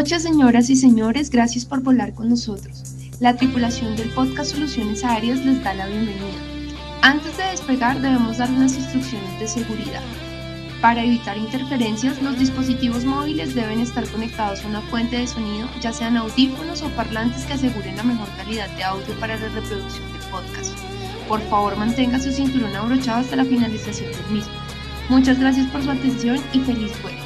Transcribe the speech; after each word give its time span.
noches, 0.00 0.22
señoras 0.22 0.70
y 0.70 0.76
señores. 0.76 1.28
Gracias 1.28 1.66
por 1.66 1.82
volar 1.82 2.14
con 2.14 2.30
nosotros. 2.30 2.84
La 3.20 3.36
tripulación 3.36 3.96
del 3.96 4.08
podcast 4.08 4.52
Soluciones 4.52 5.04
Aéreas 5.04 5.44
les 5.44 5.62
da 5.62 5.74
la 5.74 5.86
bienvenida. 5.88 6.40
Antes 7.02 7.36
de 7.36 7.44
despegar 7.44 8.00
debemos 8.00 8.38
dar 8.38 8.50
unas 8.50 8.74
instrucciones 8.76 9.38
de 9.38 9.46
seguridad. 9.46 10.00
Para 10.80 11.04
evitar 11.04 11.36
interferencias, 11.36 12.22
los 12.22 12.38
dispositivos 12.38 13.04
móviles 13.04 13.54
deben 13.54 13.80
estar 13.80 14.08
conectados 14.08 14.64
a 14.64 14.68
una 14.68 14.80
fuente 14.80 15.18
de 15.18 15.26
sonido, 15.26 15.68
ya 15.82 15.92
sean 15.92 16.16
audífonos 16.16 16.80
o 16.80 16.88
parlantes 16.96 17.44
que 17.44 17.52
aseguren 17.52 17.98
la 17.98 18.02
mejor 18.02 18.28
calidad 18.38 18.74
de 18.76 18.84
audio 18.84 19.20
para 19.20 19.36
la 19.36 19.48
reproducción 19.50 20.10
del 20.14 20.22
podcast. 20.30 20.78
Por 21.28 21.42
favor, 21.50 21.76
mantenga 21.76 22.18
su 22.18 22.32
cinturón 22.32 22.74
abrochado 22.74 23.20
hasta 23.20 23.36
la 23.36 23.44
finalización 23.44 24.10
del 24.12 24.32
mismo. 24.32 24.54
Muchas 25.10 25.38
gracias 25.38 25.66
por 25.66 25.82
su 25.82 25.90
atención 25.90 26.38
y 26.54 26.60
feliz 26.60 26.90
vuelo. 27.02 27.19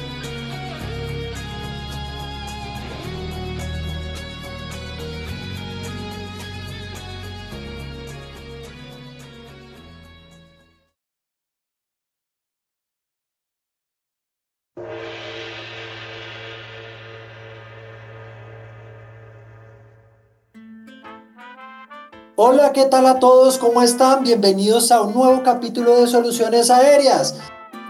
Hola, 22.47 22.73
¿qué 22.73 22.85
tal 22.85 23.07
a 23.07 23.17
todos? 23.17 23.57
¿Cómo 23.57 23.81
están? 23.81 24.23
Bienvenidos 24.23 24.91
a 24.91 25.01
un 25.01 25.15
nuevo 25.15 25.41
capítulo 25.41 25.99
de 25.99 26.05
Soluciones 26.05 26.69
Aéreas. 26.69 27.39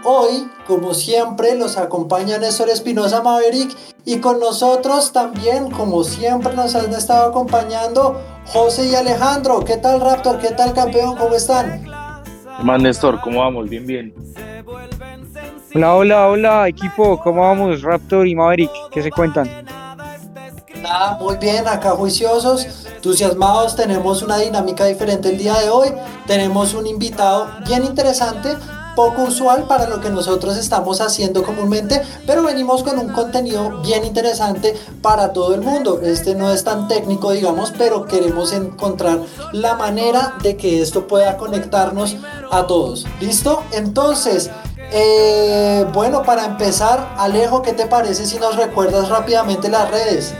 Hoy, 0.02 0.50
como 0.66 0.94
siempre, 0.94 1.54
los 1.56 1.76
acompaña 1.76 2.38
Néstor 2.38 2.70
Espinosa 2.70 3.20
Maverick 3.20 3.76
y 4.06 4.16
con 4.16 4.40
nosotros 4.40 5.12
también, 5.12 5.70
como 5.70 6.02
siempre, 6.04 6.54
nos 6.54 6.74
han 6.74 6.90
estado 6.94 7.28
acompañando 7.28 8.18
José 8.46 8.86
y 8.86 8.94
Alejandro. 8.94 9.60
¿Qué 9.62 9.76
tal, 9.76 10.00
Raptor? 10.00 10.38
¿Qué 10.38 10.52
tal, 10.52 10.72
campeón? 10.72 11.18
¿Cómo 11.18 11.34
están? 11.34 11.84
más 12.62 12.80
Néstor? 12.80 13.20
¿Cómo 13.20 13.40
vamos? 13.40 13.68
Bien, 13.68 13.86
bien. 13.86 14.14
Hola, 15.74 15.96
hola, 15.96 16.28
hola, 16.28 16.68
equipo. 16.68 17.20
¿Cómo 17.20 17.42
vamos, 17.42 17.82
Raptor 17.82 18.26
y 18.26 18.34
Maverick? 18.34 18.70
¿Qué 18.90 19.02
se 19.02 19.10
cuentan? 19.10 19.66
Nada, 20.80 21.18
muy 21.20 21.36
bien, 21.36 21.68
acá 21.68 21.90
juiciosos 21.90 22.85
entusiasmados, 22.96 23.76
tenemos 23.76 24.22
una 24.22 24.38
dinámica 24.38 24.84
diferente 24.86 25.28
el 25.28 25.38
día 25.38 25.58
de 25.58 25.70
hoy, 25.70 25.88
tenemos 26.26 26.74
un 26.74 26.86
invitado 26.86 27.48
bien 27.66 27.84
interesante, 27.84 28.56
poco 28.96 29.24
usual 29.24 29.64
para 29.64 29.86
lo 29.88 30.00
que 30.00 30.08
nosotros 30.08 30.56
estamos 30.56 31.00
haciendo 31.02 31.42
comúnmente, 31.42 32.00
pero 32.26 32.42
venimos 32.42 32.82
con 32.82 32.98
un 32.98 33.12
contenido 33.12 33.82
bien 33.82 34.04
interesante 34.04 34.74
para 35.02 35.34
todo 35.34 35.54
el 35.54 35.60
mundo. 35.60 36.00
Este 36.02 36.34
no 36.34 36.50
es 36.50 36.64
tan 36.64 36.88
técnico, 36.88 37.30
digamos, 37.30 37.74
pero 37.76 38.06
queremos 38.06 38.54
encontrar 38.54 39.20
la 39.52 39.74
manera 39.74 40.34
de 40.42 40.56
que 40.56 40.80
esto 40.80 41.06
pueda 41.06 41.36
conectarnos 41.36 42.16
a 42.50 42.66
todos. 42.66 43.06
¿Listo? 43.20 43.62
Entonces, 43.72 44.50
eh, 44.90 45.84
bueno, 45.92 46.22
para 46.22 46.46
empezar, 46.46 47.14
Alejo, 47.18 47.60
¿qué 47.60 47.74
te 47.74 47.86
parece 47.86 48.24
si 48.24 48.38
nos 48.38 48.56
recuerdas 48.56 49.10
rápidamente 49.10 49.68
las 49.68 49.90
redes? 49.90 50.32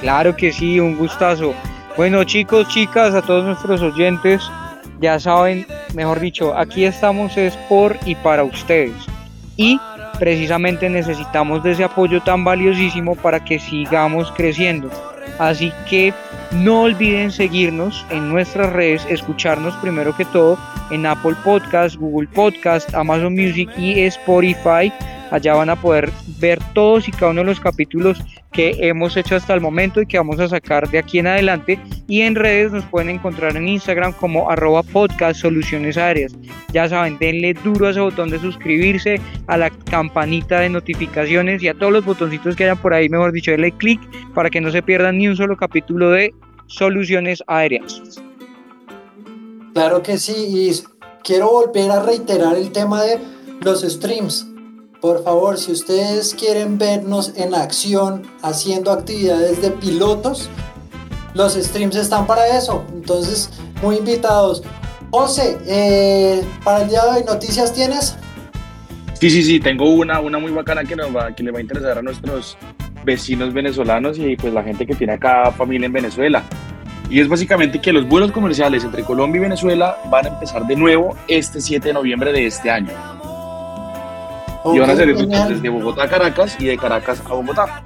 Claro 0.00 0.36
que 0.36 0.52
sí, 0.52 0.78
un 0.80 0.96
gustazo. 0.96 1.54
Bueno 1.96 2.24
chicos, 2.24 2.68
chicas, 2.68 3.14
a 3.14 3.22
todos 3.22 3.44
nuestros 3.44 3.80
oyentes, 3.80 4.42
ya 5.00 5.18
saben, 5.18 5.66
mejor 5.94 6.20
dicho, 6.20 6.56
aquí 6.56 6.84
estamos 6.84 7.36
es 7.36 7.56
por 7.68 7.96
y 8.04 8.14
para 8.16 8.44
ustedes. 8.44 8.94
Y 9.56 9.80
precisamente 10.18 10.90
necesitamos 10.90 11.62
de 11.62 11.72
ese 11.72 11.84
apoyo 11.84 12.22
tan 12.22 12.44
valiosísimo 12.44 13.14
para 13.14 13.42
que 13.42 13.58
sigamos 13.58 14.30
creciendo. 14.32 14.90
Así 15.38 15.72
que 15.88 16.14
no 16.52 16.82
olviden 16.82 17.30
seguirnos 17.30 18.04
en 18.10 18.28
nuestras 18.28 18.72
redes, 18.72 19.06
escucharnos 19.08 19.74
primero 19.76 20.16
que 20.16 20.24
todo 20.26 20.58
en 20.90 21.04
Apple 21.04 21.34
Podcast, 21.44 21.96
Google 21.96 22.28
Podcast, 22.28 22.94
Amazon 22.94 23.34
Music 23.34 23.68
y 23.76 24.00
Spotify. 24.00 24.92
Allá 25.30 25.54
van 25.54 25.70
a 25.70 25.80
poder 25.80 26.10
ver 26.38 26.58
todos 26.72 27.08
y 27.08 27.12
cada 27.12 27.32
uno 27.32 27.40
de 27.40 27.48
los 27.48 27.60
capítulos 27.60 28.18
que 28.52 28.76
hemos 28.80 29.16
hecho 29.16 29.36
hasta 29.36 29.54
el 29.54 29.60
momento 29.60 30.00
y 30.00 30.06
que 30.06 30.18
vamos 30.18 30.38
a 30.38 30.48
sacar 30.48 30.88
de 30.88 30.98
aquí 30.98 31.18
en 31.18 31.26
adelante. 31.26 31.80
Y 32.08 32.22
en 32.22 32.34
redes 32.34 32.72
nos 32.72 32.84
pueden 32.86 33.10
encontrar 33.10 33.56
en 33.56 33.68
Instagram 33.68 34.12
como 34.12 34.50
arroba 34.50 34.82
podcast 34.82 35.40
soluciones 35.40 35.96
aéreas. 35.96 36.32
Ya 36.72 36.88
saben, 36.88 37.18
denle 37.18 37.54
duro 37.54 37.88
a 37.88 37.90
ese 37.90 38.00
botón 38.00 38.30
de 38.30 38.38
suscribirse, 38.38 39.20
a 39.48 39.56
la 39.56 39.70
campanita 39.70 40.60
de 40.60 40.68
notificaciones 40.68 41.62
y 41.62 41.68
a 41.68 41.74
todos 41.74 41.92
los 41.92 42.04
botoncitos 42.04 42.54
que 42.56 42.64
hayan 42.64 42.78
por 42.78 42.94
ahí, 42.94 43.08
mejor 43.08 43.32
dicho, 43.32 43.50
denle 43.50 43.72
clic 43.72 44.00
para 44.34 44.48
que 44.48 44.60
no 44.60 44.70
se 44.70 44.82
pierdan 44.82 45.18
ni 45.18 45.28
un 45.28 45.36
solo 45.36 45.56
capítulo 45.56 46.10
de 46.10 46.32
soluciones 46.66 47.42
aéreas. 47.46 48.22
Claro 49.74 50.02
que 50.02 50.16
sí, 50.16 50.32
y 50.32 50.70
quiero 51.22 51.50
volver 51.50 51.90
a 51.90 52.02
reiterar 52.02 52.56
el 52.56 52.72
tema 52.72 53.02
de 53.02 53.18
los 53.60 53.82
streams 53.82 54.46
por 55.00 55.22
favor, 55.22 55.58
si 55.58 55.72
ustedes 55.72 56.34
quieren 56.34 56.78
vernos 56.78 57.32
en 57.36 57.54
acción 57.54 58.22
haciendo 58.42 58.90
actividades 58.90 59.60
de 59.60 59.70
pilotos, 59.70 60.48
los 61.34 61.54
streams 61.54 61.96
están 61.96 62.26
para 62.26 62.56
eso. 62.56 62.84
Entonces, 62.94 63.50
muy 63.82 63.96
invitados. 63.96 64.62
José, 65.10 65.58
eh, 65.66 66.42
para 66.64 66.82
el 66.82 66.88
día 66.88 67.02
de 67.04 67.18
hoy, 67.18 67.24
¿noticias 67.24 67.72
tienes? 67.72 68.16
Sí, 69.14 69.30
sí, 69.30 69.42
sí, 69.42 69.60
tengo 69.60 69.88
una, 69.90 70.20
una 70.20 70.38
muy 70.38 70.52
bacana 70.52 70.84
que, 70.84 70.96
nos 70.96 71.14
va, 71.14 71.34
que 71.34 71.42
le 71.42 71.50
va 71.50 71.58
a 71.58 71.62
interesar 71.62 71.98
a 71.98 72.02
nuestros 72.02 72.56
vecinos 73.04 73.54
venezolanos 73.54 74.18
y 74.18 74.36
pues 74.36 74.52
la 74.52 74.62
gente 74.62 74.86
que 74.86 74.94
tiene 74.94 75.14
acá 75.14 75.52
familia 75.52 75.86
en 75.86 75.92
Venezuela. 75.92 76.42
Y 77.08 77.20
es 77.20 77.28
básicamente 77.28 77.80
que 77.80 77.92
los 77.92 78.06
vuelos 78.08 78.32
comerciales 78.32 78.82
entre 78.82 79.04
Colombia 79.04 79.38
y 79.38 79.42
Venezuela 79.42 79.96
van 80.10 80.26
a 80.26 80.28
empezar 80.30 80.66
de 80.66 80.74
nuevo 80.74 81.16
este 81.28 81.60
7 81.60 81.86
de 81.86 81.94
noviembre 81.94 82.32
de 82.32 82.46
este 82.46 82.68
año 82.68 82.92
y 84.74 84.78
van 84.78 84.90
a 84.90 84.96
ser 84.96 85.14
desde 85.14 85.68
Bogotá 85.68 86.04
a 86.04 86.08
Caracas 86.08 86.56
y 86.58 86.66
de 86.66 86.76
Caracas 86.76 87.22
a 87.24 87.34
Bogotá. 87.34 87.84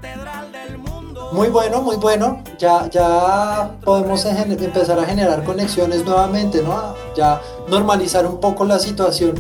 Muy 1.32 1.48
bueno, 1.48 1.80
muy 1.80 1.96
bueno. 1.96 2.42
Ya, 2.58 2.88
ya 2.90 3.70
podemos 3.84 4.24
empezar 4.24 4.98
a 4.98 5.04
generar 5.04 5.44
conexiones 5.44 6.04
nuevamente, 6.04 6.62
¿no? 6.62 6.94
Ya 7.14 7.40
normalizar 7.68 8.26
un 8.26 8.40
poco 8.40 8.64
la 8.64 8.78
situación. 8.78 9.34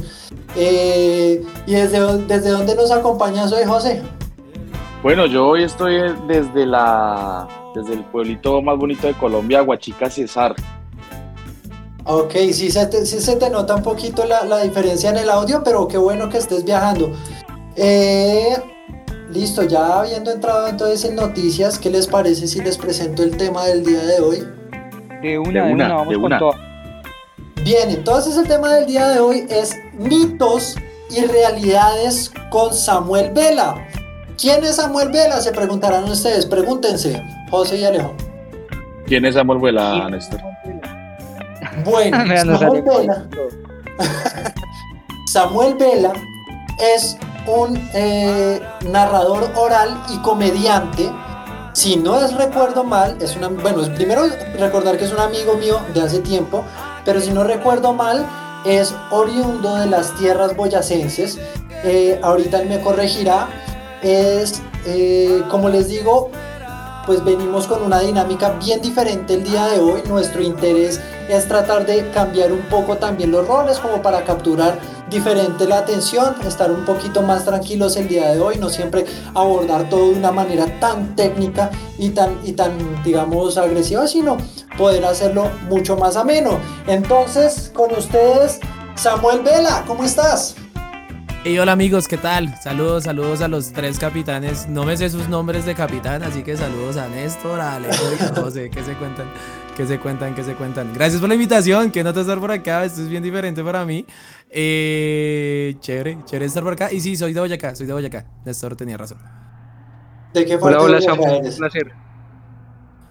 Eh, 0.56 1.44
¿Y 1.66 1.72
desde, 1.72 2.18
desde 2.26 2.50
dónde 2.50 2.76
nos 2.76 2.90
acompañas 2.92 3.52
hoy, 3.52 3.64
José? 3.64 4.02
Bueno, 5.02 5.26
yo 5.26 5.48
hoy 5.48 5.64
estoy 5.64 6.14
desde 6.28 6.66
la 6.66 7.48
desde 7.74 7.94
el 7.94 8.04
pueblito 8.04 8.60
más 8.62 8.76
bonito 8.76 9.06
de 9.06 9.14
Colombia, 9.14 9.62
Huachica 9.62 10.10
Cesar. 10.10 10.54
Ok, 12.04 12.32
sí 12.52 12.70
se 12.70 12.86
te, 12.86 13.04
se 13.04 13.36
te 13.36 13.50
nota 13.50 13.76
un 13.76 13.82
poquito 13.82 14.24
la, 14.24 14.62
diferencia 14.62 15.10
en 15.10 15.18
el 15.18 15.30
audio, 15.30 15.62
pero 15.62 15.86
qué 15.86 15.98
bueno 15.98 16.28
que 16.28 16.38
estés 16.38 16.64
viajando. 16.64 17.12
Eh, 17.76 18.56
listo, 19.30 19.62
ya 19.62 20.00
habiendo 20.00 20.30
entrado 20.30 20.68
entonces 20.68 21.04
en 21.04 21.16
noticias, 21.16 21.78
¿qué 21.78 21.90
les 21.90 22.06
parece 22.06 22.46
si 22.46 22.60
les 22.60 22.78
presento 22.78 23.22
el 23.22 23.36
tema 23.36 23.66
del 23.66 23.84
día 23.84 24.02
de 24.02 24.20
hoy? 24.20 24.48
De 25.22 25.38
una, 25.38 25.66
de 25.66 25.72
una, 25.72 25.94
vamos 25.94 26.18
con 26.18 26.38
todo. 26.38 26.54
Bien, 27.62 27.90
entonces 27.90 28.36
el 28.38 28.48
tema 28.48 28.72
del 28.74 28.86
día 28.86 29.08
de 29.08 29.20
hoy 29.20 29.46
es 29.50 29.76
mitos 29.92 30.76
y 31.10 31.20
realidades 31.26 32.32
con 32.50 32.72
Samuel 32.72 33.30
Vela. 33.32 33.86
¿Quién 34.38 34.64
es 34.64 34.76
Samuel 34.76 35.10
Vela? 35.10 35.40
Se 35.40 35.52
preguntarán 35.52 36.04
ustedes, 36.04 36.46
pregúntense, 36.46 37.22
José 37.50 37.76
y 37.78 37.84
Alejo. 37.84 38.14
¿Quién 39.06 39.26
es 39.26 39.34
Samuel 39.34 39.60
Vela, 39.60 40.08
Néstor? 40.08 40.49
Bueno, 41.84 42.18
Samuel 42.36 42.82
Vela, 42.82 43.26
Samuel 45.26 45.74
Vela 45.74 46.12
es 46.94 47.16
un 47.46 47.80
eh, 47.94 48.60
narrador 48.88 49.50
oral 49.54 50.02
y 50.12 50.18
comediante. 50.18 51.10
Si 51.72 51.96
no 51.96 52.20
es 52.22 52.34
recuerdo 52.34 52.84
mal, 52.84 53.16
es 53.20 53.36
una. 53.36 53.48
Bueno, 53.48 53.82
primero 53.94 54.22
recordar 54.58 54.98
que 54.98 55.04
es 55.04 55.12
un 55.12 55.20
amigo 55.20 55.54
mío 55.54 55.80
de 55.94 56.02
hace 56.02 56.18
tiempo, 56.20 56.64
pero 57.04 57.20
si 57.20 57.30
no 57.30 57.44
recuerdo 57.44 57.92
mal, 57.92 58.26
es 58.64 58.94
oriundo 59.10 59.76
de 59.76 59.86
las 59.86 60.14
tierras 60.16 60.56
boyacenses. 60.56 61.38
Eh, 61.84 62.18
ahorita 62.22 62.60
él 62.60 62.68
me 62.68 62.80
corregirá. 62.80 63.48
Es, 64.02 64.62
eh, 64.86 65.42
como 65.50 65.68
les 65.68 65.88
digo, 65.88 66.30
pues 67.06 67.24
venimos 67.24 67.66
con 67.66 67.82
una 67.82 68.00
dinámica 68.00 68.50
bien 68.64 68.80
diferente 68.80 69.34
el 69.34 69.44
día 69.44 69.66
de 69.66 69.80
hoy. 69.80 70.02
Nuestro 70.08 70.42
interés 70.42 71.00
es 71.28 71.48
tratar 71.48 71.86
de 71.86 72.10
cambiar 72.10 72.52
un 72.52 72.62
poco 72.62 72.96
también 72.96 73.30
los 73.30 73.46
roles 73.46 73.78
como 73.78 74.02
para 74.02 74.24
capturar 74.24 74.78
diferente 75.08 75.66
la 75.66 75.78
atención, 75.78 76.36
estar 76.46 76.70
un 76.70 76.84
poquito 76.84 77.22
más 77.22 77.44
tranquilos 77.44 77.96
el 77.96 78.08
día 78.08 78.30
de 78.30 78.40
hoy, 78.40 78.58
no 78.58 78.68
siempre 78.68 79.04
abordar 79.34 79.88
todo 79.88 80.10
de 80.10 80.14
una 80.14 80.30
manera 80.30 80.78
tan 80.78 81.16
técnica 81.16 81.70
y 81.98 82.10
tan, 82.10 82.38
y 82.44 82.52
tan 82.52 83.02
digamos, 83.02 83.58
agresiva, 83.58 84.06
sino 84.06 84.36
poder 84.78 85.04
hacerlo 85.04 85.50
mucho 85.68 85.96
más 85.96 86.16
ameno. 86.16 86.60
Entonces, 86.86 87.70
con 87.74 87.92
ustedes, 87.92 88.60
Samuel 88.94 89.40
Vela, 89.40 89.84
¿cómo 89.86 90.04
estás? 90.04 90.54
Y 91.42 91.58
hola 91.58 91.72
amigos, 91.72 92.06
¿qué 92.06 92.18
tal? 92.18 92.54
Saludos, 92.60 93.04
saludos 93.04 93.40
a 93.40 93.48
los 93.48 93.72
tres 93.72 93.98
capitanes. 93.98 94.68
No 94.68 94.84
me 94.84 94.94
sé 94.98 95.08
sus 95.08 95.26
nombres 95.30 95.64
de 95.64 95.74
capitán, 95.74 96.22
así 96.22 96.42
que 96.42 96.54
saludos 96.54 96.98
a 96.98 97.08
Néstor, 97.08 97.58
a 97.58 97.76
Alejo 97.76 98.04
y 98.12 98.22
a 98.22 98.28
José. 98.28 98.68
¿Qué 98.68 98.84
se 98.84 98.94
cuentan? 98.94 99.26
¿Qué 99.74 99.86
se 99.86 99.98
cuentan? 99.98 100.34
¿Qué 100.34 100.44
se 100.44 100.54
cuentan? 100.54 100.92
Gracias 100.92 101.18
por 101.18 101.30
la 101.30 101.34
invitación. 101.34 101.90
Que 101.90 102.04
no 102.04 102.12
te 102.12 102.20
estar 102.20 102.38
por 102.38 102.50
acá. 102.50 102.84
Esto 102.84 103.00
es 103.00 103.08
bien 103.08 103.22
diferente 103.22 103.64
para 103.64 103.86
mí. 103.86 104.04
Eh, 104.50 105.76
chévere, 105.80 106.18
chévere 106.26 106.44
estar 106.44 106.62
por 106.62 106.74
acá. 106.74 106.92
Y 106.92 107.00
sí, 107.00 107.16
soy 107.16 107.32
de 107.32 107.40
Boyacá, 107.40 107.74
soy 107.74 107.86
de 107.86 107.94
Boyacá. 107.94 108.26
Néstor 108.44 108.76
tenía 108.76 108.98
razón. 108.98 109.18
¿De 110.34 110.44
qué 110.44 110.58
parte 110.58 110.76
Hola, 110.76 110.84
hola, 110.84 111.00
Samu, 111.00 111.24
un 111.24 111.56
placer. 111.56 111.90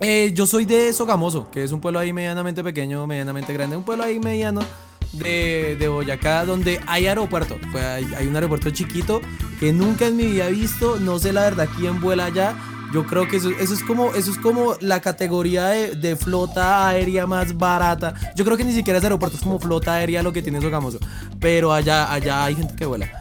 Eh, 0.02 0.34
yo 0.36 0.46
soy 0.46 0.66
de 0.66 0.94
Sogamoso, 0.94 1.50
que 1.50 1.64
es 1.64 1.72
un 1.72 1.81
pueblo 1.81 1.98
ahí 1.98 2.14
medianamente 2.14 2.64
pequeño, 2.64 3.08
medianamente 3.08 3.52
grande. 3.54 3.76
Un 3.76 3.84
pueblo 3.84 4.04
ahí 4.04 4.20
mediano 4.20 4.62
de, 5.14 5.88
Boyacá, 5.88 6.46
donde 6.46 6.80
hay 6.88 7.08
aeropuerto. 7.08 7.58
Hay, 7.74 8.28
un 8.28 8.36
aeropuerto 8.36 8.70
chiquito 8.70 9.22
que 9.60 9.74
nunca 9.74 10.08
en 10.08 10.18
mi 10.18 10.26
vida 10.26 10.48
he 10.48 10.52
visto. 10.52 10.98
No 11.00 11.20
sé 11.20 11.34
la 11.34 11.42
verdad 11.42 11.68
quién 11.78 12.00
vuela 12.02 12.26
allá. 12.26 12.56
Yo 12.94 13.06
creo 13.06 13.28
que 13.28 13.38
eso, 13.38 13.50
es 13.50 13.84
como 13.84 14.14
eso 14.16 14.32
es 14.32 14.40
como 14.40 14.74
la 14.80 15.00
categoría 15.00 15.68
de, 15.68 15.92
de 15.96 16.16
flota 16.16 16.88
aérea 16.88 17.28
más 17.28 17.56
barata. 17.56 18.16
Yo 18.36 18.44
creo 18.44 18.58
que 18.58 18.64
ni 18.64 18.74
siquiera 18.74 18.98
es 18.98 19.04
aeropuerto, 19.04 19.38
es 19.38 19.44
como 19.44 19.60
flota 19.60 19.94
aérea 19.94 20.24
lo 20.24 20.34
que 20.34 20.42
tiene 20.42 20.60
Sogamoso. 20.60 20.98
Pero 21.40 21.72
allá, 21.72 22.12
allá 22.12 22.46
hay 22.46 22.56
gente 22.56 22.76
que 22.76 22.86
vuela. 22.86 23.12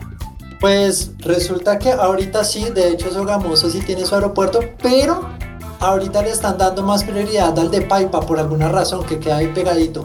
Pues 0.60 1.12
resulta 1.18 1.78
que 1.78 1.92
ahorita 1.92 2.42
sí, 2.44 2.70
de 2.70 2.90
hecho 2.90 3.12
Sogamoso 3.12 3.70
sí 3.70 3.80
tiene 3.80 4.04
su 4.04 4.14
aeropuerto, 4.14 4.60
pero 4.82 5.28
ahorita 5.80 6.22
le 6.22 6.30
están 6.30 6.58
dando 6.58 6.82
más 6.82 7.04
prioridad 7.04 7.56
al 7.58 7.70
de 7.70 7.82
Paipa 7.82 8.20
por 8.20 8.38
alguna 8.38 8.68
razón 8.68 9.04
que 9.04 9.20
queda 9.20 9.36
ahí 9.36 9.48
pegadito. 9.48 10.04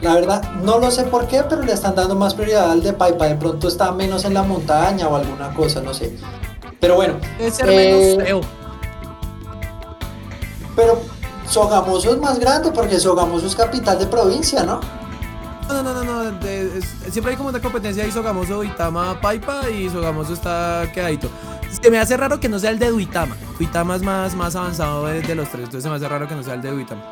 La 0.00 0.14
verdad, 0.14 0.42
no 0.62 0.78
lo 0.78 0.90
sé 0.90 1.04
por 1.04 1.26
qué, 1.26 1.42
pero 1.48 1.62
le 1.62 1.72
están 1.72 1.94
dando 1.94 2.14
más 2.14 2.32
prioridad 2.34 2.70
al 2.70 2.82
de 2.82 2.92
Paipa. 2.94 3.26
De 3.26 3.34
pronto 3.36 3.68
está 3.68 3.92
menos 3.92 4.24
en 4.24 4.32
la 4.34 4.42
montaña 4.42 5.08
o 5.08 5.16
alguna 5.16 5.52
cosa, 5.52 5.80
no 5.82 5.92
sé. 5.92 6.16
Pero 6.80 6.94
bueno, 6.94 7.14
Debe 7.38 7.50
ser 7.50 7.68
Eh, 7.68 8.16
menos 8.16 8.26
feo. 8.26 8.40
pero 10.74 11.00
Sogamoso 11.46 12.12
es 12.14 12.18
más 12.20 12.38
grande 12.38 12.70
porque 12.72 12.98
Sogamoso 12.98 13.46
es 13.46 13.56
capital 13.56 13.98
de 13.98 14.06
provincia, 14.06 14.62
¿no? 14.62 14.80
No, 15.68 15.82
no, 15.82 15.92
no, 15.94 16.02
no, 16.04 16.24
no, 16.24 16.30
de- 16.40 16.78
es- 16.78 17.12
siempre 17.12 17.32
hay 17.32 17.36
como 17.36 17.48
una 17.50 17.60
competencia 17.60 18.02
ahí 18.04 18.10
Sogamoso, 18.10 18.54
Duitama, 18.56 19.20
Paipa 19.20 19.68
y 19.68 19.88
Sogamoso 19.90 20.32
está 20.32 20.84
quedadito. 20.94 21.28
Se 21.82 21.90
me 21.90 21.98
hace 21.98 22.16
raro 22.16 22.40
que 22.40 22.48
no 22.48 22.58
sea 22.58 22.70
el 22.70 22.78
de 22.78 22.88
Duitama. 22.90 23.36
Duitama 23.58 23.96
es 23.96 24.02
más, 24.02 24.34
más 24.34 24.56
avanzado 24.56 25.06
de, 25.06 25.20
de 25.22 25.34
los 25.34 25.48
tres, 25.48 25.64
entonces 25.64 25.82
se 25.82 25.88
me 25.90 25.96
hace 25.96 26.08
raro 26.08 26.26
que 26.26 26.34
no 26.34 26.42
sea 26.42 26.54
el 26.54 26.62
de 26.62 26.70
Duitama. 26.70 27.02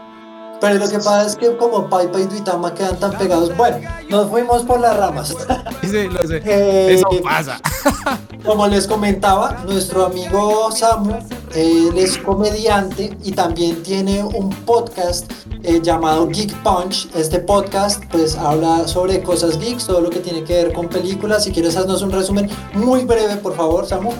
Pero 0.60 0.74
lo 0.74 0.88
que 0.88 0.98
pasa 0.98 1.26
es 1.26 1.36
que 1.36 1.56
como 1.56 1.88
Paipa 1.88 2.20
y 2.20 2.24
Duitama 2.24 2.74
quedan 2.74 2.98
tan 2.98 3.12
pegados, 3.16 3.56
bueno, 3.56 3.78
nos 4.08 4.28
fuimos 4.28 4.62
por 4.64 4.80
las 4.80 4.96
ramas. 4.96 5.34
Sí, 5.88 6.06
lo 6.08 6.20
sé. 6.28 6.42
Eh, 6.44 6.94
Eso 6.94 7.08
pasa. 7.22 7.58
Como 8.44 8.66
les 8.66 8.86
comentaba, 8.86 9.62
nuestro 9.66 10.04
amigo 10.04 10.70
Samu, 10.70 11.16
él 11.54 11.96
es 11.96 12.18
comediante 12.18 13.16
y 13.24 13.32
también 13.32 13.82
tiene 13.82 14.22
un 14.22 14.50
podcast 14.66 15.30
eh, 15.62 15.80
llamado 15.82 16.26
Geek 16.28 16.52
Punch. 16.62 17.08
Este 17.14 17.38
podcast 17.38 18.02
pues 18.10 18.36
habla 18.36 18.86
sobre 18.86 19.22
cosas 19.22 19.58
geeks, 19.58 19.86
todo 19.86 20.02
lo 20.02 20.10
que 20.10 20.20
tiene 20.20 20.44
que 20.44 20.64
ver 20.64 20.72
con 20.74 20.88
películas. 20.88 21.44
Si 21.44 21.52
quieres 21.52 21.76
haznos 21.76 22.02
un 22.02 22.10
resumen 22.12 22.50
muy 22.74 23.04
breve, 23.04 23.36
por 23.36 23.56
favor, 23.56 23.86
Samu. 23.86 24.12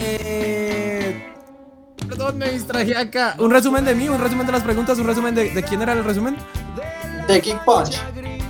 Eh, 0.00 0.67
perdón, 2.08 2.38
me 2.38 2.50
distraje 2.50 2.96
acá. 2.96 3.34
Un 3.38 3.50
resumen 3.50 3.84
de 3.84 3.94
mí, 3.94 4.08
un 4.08 4.20
resumen 4.20 4.46
de 4.46 4.52
las 4.52 4.62
preguntas, 4.62 4.98
un 4.98 5.06
resumen 5.06 5.34
de, 5.34 5.50
de 5.50 5.62
quién 5.62 5.82
era 5.82 5.92
el 5.92 6.04
resumen. 6.04 6.36
De 7.26 7.40
Geek 7.40 7.64
Punch. 7.64 8.00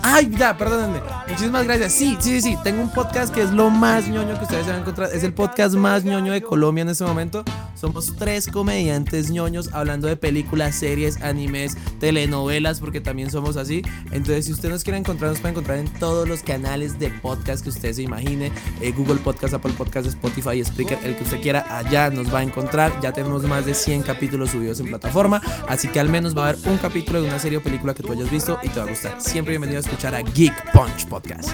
Ay, 0.02 0.30
ya, 0.38 0.56
perdónenme. 0.56 1.00
Muchísimas 1.26 1.64
gracias. 1.64 1.92
Sí, 1.92 2.16
sí, 2.20 2.40
sí, 2.40 2.40
sí. 2.40 2.58
Tengo 2.62 2.82
un 2.82 2.90
podcast 2.90 3.34
que 3.34 3.42
es 3.42 3.50
lo 3.50 3.70
más 3.70 4.06
ñoño 4.06 4.38
que 4.38 4.44
ustedes 4.44 4.64
se 4.64 4.70
van 4.70 4.78
a 4.78 4.82
encontrar. 4.82 5.10
Es 5.12 5.24
el 5.24 5.34
podcast 5.34 5.74
más 5.74 6.04
ñoño 6.04 6.32
de 6.32 6.40
Colombia 6.40 6.82
en 6.82 6.88
este 6.90 7.04
momento. 7.04 7.44
Somos 7.78 8.16
tres 8.16 8.48
comediantes 8.48 9.30
ñoños 9.30 9.70
hablando 9.72 10.08
de 10.08 10.16
películas, 10.16 10.74
series, 10.74 11.22
animes, 11.22 11.76
telenovelas, 12.00 12.80
porque 12.80 13.00
también 13.00 13.30
somos 13.30 13.56
así. 13.56 13.82
Entonces, 14.10 14.46
si 14.46 14.52
usted 14.52 14.68
nos 14.68 14.82
quiere 14.82 14.98
encontrar, 14.98 15.30
nos 15.30 15.40
puede 15.40 15.52
encontrar 15.52 15.78
en 15.78 15.86
todos 15.86 16.28
los 16.28 16.42
canales 16.42 16.98
de 16.98 17.10
podcast 17.10 17.62
que 17.62 17.68
usted 17.68 17.92
se 17.92 18.02
imagine. 18.02 18.50
Eh, 18.80 18.90
Google 18.90 19.20
Podcast, 19.20 19.54
Apple 19.54 19.74
Podcast, 19.78 20.08
Spotify, 20.08 20.64
Spreaker, 20.64 20.98
el 21.04 21.16
que 21.16 21.22
usted 21.22 21.40
quiera. 21.40 21.78
Allá 21.78 22.10
nos 22.10 22.34
va 22.34 22.40
a 22.40 22.42
encontrar. 22.42 23.00
Ya 23.00 23.12
tenemos 23.12 23.44
más 23.44 23.64
de 23.64 23.74
100 23.74 24.02
capítulos 24.02 24.50
subidos 24.50 24.80
en 24.80 24.88
plataforma. 24.88 25.40
Así 25.68 25.86
que 25.86 26.00
al 26.00 26.08
menos 26.08 26.36
va 26.36 26.46
a 26.46 26.48
haber 26.50 26.68
un 26.68 26.78
capítulo 26.78 27.22
de 27.22 27.28
una 27.28 27.38
serie 27.38 27.58
o 27.58 27.62
película 27.62 27.94
que 27.94 28.02
tú 28.02 28.10
hayas 28.10 28.28
visto 28.28 28.58
y 28.64 28.70
te 28.70 28.80
va 28.80 28.86
a 28.86 28.88
gustar. 28.88 29.20
Siempre 29.20 29.52
bienvenido 29.52 29.78
a 29.78 29.82
escuchar 29.82 30.16
a 30.16 30.22
Geek 30.22 30.72
Punch 30.72 31.06
Podcast. 31.06 31.50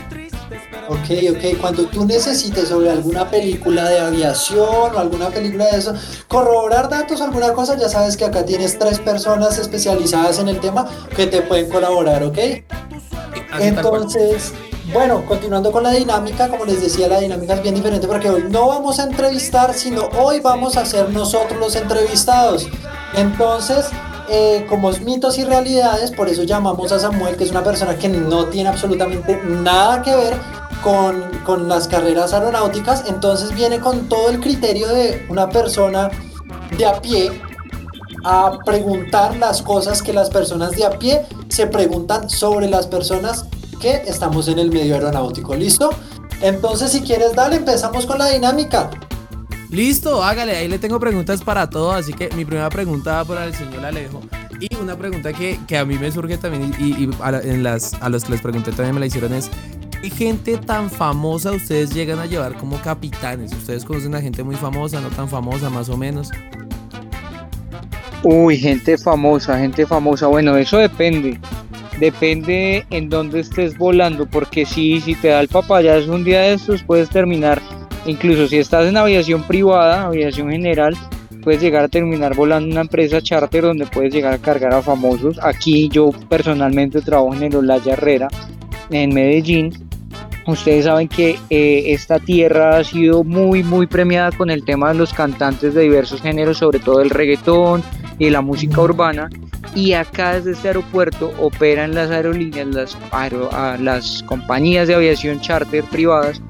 Ok, 0.88 1.11
ok. 1.31 1.61
Cuando 1.61 1.87
tú 1.87 2.05
necesites 2.05 2.69
sobre 2.69 2.91
alguna 2.91 3.31
película 3.31 3.88
de 3.88 4.00
aviación 4.00 4.94
o 4.94 4.99
alguna 4.99 5.29
película 5.29 5.67
de 5.67 5.79
eso, 5.79 5.94
corroborar 6.29 6.88
datos 6.88 7.20
o 7.20 7.25
alguna 7.25 7.52
cosa, 7.52 7.76
ya 7.79 7.88
sabes 7.88 8.17
que 8.17 8.25
acá 8.25 8.44
tienes 8.44 8.79
tres 8.79 8.99
personas 8.99 9.58
especializadas 9.58 10.38
en 10.38 10.49
el 10.49 10.61
tema 10.61 10.87
que 11.17 11.26
te 11.26 11.43
pueden 11.43 11.70
colaborar, 11.70 12.23
¿ok? 12.23 12.35
Cual. 12.35 13.62
Entonces, 13.62 14.52
bueno, 14.93 15.25
continuando 15.26 15.73
con 15.73 15.82
la 15.82 15.91
dinámica, 15.91 16.49
como 16.49 16.64
les 16.64 16.82
decía, 16.82 17.08
la 17.08 17.20
dinámica 17.20 17.55
es 17.55 17.62
bien 17.62 17.75
diferente 17.75 18.06
porque 18.06 18.29
hoy 18.29 18.44
no 18.50 18.69
vamos 18.69 19.00
a 19.00 19.05
entrevistar, 19.05 19.73
sino 19.75 20.08
hoy 20.19 20.40
vamos 20.40 20.76
a 20.76 20.85
ser 20.85 21.08
nosotros 21.11 21.58
los 21.58 21.75
entrevistados. 21.75 22.69
Entonces, 23.14 23.87
eh, 24.29 24.67
como 24.69 24.91
mitos 24.91 25.38
y 25.38 25.44
realidades, 25.44 26.11
por 26.11 26.29
eso 26.29 26.44
llamamos 26.44 26.93
a 26.93 26.99
Samuel, 26.99 27.37
que 27.37 27.44
es 27.44 27.50
una 27.50 27.62
persona 27.62 27.97
que 27.97 28.09
no 28.09 28.47
tiene 28.47 28.69
absolutamente 28.69 29.41
nada 29.44 30.03
que 30.03 30.15
ver 30.15 30.35
con, 30.82 31.23
con 31.44 31.69
las 31.69 31.88
carreras 31.88 32.32
aeronáuticas, 32.32 33.05
entonces 33.06 33.55
viene 33.55 33.81
con 33.81 34.09
todo 34.09 34.31
el 34.31 34.41
criterio 34.41 34.88
de 34.88 35.26
una 35.29 35.49
persona 35.49 36.11
de 36.76 36.87
a 36.87 37.00
pie 37.00 37.31
a 38.25 38.59
preguntar 38.65 39.37
las 39.37 39.62
cosas 39.62 40.03
que 40.03 40.12
las 40.12 40.31
personas 40.31 40.73
de 40.73 40.85
a 40.85 40.91
pie 40.99 41.26
se 41.49 41.67
preguntan 41.67 42.31
sobre 42.31 42.69
las 42.69 42.87
personas 42.87 43.44
que 43.81 44.03
estamos 44.06 44.49
en 44.49 44.59
el 44.59 44.71
medio 44.71 44.94
aeronáutico. 44.94 45.55
¿Listo? 45.55 45.91
Entonces, 46.41 46.93
si 46.93 47.03
quieres, 47.03 47.35
dale, 47.35 47.56
empezamos 47.56 48.06
con 48.06 48.19
la 48.19 48.29
dinámica. 48.29 48.91
Listo, 49.75 50.23
hágale, 50.23 50.56
ahí 50.56 50.69
le 50.69 50.79
tengo 50.79 51.00
preguntas 51.00 51.43
para 51.43 51.69
todo, 51.69 51.91
así 51.91 52.12
que 52.12 52.29
mi 52.37 52.44
primera 52.44 52.71
pregunta 52.71 53.15
va 53.15 53.25
para 53.25 53.44
el 53.47 53.55
señor 53.55 53.85
Alejo. 53.85 54.21
Y 54.61 54.73
una 54.76 54.97
pregunta 54.97 55.33
que, 55.33 55.59
que 55.66 55.76
a 55.76 55.85
mí 55.85 55.99
me 55.99 56.12
surge 56.12 56.38
también 56.38 56.73
y, 56.78 56.90
y 56.90 57.11
a, 57.21 57.40
en 57.40 57.64
las, 57.64 57.95
a 57.95 58.09
los 58.09 58.23
que 58.23 58.31
les 58.31 58.40
pregunté 58.40 58.71
también 58.71 58.95
me 58.95 59.00
la 59.00 59.07
hicieron 59.07 59.33
es, 59.33 59.50
¿qué 60.00 60.11
gente 60.11 60.59
tan 60.59 60.88
famosa 60.88 61.50
ustedes 61.50 61.93
llegan 61.93 62.21
a 62.21 62.26
llevar 62.26 62.54
como 62.57 62.81
capitanes? 62.83 63.52
¿Ustedes 63.52 63.85
conocen 63.85 64.14
a 64.14 64.21
gente 64.21 64.45
muy 64.45 64.54
famosa, 64.54 65.00
no 65.00 65.09
tan 65.09 65.28
famosa, 65.28 65.69
más 65.71 65.88
o 65.88 65.97
menos? 65.97 66.31
Uy, 68.23 68.57
gente 68.57 68.97
famosa, 68.97 69.59
gente 69.59 69.87
famosa. 69.87 70.28
Bueno, 70.28 70.57
eso 70.57 70.78
depende. 70.78 71.40
Depende 71.99 72.87
en 72.90 73.09
dónde 73.09 73.40
estés 73.40 73.76
volando, 73.76 74.25
porque 74.26 74.66
si, 74.66 75.00
si 75.00 75.16
te 75.16 75.28
da 75.28 75.40
el 75.40 75.49
papayazo 75.49 76.12
un 76.12 76.23
día 76.23 76.43
de 76.43 76.54
estos, 76.54 76.85
puedes 76.85 77.09
terminar, 77.11 77.61
incluso 78.06 78.46
si 78.49 78.58
estás 78.58 78.87
en 78.87 78.96
aviación 78.96 79.42
privada, 79.44 80.04
aviación 80.06 80.50
general, 80.50 80.96
puedes 81.42 81.61
llegar 81.61 81.84
a 81.84 81.88
terminar 81.88 82.34
volando 82.34 82.70
una 82.70 82.80
empresa 82.82 83.20
charter 83.20 83.62
donde 83.64 83.87
puedes 83.87 84.12
llegar 84.14 84.32
a 84.34 84.38
cargar 84.38 84.73
a 84.75 84.82
famosos. 84.82 85.38
Aquí 85.42 85.88
yo 85.90 86.11
personalmente 86.28 87.00
trabajo 87.02 87.34
en 87.34 87.42
el 87.44 87.56
Olaya 87.56 87.92
Herrera, 87.92 88.28
en 88.90 89.12
Medellín. 89.14 89.73
Ustedes 90.46 90.84
saben 90.84 91.08
que 91.08 91.38
eh, 91.49 91.84
esta 91.88 92.18
tierra 92.18 92.76
ha 92.78 92.84
sido 92.84 93.25
muy, 93.25 93.62
muy 93.62 93.87
premiada 93.87 94.30
con 94.32 94.50
el 94.50 94.62
tema 94.64 94.92
de 94.92 94.99
los 94.99 95.14
cantantes 95.14 95.73
de 95.73 95.82
diversos 95.82 96.20
géneros, 96.20 96.58
sobre 96.58 96.78
todo 96.80 97.00
el 97.00 97.08
reggaetón 97.11 97.82
y 98.18 98.28
la 98.28 98.42
música 98.42 98.80
urbana. 98.82 99.30
Y 99.75 99.94
acá 99.94 100.34
desde 100.34 100.52
este 100.52 100.68
aeropuerto 100.68 101.32
operan 101.40 101.94
las 101.94 102.11
aerolíneas, 102.11 102.66
las, 102.68 102.99
aero- 103.11 103.49
a- 103.52 103.78
las 103.78 104.23
compañías 104.25 104.87
de 104.87 104.94
aviación 104.94 105.40
charter 105.40 105.82
privadas 105.84 106.42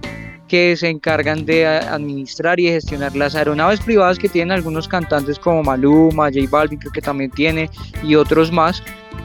que 0.48 0.76
se 0.76 0.88
encargan 0.88 1.46
de 1.46 1.66
a- 1.66 1.94
administrar 1.94 2.60
y 2.60 2.68
gestionar 2.68 3.14
las 3.16 3.34
aeronaves 3.34 3.80
privadas 3.80 4.18
que 4.18 4.28
tienen 4.28 4.52
algunos 4.52 4.86
cantantes 4.88 5.38
como 5.38 5.62
Maluma, 5.62 6.26
J 6.26 6.40
Balvin 6.50 6.78
creo 6.78 6.92
que 6.92 7.00
también 7.00 7.30
tiene 7.30 7.70
y 8.02 8.14
otros 8.14 8.52
más. 8.52 8.82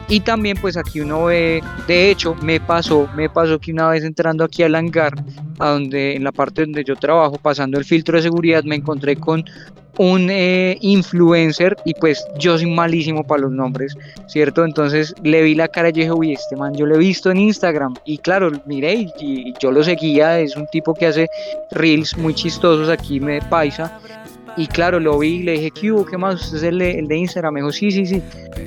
Y 0.08 0.20
también 0.20 0.56
pues 0.60 0.76
aquí 0.76 1.00
uno 1.00 1.26
ve, 1.26 1.62
de 1.86 2.10
hecho 2.10 2.34
me 2.42 2.58
pasó, 2.58 3.08
me 3.14 3.28
pasó 3.28 3.60
que 3.60 3.72
una 3.72 3.88
vez 3.90 4.02
entrando 4.02 4.42
aquí 4.44 4.62
al 4.62 4.74
hangar, 4.74 5.12
a 5.58 5.68
donde 5.70 6.16
en 6.16 6.24
la 6.24 6.32
parte 6.32 6.62
donde 6.62 6.82
yo 6.84 6.96
trabajo, 6.96 7.36
pasando 7.40 7.78
el 7.78 7.84
filtro 7.84 8.16
de 8.16 8.22
seguridad, 8.22 8.64
me 8.64 8.74
encontré 8.76 9.14
con 9.16 9.44
un 9.98 10.28
eh, 10.30 10.78
influencer 10.80 11.76
y 11.84 11.94
pues 11.94 12.24
yo 12.38 12.56
soy 12.58 12.70
malísimo 12.70 13.24
para 13.24 13.42
los 13.42 13.52
nombres, 13.52 13.96
¿cierto? 14.26 14.64
Entonces 14.64 15.14
le 15.22 15.42
vi 15.42 15.54
la 15.54 15.68
cara 15.68 15.90
y 15.90 15.92
dije, 15.92 16.12
uy, 16.12 16.32
este 16.32 16.56
man 16.56 16.74
yo 16.74 16.86
lo 16.86 16.94
he 16.94 16.98
visto 16.98 17.30
en 17.30 17.38
Instagram 17.38 17.94
y 18.04 18.18
claro, 18.18 18.50
miré 18.66 18.94
y, 18.94 19.12
y 19.20 19.54
yo 19.60 19.70
lo 19.70 19.82
seguía, 19.82 20.40
es 20.40 20.56
un 20.56 20.66
tipo 20.68 20.94
que 20.94 21.06
hace 21.06 21.28
reels 21.72 22.16
muy 22.16 22.34
chistosos 22.34 22.88
aquí 22.88 23.20
me 23.20 23.40
paisa 23.42 24.00
y 24.60 24.66
claro, 24.66 25.00
lo 25.00 25.18
vi 25.18 25.36
y 25.36 25.42
le 25.42 25.52
dije, 25.52 25.70
¿qué 25.70 25.90
hubo? 25.90 26.04
¿Qué 26.04 26.18
más? 26.18 26.34
¿Usted 26.34 26.58
es 26.58 26.62
el 26.64 26.78
de, 26.78 26.98
el 26.98 27.08
de 27.08 27.16
Instagram? 27.16 27.54
Me 27.54 27.60
dijo, 27.60 27.72
sí, 27.72 27.90
sí, 27.90 28.04
sí. 28.04 28.22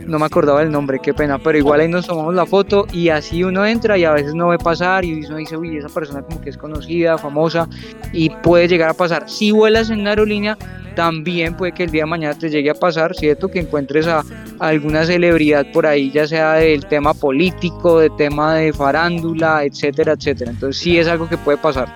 No 0.08 0.18
me 0.18 0.26
acordaba 0.26 0.64
el 0.64 0.72
nombre, 0.72 0.98
qué 1.00 1.14
pena, 1.14 1.38
pero 1.38 1.56
igual 1.56 1.82
ahí 1.82 1.88
nos 1.88 2.08
tomamos 2.08 2.34
la 2.34 2.48
foto 2.48 2.88
y 2.92 3.10
así 3.10 3.44
uno 3.44 3.64
entra 3.64 3.96
y 3.96 4.04
a 4.04 4.12
veces 4.12 4.34
no 4.34 4.48
ve 4.48 4.58
pasar 4.58 5.06
y 5.06 5.24
uno 5.24 5.38
dice, 5.38 5.56
uy, 5.56 5.78
esa 5.78 5.90
persona 5.90 6.24
como 6.24 6.42
que 6.42 6.50
es 6.50 6.58
conocida, 6.58 7.20
famosa 7.20 7.70
y 8.12 8.32
puede 8.32 8.68
llegar 8.68 8.90
a 8.90 8.96
pasar. 8.96 9.30
Si 9.30 9.52
vuelas 9.52 9.92
en 9.92 10.00
una 10.00 10.10
aerolínea, 10.10 10.58
también 10.96 11.56
puede 11.56 11.74
que 11.74 11.84
el 11.84 11.92
día 11.92 12.04
de 12.04 12.08
mañana 12.08 12.34
te 12.40 12.50
llegue 12.50 12.72
a 12.72 12.74
pasar, 12.74 13.14
¿cierto? 13.14 13.50
Que 13.50 13.60
encuentres 13.60 14.08
a, 14.08 14.24
alguna 14.58 15.06
celebridad 15.06 15.68
por 15.72 15.86
ahí, 15.86 16.10
ya 16.10 16.26
sea 16.26 16.54
del 16.54 16.88
tema 16.88 17.14
político, 17.14 18.00
del 18.00 18.16
tema 18.16 18.56
de 18.56 18.74
farándula, 18.74 19.64
etcétera, 19.64 20.14
etcétera. 20.14 20.50
Entonces 20.50 20.82
sí 20.82 20.98
es 20.98 21.08
algo 21.08 21.30
que 21.30 21.38
puede 21.38 21.60
pasar. 21.60 21.88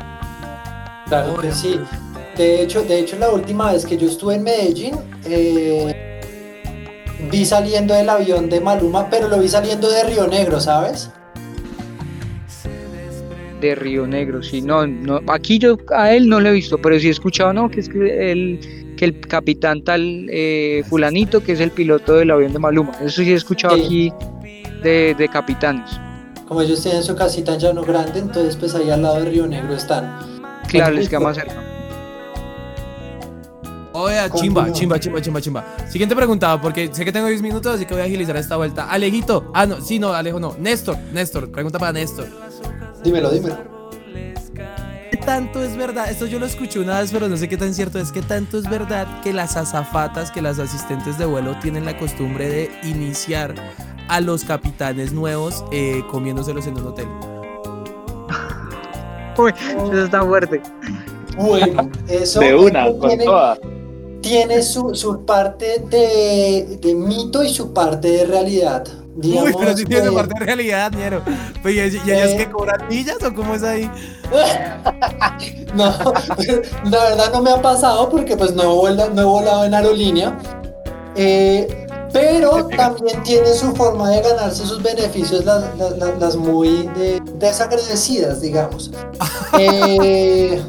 Claro 1.08 1.42
sí. 1.52 1.80
De 2.38 2.62
hecho, 2.62 2.84
de 2.84 3.00
hecho, 3.00 3.18
la 3.18 3.32
última 3.32 3.72
vez 3.72 3.84
que 3.84 3.98
yo 3.98 4.08
estuve 4.08 4.36
en 4.36 4.44
Medellín, 4.44 4.94
eh, 5.26 6.20
vi 7.32 7.46
saliendo 7.46 7.96
del 7.96 8.10
avión 8.10 8.48
de 8.48 8.62
Maluma, 8.62 9.10
pero 9.10 9.28
lo 9.28 9.40
vi 9.40 9.48
saliendo 9.48 9.90
de 9.90 10.04
Río 10.04 10.28
Negro, 10.28 10.60
¿sabes? 10.60 11.10
De 13.60 13.74
Río 13.74 14.06
Negro, 14.06 14.44
sí, 14.44 14.62
no, 14.62 14.86
no, 14.86 15.20
aquí 15.30 15.58
yo 15.58 15.78
a 15.96 16.14
él 16.14 16.30
no 16.30 16.40
lo 16.40 16.50
he 16.50 16.52
visto, 16.52 16.78
pero 16.78 17.00
sí 17.00 17.08
he 17.08 17.12
escuchado, 17.12 17.54
¿no? 17.54 17.72
Que 17.72 17.80
es 17.80 17.90
que 17.90 18.32
el, 18.32 18.94
que 18.96 19.06
el 19.06 19.20
capitán 19.22 19.84
tal 19.84 20.28
eh, 20.30 20.84
fulanito, 20.88 21.42
que 21.44 21.54
es 21.54 21.60
el 21.60 21.72
piloto 21.72 22.14
del 22.14 22.30
avión 22.30 22.54
de 22.54 22.60
Maluma, 22.60 22.92
eso 23.04 23.24
sí 23.24 23.32
he 23.32 23.36
escuchado 23.36 23.74
aquí 23.74 24.14
de, 24.84 25.16
de 25.18 25.28
capitanes. 25.28 25.90
Como 26.48 26.62
ellos 26.62 26.84
tienen 26.84 27.02
su 27.02 27.16
casita 27.16 27.56
en 27.56 27.60
Llano 27.60 27.82
Grande, 27.82 28.20
entonces 28.20 28.56
pues 28.56 28.76
ahí 28.76 28.92
al 28.92 29.02
lado 29.02 29.24
de 29.24 29.32
Río 29.32 29.48
Negro 29.48 29.74
están. 29.74 30.20
Claro, 30.68 30.94
les 30.94 31.10
queda 31.10 31.20
más 31.20 31.36
cerca. 31.36 31.67
Oye, 34.00 34.16
chimba, 34.36 34.72
chimba, 34.72 35.00
chimba, 35.00 35.20
chimba, 35.20 35.42
chimba. 35.42 35.66
Siguiente 35.90 36.16
pregunta, 36.16 36.62
porque 36.62 36.94
sé 36.94 37.04
que 37.04 37.12
tengo 37.12 37.26
10 37.26 37.42
minutos, 37.42 37.74
así 37.74 37.86
que 37.88 37.96
voy 37.96 38.04
a 38.04 38.06
agilizar 38.06 38.38
esta 38.38 38.56
vuelta. 38.56 38.92
Alejito. 38.92 39.50
Ah, 39.56 39.66
no, 39.66 39.82
sí, 39.82 39.98
no, 39.98 40.14
Alejo 40.14 40.40
no. 40.40 40.56
Néstor, 40.60 40.98
Néstor, 41.12 41.50
pregunta 41.52 41.80
para 41.80 41.94
Néstor. 41.94 42.28
Dímelo, 43.04 43.32
dímelo. 43.32 43.58
¿Qué 45.10 45.18
tanto 45.18 45.64
es 45.64 45.76
verdad? 45.76 46.12
Esto 46.12 46.28
yo 46.28 46.38
lo 46.38 46.46
escuché 46.46 46.80
una 46.80 47.00
vez, 47.00 47.10
pero 47.12 47.28
no 47.28 47.38
sé 47.38 47.50
qué 47.50 47.58
tan 47.58 47.74
cierto 47.74 47.98
es. 47.98 48.12
¿Qué 48.12 48.22
tanto 48.22 48.60
es 48.60 48.70
verdad 48.70 49.22
que 49.24 49.34
las 49.34 49.58
azafatas, 49.58 50.30
que 50.30 50.44
las 50.44 50.60
asistentes 50.60 51.18
de 51.18 51.26
vuelo 51.26 51.58
tienen 51.60 51.84
la 51.84 51.98
costumbre 51.98 52.48
de 52.50 52.72
iniciar 52.84 53.56
a 54.10 54.22
los 54.22 54.44
capitanes 54.44 55.12
nuevos 55.12 55.66
eh, 55.72 56.04
comiéndoselos 56.12 56.68
en 56.68 56.78
un 56.78 56.86
hotel? 56.86 57.08
Uy, 59.40 59.54
eso 59.68 60.04
está 60.04 60.22
fuerte. 60.24 60.62
Bueno, 61.36 61.90
eso 62.08 62.40
De 62.40 62.54
una, 62.54 62.86
con 62.86 63.10
tiene, 63.10 63.26
toda. 63.26 63.58
Tiene 64.28 64.62
su, 64.62 64.94
su 64.96 65.26
parte 65.26 65.80
de, 65.90 66.78
de 66.82 66.94
mito 66.96 67.44
y 67.44 67.50
su 67.54 67.74
parte 67.74 68.10
de 68.12 68.26
realidad. 68.26 68.84
Digamos, 69.16 69.50
Uy, 69.50 69.56
pero 69.60 69.76
si 69.78 69.86
tiene 69.86 70.10
que- 70.10 70.16
parte 70.16 70.34
de 70.40 70.46
realidad, 70.46 70.92
ñero. 70.92 71.24
Pues, 71.64 71.74
¿Y 71.76 71.80
y 71.80 72.12
ellas 72.12 72.30
Eh. 72.32 72.38
que 72.38 72.52
cobran 72.52 72.88
millas 72.88 73.18
o 73.24 73.34
cómo 73.34 73.56
es 73.56 73.64
ahí? 73.64 73.90
No, 75.74 75.86
la 76.90 77.04
verdad 77.10 77.32
no 77.34 77.42
me 77.42 77.52
ha 77.52 77.62
pasado 77.62 78.10
porque 78.10 78.36
pues 78.38 78.54
no 78.54 78.64
he 78.64 78.68
volado, 78.68 79.10
no 79.14 79.22
he 79.22 79.26
volado 79.26 79.66
en 79.66 79.74
aerolínea. 79.74 80.38
Eh, 81.16 81.86
pero 82.14 82.68
también 82.68 83.22
tiene 83.24 83.54
su 83.54 83.76
forma 83.76 84.10
de 84.10 84.22
ganarse 84.22 84.66
sus 84.66 84.82
beneficios 84.82 85.44
las, 85.46 85.64
las- 85.78 85.98
las- 85.98 86.18
las 86.20 86.36
muy 86.36 86.88
de- 86.98 87.22
desagradecidas, 87.36 88.42
digamos. 88.42 88.92
Eh, 89.60 90.62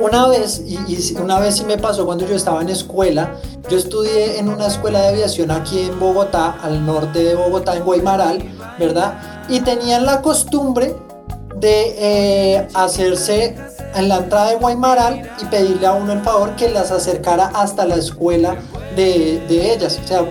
una 0.00 0.28
vez, 0.28 0.62
y, 0.66 1.16
una 1.16 1.38
vez 1.38 1.56
sí 1.56 1.64
me 1.64 1.78
pasó 1.78 2.06
cuando 2.06 2.26
yo 2.26 2.34
estaba 2.34 2.60
en 2.62 2.68
escuela, 2.68 3.36
yo 3.68 3.76
estudié 3.76 4.38
en 4.38 4.48
una 4.48 4.66
escuela 4.66 5.00
de 5.00 5.08
aviación 5.08 5.50
aquí 5.50 5.80
en 5.80 5.98
Bogotá, 5.98 6.58
al 6.62 6.84
norte 6.84 7.22
de 7.22 7.34
Bogotá, 7.34 7.76
en 7.76 7.84
Guaymaral, 7.84 8.42
¿verdad? 8.78 9.46
Y 9.48 9.60
tenían 9.60 10.06
la 10.06 10.22
costumbre 10.22 10.94
de 11.56 11.94
eh, 11.98 12.68
hacerse 12.74 13.56
en 13.94 14.08
la 14.08 14.18
entrada 14.18 14.50
de 14.50 14.56
Guaymaral 14.56 15.30
y 15.40 15.46
pedirle 15.46 15.86
a 15.86 15.92
uno 15.92 16.12
el 16.12 16.20
favor 16.20 16.54
que 16.56 16.68
las 16.68 16.90
acercara 16.90 17.50
hasta 17.54 17.86
la 17.86 17.96
escuela 17.96 18.56
de, 18.94 19.42
de 19.48 19.72
ellas. 19.72 19.98
O 20.04 20.06
sea, 20.06 20.24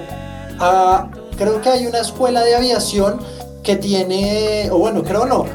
ah, 0.59 1.09
creo 1.37 1.61
que 1.61 1.69
hay 1.69 1.87
una 1.87 1.99
escuela 1.99 2.43
de 2.43 2.55
aviación 2.55 3.19
que 3.63 3.75
tiene, 3.75 4.69
o 4.71 4.77
bueno, 4.77 5.03
creo 5.03 5.25
no, 5.25 5.45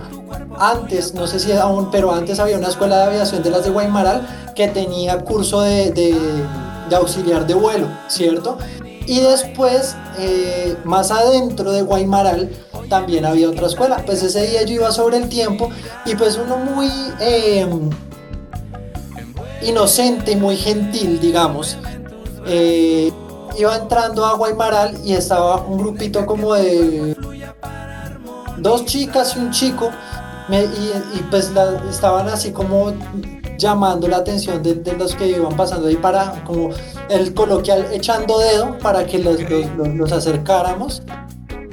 antes, 0.61 1.15
no 1.15 1.27
sé 1.27 1.41
si 1.41 1.53
aún, 1.53 1.91
pero 1.91 2.13
antes 2.13 2.39
había 2.39 2.59
una 2.59 2.69
escuela 2.69 2.99
de 2.99 3.05
aviación 3.05 3.43
de 3.43 3.51
las 3.51 3.65
de 3.65 3.71
Guaymaral 3.71 4.27
que 4.55 4.69
tenía 4.69 5.19
curso 5.25 5.63
de, 5.63 5.91
de- 5.91 6.95
auxiliar 6.97 7.47
de 7.47 7.55
vuelo, 7.55 7.87
¿cierto? 8.09 8.59
Y 9.07 9.21
después, 9.21 9.97
eh, 10.19 10.77
más 10.85 11.11
adentro 11.13 11.71
de 11.73 11.83
Guaymaral, 11.83 12.51
también 12.89 13.25
había 13.25 13.49
otra 13.49 13.69
escuela. 13.69 14.03
Pues 14.05 14.23
ese 14.25 14.47
día 14.49 14.63
yo 14.65 14.75
iba 14.75 14.91
sobre 14.91 15.17
el 15.19 15.29
tiempo 15.29 15.71
y 16.05 16.17
pues 16.17 16.37
uno 16.37 16.57
muy 16.57 16.91
eh, 17.21 17.65
inocente, 19.63 20.37
muy 20.37 20.57
gentil, 20.57 21.21
digamos, 21.21 21.77
eh, 22.47 23.13
iba 23.59 23.77
entrando 23.77 24.25
a 24.27 24.35
Guaymaral 24.37 24.99
y 25.05 25.13
estaba 25.13 25.57
un 25.63 25.79
grupito 25.79 26.27
como 26.27 26.55
de 26.55 27.17
dos 28.59 28.85
chicas 28.85 29.37
y 29.37 29.39
un 29.41 29.51
chico 29.51 29.91
me- 30.51 30.65
y, 30.65 30.93
y, 31.15 31.27
pues 31.31 31.51
la- 31.53 31.81
estaban 31.89 32.29
así 32.29 32.51
como 32.53 32.93
llamando 33.59 34.09
la 34.09 34.19
atención 34.19 34.63
de, 34.63 34.75
de 34.75 34.93
los 34.95 35.15
que 35.15 35.29
iban 35.29 35.57
pasando 35.57 35.87
ahí 35.89 35.97
para 35.97 36.43
como 36.45 36.71
el 37.09 37.33
coloquial 37.35 37.87
echando 37.93 38.39
dedo 38.39 38.79
para 38.79 39.07
que 39.07 39.19
los, 39.19 39.41
los- 39.49 39.67
los- 39.77 39.89
los 39.95 40.13
acercáramos. 40.13 41.03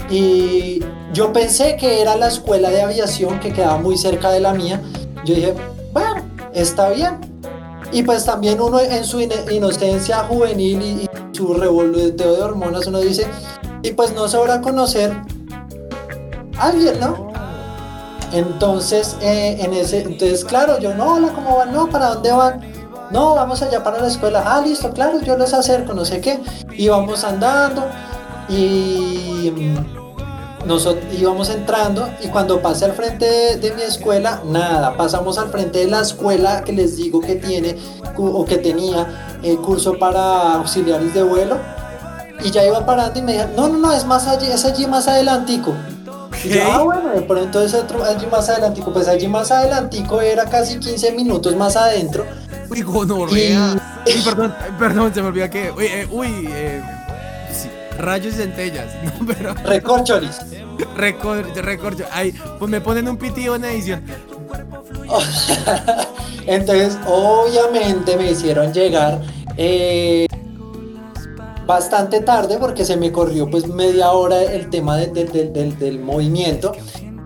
Y 0.09 0.79
yo 1.13 1.33
pensé 1.33 1.75
que 1.75 2.01
era 2.01 2.15
la 2.15 2.27
escuela 2.27 2.69
de 2.69 2.81
aviación 2.81 3.39
que 3.39 3.51
quedaba 3.51 3.77
muy 3.77 3.97
cerca 3.97 4.29
de 4.31 4.39
la 4.39 4.53
mía. 4.53 4.81
Yo 5.25 5.35
dije 5.35 5.53
bueno 5.91 6.21
está 6.53 6.89
bien 6.89 7.17
y 7.91 8.03
pues 8.03 8.23
también 8.25 8.59
uno 8.61 8.79
en 8.79 9.03
su 9.03 9.19
inocencia 9.21 10.19
juvenil 10.19 10.81
y, 10.81 10.85
y 11.03 11.09
su 11.33 11.53
revoloteo 11.53 12.35
de 12.35 12.41
hormonas 12.41 12.87
uno 12.87 12.99
dice 12.99 13.27
y 13.81 13.91
pues 13.91 14.13
no 14.13 14.27
sobra 14.27 14.59
conocer 14.61 15.11
a 16.57 16.67
alguien 16.67 16.99
no 16.99 17.27
entonces, 18.31 19.17
eh, 19.21 19.57
en 19.59 19.73
ese, 19.73 20.01
entonces, 20.01 20.43
claro, 20.43 20.79
yo, 20.79 20.93
no, 20.93 21.15
hola, 21.15 21.29
¿cómo 21.33 21.57
van? 21.57 21.73
No, 21.73 21.89
¿para 21.89 22.09
dónde 22.15 22.31
van? 22.31 22.61
No, 23.11 23.35
vamos 23.35 23.61
allá 23.61 23.83
para 23.83 23.99
la 23.99 24.07
escuela. 24.07 24.43
Ah, 24.45 24.61
listo, 24.61 24.91
claro, 24.91 25.21
yo 25.21 25.37
los 25.37 25.53
acerco, 25.53 25.93
no 25.93 26.03
sé 26.03 26.19
qué. 26.19 26.39
Íbamos 26.77 27.23
andando 27.23 27.85
y 28.49 29.51
mm, 29.55 30.67
nosotros 30.67 31.05
íbamos 31.17 31.49
entrando 31.49 32.09
y 32.21 32.27
cuando 32.27 32.61
pasé 32.61 32.85
al 32.85 32.93
frente 32.93 33.57
de, 33.57 33.71
mi 33.73 33.81
escuela, 33.81 34.41
nada, 34.45 34.97
pasamos 34.97 35.37
al 35.37 35.49
frente 35.49 35.79
de 35.79 35.87
la 35.87 36.01
escuela 36.01 36.63
que 36.63 36.73
les 36.73 36.97
digo 36.97 37.21
que 37.21 37.35
tiene 37.35 37.77
o 38.17 38.43
que 38.45 38.57
tenía 38.57 39.39
eh, 39.41 39.55
curso 39.57 39.97
para 39.97 40.55
auxiliares 40.55 41.13
de 41.13 41.23
vuelo 41.23 41.57
y 42.43 42.51
ya 42.51 42.65
iba 42.65 42.85
parando 42.85 43.19
y 43.19 43.21
me 43.21 43.33
dijeron, 43.33 43.55
no, 43.55 43.67
no, 43.69 43.77
no, 43.77 43.93
es 43.93 44.05
más 44.05 44.27
allí, 44.27 44.47
es 44.47 44.65
allí 44.65 44.85
más 44.85 45.07
adelantico. 45.07 45.73
Ah, 46.63 46.81
bueno, 46.83 47.09
de 47.09 47.21
pronto 47.21 47.61
es 47.61 47.73
otro, 47.73 48.03
allí 48.03 48.25
más 48.27 48.49
adelantico. 48.49 48.93
Pues 48.93 49.07
allí 49.07 49.27
más 49.27 49.51
adelantico 49.51 50.21
era 50.21 50.45
casi 50.45 50.79
15 50.79 51.11
minutos 51.13 51.55
más 51.55 51.75
adentro. 51.75 52.25
Uy, 52.69 52.81
gonorrea. 52.81 53.75
Uy, 54.05 54.21
perdón, 54.23 54.55
perdón, 54.77 55.13
se 55.13 55.21
me 55.21 55.27
olvidó 55.29 55.49
que. 55.49 55.71
Uy, 55.71 55.85
eh, 55.85 56.07
uy, 56.11 56.49
eh, 56.51 56.81
sí, 57.51 57.69
rayos 57.97 58.33
y 58.35 58.37
centellas. 58.37 58.87
No, 59.03 59.25
pero. 59.25 59.53
Recorcholis. 59.53 60.37
Récord, 60.95 61.57
récord. 61.57 62.01
Ay, 62.11 62.33
pues 62.59 62.69
me 62.69 62.81
ponen 62.81 63.07
un 63.07 63.17
pitido 63.17 63.55
en 63.55 63.65
edición. 63.65 64.03
Entonces, 66.45 66.97
obviamente 67.07 68.15
me 68.15 68.31
hicieron 68.31 68.73
llegar 68.73 69.19
eh, 69.57 70.26
bastante 71.67 72.21
tarde 72.21 72.57
porque 72.57 72.85
se 72.85 72.95
me 72.97 73.11
corrió 73.11 73.49
pues 73.49 73.67
media 73.67 74.11
hora 74.11 74.41
el 74.41 74.69
tema 74.69 74.97
de- 74.97 75.07
de- 75.07 75.25
de- 75.49 75.71
del- 75.73 75.99
movimiento. 75.99 76.71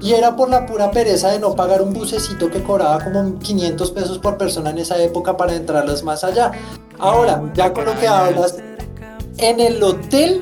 Y 0.02 0.14
era 0.14 0.36
por 0.36 0.50
la 0.50 0.66
pura 0.66 0.90
pereza 0.90 1.30
de 1.30 1.40
no 1.40 1.56
pagar 1.56 1.84
un 1.84 1.94
bucecito 1.94 2.50
que 2.50 2.64
cobraba 2.64 3.04
como 3.04 3.38
500 3.38 3.92
pesos 3.92 4.18
por 4.18 4.36
persona 4.36 4.72
en 4.72 4.80
esa 4.80 4.98
época 5.02 5.38
para 5.38 5.54
entrarlas 5.56 6.02
más 6.04 6.24
allá. 6.24 6.52
Ahora, 6.98 7.44
ya 7.54 7.72
con 7.72 7.86
lo 7.86 7.98
que 8.00 8.08
hablas, 8.08 8.56
en 9.38 9.60
el 9.60 9.82
hotel 9.84 10.42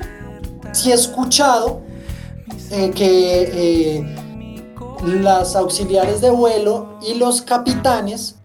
sí 0.71 0.91
he 0.91 0.93
escuchado 0.93 1.81
eh, 2.71 2.91
que 2.95 3.97
eh, 3.97 4.15
las 5.21 5.55
auxiliares 5.57 6.21
de 6.21 6.29
vuelo 6.29 6.97
y 7.01 7.15
los 7.15 7.41
capitanes 7.41 8.35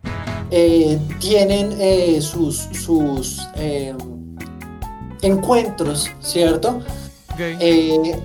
eh, 0.51 0.99
tienen 1.21 1.77
eh, 1.79 2.21
sus, 2.21 2.69
sus 2.73 3.41
encuentros, 5.25 6.11
¿cierto? 6.21 6.81
Eh, 7.39 8.21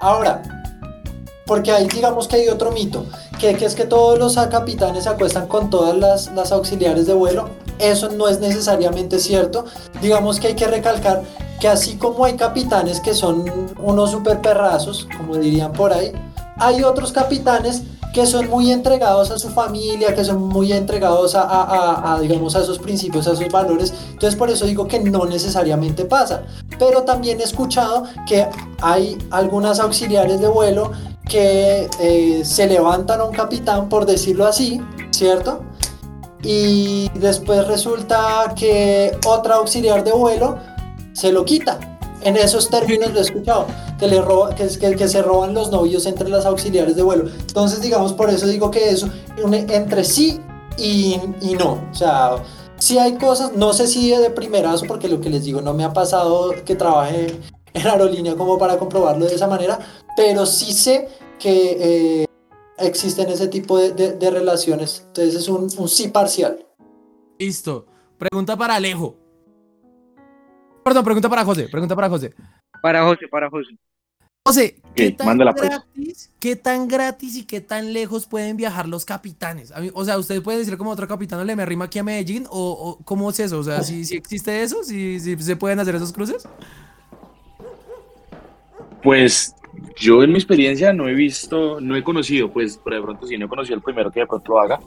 ahora, 0.00 0.42
porque 1.46 1.72
ahí 1.72 1.86
digamos 1.86 2.28
que 2.28 2.36
hay 2.36 2.48
otro 2.48 2.70
mito, 2.72 3.06
que, 3.38 3.54
que 3.54 3.64
es 3.64 3.74
que 3.74 3.84
todos 3.84 4.18
los 4.18 4.34
capitanes 4.48 5.04
se 5.04 5.10
acuestan 5.10 5.46
con 5.46 5.70
todas 5.70 5.96
las, 5.96 6.32
las 6.34 6.52
auxiliares 6.52 7.06
de 7.06 7.14
vuelo. 7.14 7.48
eso 7.78 8.10
no 8.10 8.28
es 8.28 8.40
necesariamente 8.40 9.18
cierto. 9.18 9.64
Digamos 10.02 10.38
que 10.38 10.48
hay 10.48 10.54
que 10.54 10.66
recalcar 10.66 11.22
que 11.60 11.68
así 11.68 11.96
como 11.96 12.24
hay 12.24 12.34
capitanes 12.36 13.00
que 13.00 13.14
son 13.14 13.44
unos 13.78 14.10
super 14.10 14.40
perrazos, 14.40 15.08
como 15.16 15.36
dirían 15.36 15.72
por 15.72 15.92
ahí, 15.92 16.12
hay 16.56 16.82
otros 16.82 17.12
capitanes 17.12 17.82
que 18.12 18.26
son 18.26 18.48
muy 18.48 18.72
entregados 18.72 19.30
a 19.30 19.38
su 19.38 19.50
familia, 19.50 20.14
que 20.14 20.24
son 20.24 20.42
muy 20.42 20.72
entregados 20.72 21.34
a, 21.36 22.18
digamos, 22.20 22.56
a 22.56 22.60
esos 22.60 22.78
principios, 22.78 23.26
a 23.26 23.32
esos 23.32 23.48
valores. 23.48 23.94
Entonces 24.10 24.36
por 24.36 24.50
eso 24.50 24.66
digo 24.66 24.86
que 24.86 25.00
no 25.00 25.24
necesariamente 25.26 26.04
pasa. 26.04 26.42
Pero 26.78 27.02
también 27.02 27.40
he 27.40 27.44
escuchado 27.44 28.04
que 28.26 28.46
hay 28.80 29.16
algunas 29.30 29.78
auxiliares 29.80 30.40
de 30.40 30.48
vuelo 30.48 30.90
que 31.28 31.88
eh, 32.00 32.44
se 32.44 32.66
levantan 32.66 33.20
a 33.20 33.24
un 33.24 33.32
capitán, 33.32 33.88
por 33.88 34.04
decirlo 34.06 34.46
así, 34.46 34.80
¿cierto? 35.10 35.60
Y 36.42 37.08
después 37.14 37.66
resulta 37.68 38.52
que 38.56 39.16
otra 39.26 39.56
auxiliar 39.56 40.02
de 40.02 40.12
vuelo 40.12 40.58
se 41.12 41.30
lo 41.30 41.44
quita. 41.44 41.99
En 42.22 42.36
esos 42.36 42.68
términos 42.68 43.12
lo 43.12 43.18
he 43.18 43.22
escuchado, 43.22 43.66
que, 43.98 44.06
le 44.06 44.20
roba, 44.20 44.54
que, 44.54 44.68
se 44.68 45.22
roban 45.22 45.54
los 45.54 45.70
novios 45.70 46.04
entre 46.06 46.28
las 46.28 46.44
auxiliares 46.44 46.96
de 46.96 47.02
vuelo. 47.02 47.30
Entonces, 47.40 47.80
digamos, 47.80 48.12
por 48.12 48.28
eso 48.30 48.46
digo 48.46 48.70
que 48.70 48.90
eso, 48.90 49.08
entre 49.38 50.04
sí 50.04 50.40
y, 50.76 51.18
no. 51.58 51.82
O 51.90 51.94
sea, 51.94 52.36
si 52.76 52.98
hay 52.98 53.14
cosas, 53.14 53.52
no 53.56 53.72
sé 53.72 53.86
si 53.86 54.10
de 54.10 54.30
primerazo, 54.30 54.86
porque 54.86 55.08
lo 55.08 55.20
que 55.20 55.30
les 55.30 55.44
digo, 55.44 55.60
no 55.62 55.72
me 55.72 55.84
ha 55.84 55.92
pasado 55.92 56.54
que 56.64 56.74
trabaje 56.74 57.38
en 57.72 57.86
aerolínea 57.86 58.36
como 58.36 58.58
para 58.58 58.78
comprobarlo 58.78 59.26
de 59.26 59.34
esa 59.34 59.46
manera, 59.46 59.78
pero 60.16 60.44
sí 60.44 60.72
sé 60.72 61.08
que 61.38 62.22
eh, 62.22 62.26
existen 62.78 63.30
ese 63.30 63.48
tipo 63.48 63.78
de, 63.78 63.92
de, 63.92 64.30
relaciones. 64.30 65.04
Entonces 65.06 65.34
es 65.34 65.48
un 65.48 65.88
sí 65.88 66.08
parcial. 66.08 66.66
Listo. 67.38 67.86
Pregunta 68.18 68.54
para 68.54 68.74
Alejo. 68.74 69.19
Perdón, 70.90 71.04
pregunta 71.04 71.28
para 71.28 71.44
José, 71.44 71.68
pregunta 71.68 71.94
para 71.94 72.08
José. 72.08 72.34
Para 72.82 73.04
José, 73.04 73.28
para 73.28 73.48
José. 73.48 73.78
José, 74.44 74.82
¿qué, 74.96 75.12
tan 75.12 75.38
pues. 75.38 75.54
gratis, 75.54 76.32
¿qué 76.40 76.56
tan 76.56 76.88
gratis 76.88 77.36
y 77.36 77.46
qué 77.46 77.60
tan 77.60 77.92
lejos 77.92 78.26
pueden 78.26 78.56
viajar 78.56 78.88
los 78.88 79.04
capitanes? 79.04 79.72
o 79.94 80.04
sea, 80.04 80.18
¿usted 80.18 80.42
puede 80.42 80.58
decir 80.58 80.76
como 80.76 80.90
otro 80.90 81.06
capitán 81.06 81.46
le 81.46 81.54
me 81.54 81.62
arrima 81.62 81.84
aquí 81.84 82.00
a 82.00 82.02
Medellín? 82.02 82.44
¿O, 82.50 82.98
cómo 83.04 83.30
es 83.30 83.38
eso? 83.38 83.60
O 83.60 83.62
sea, 83.62 83.84
¿si, 83.84 84.00
existe 84.16 84.64
eso? 84.64 84.82
¿Si, 84.82 85.20
se 85.20 85.54
pueden 85.54 85.78
hacer 85.78 85.94
esos 85.94 86.12
cruces? 86.12 86.48
Pues 89.00 89.54
yo 89.94 90.24
en 90.24 90.32
mi 90.32 90.38
experiencia 90.38 90.92
no 90.92 91.06
he 91.06 91.14
visto, 91.14 91.80
no 91.80 91.94
he 91.94 92.02
conocido, 92.02 92.50
pues 92.50 92.80
pero 92.82 92.96
de 92.96 93.02
pronto 93.02 93.28
sí, 93.28 93.38
no 93.38 93.46
he 93.46 93.48
conocido 93.48 93.76
el 93.76 93.82
primero 93.82 94.10
que 94.10 94.18
de 94.18 94.26
pronto 94.26 94.54
lo 94.54 94.58
haga, 94.58 94.80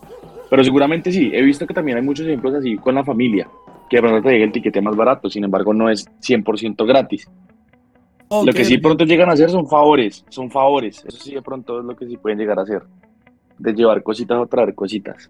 pero 0.50 0.66
seguramente 0.66 1.14
sí, 1.14 1.32
he 1.34 1.42
visto 1.42 1.66
que 1.66 1.74
también 1.74 1.98
hay 1.98 2.04
muchos 2.04 2.28
ejemplos 2.28 2.56
así 2.56 2.76
con 2.76 2.94
la 2.94 3.06
familia 3.06 3.48
que 3.94 3.98
de 3.98 4.08
pronto 4.08 4.24
te 4.24 4.34
llegue 4.34 4.46
el 4.46 4.52
tiquete 4.52 4.82
más 4.82 4.96
barato, 4.96 5.30
sin 5.30 5.44
embargo 5.44 5.72
no 5.72 5.88
es 5.88 6.08
100% 6.20 6.84
gratis. 6.88 7.30
lo 8.32 8.52
que 8.52 8.66
sí 8.66 8.80
pronto 8.80 9.06
llegan 9.06 9.30
a 9.30 9.34
hacer 9.34 9.52
son 9.52 9.68
favores, 9.68 10.26
son 10.30 10.50
favores, 10.50 11.06
eso 11.06 11.20
sí 11.20 11.36
de 11.36 11.44
pronto 11.44 11.80
es 11.80 11.86
lo 11.86 11.96
que 11.96 12.08
sí 12.08 12.18
pueden 12.18 12.40
llegar 12.40 12.58
a 12.58 12.64
hacer, 12.64 12.82
de 13.60 13.74
llevar 13.74 14.02
cositas 14.02 14.40
o 14.40 14.48
traer 14.48 14.74
cositas. 14.74 15.30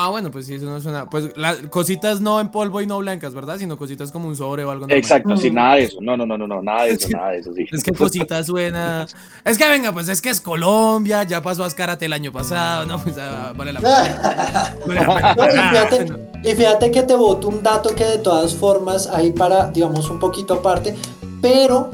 Ah, 0.00 0.10
bueno, 0.10 0.30
pues 0.30 0.46
sí, 0.46 0.54
eso 0.54 0.66
no 0.66 0.80
suena. 0.80 1.10
Pues 1.10 1.36
las 1.36 1.56
cositas 1.70 2.20
no 2.20 2.40
en 2.40 2.52
polvo 2.52 2.80
y 2.80 2.86
no 2.86 2.98
blancas, 2.98 3.34
¿verdad? 3.34 3.58
Sino 3.58 3.76
cositas 3.76 4.12
como 4.12 4.28
un 4.28 4.36
sobre 4.36 4.62
o 4.62 4.70
algo. 4.70 4.86
Exacto, 4.88 5.36
sí, 5.36 5.50
nada 5.50 5.74
de 5.74 5.82
eso. 5.82 5.98
No, 6.00 6.16
no, 6.16 6.24
no, 6.24 6.38
no, 6.38 6.46
no, 6.46 6.62
nada 6.62 6.84
de 6.84 6.90
eso, 6.92 7.08
nada 7.08 7.30
de 7.30 7.38
eso, 7.38 7.52
sí. 7.52 7.66
Es 7.68 7.82
que 7.82 7.90
cositas 7.90 8.46
suena. 8.46 9.08
Es 9.44 9.58
que 9.58 9.68
venga, 9.68 9.90
pues 9.90 10.08
es 10.08 10.22
que 10.22 10.30
es 10.30 10.40
Colombia, 10.40 11.24
ya 11.24 11.42
pasó 11.42 11.64
a 11.64 11.66
Ascarate 11.66 12.06
el 12.06 12.12
año 12.12 12.30
pasado, 12.30 12.86
¿no? 12.86 13.02
Pues 13.02 13.16
ah, 13.18 13.52
vale 13.56 13.72
la 13.72 13.80
pena. 13.80 14.76
y, 16.44 16.54
fíjate, 16.54 16.92
que 16.92 17.02
te 17.02 17.16
voto 17.16 17.48
un 17.48 17.60
dato 17.60 17.92
que 17.92 18.04
de 18.04 18.18
todas 18.18 18.54
formas, 18.54 19.08
ahí 19.08 19.32
para, 19.32 19.68
digamos, 19.72 20.08
un 20.10 20.20
poquito 20.20 20.54
aparte, 20.54 20.94
pero 21.42 21.90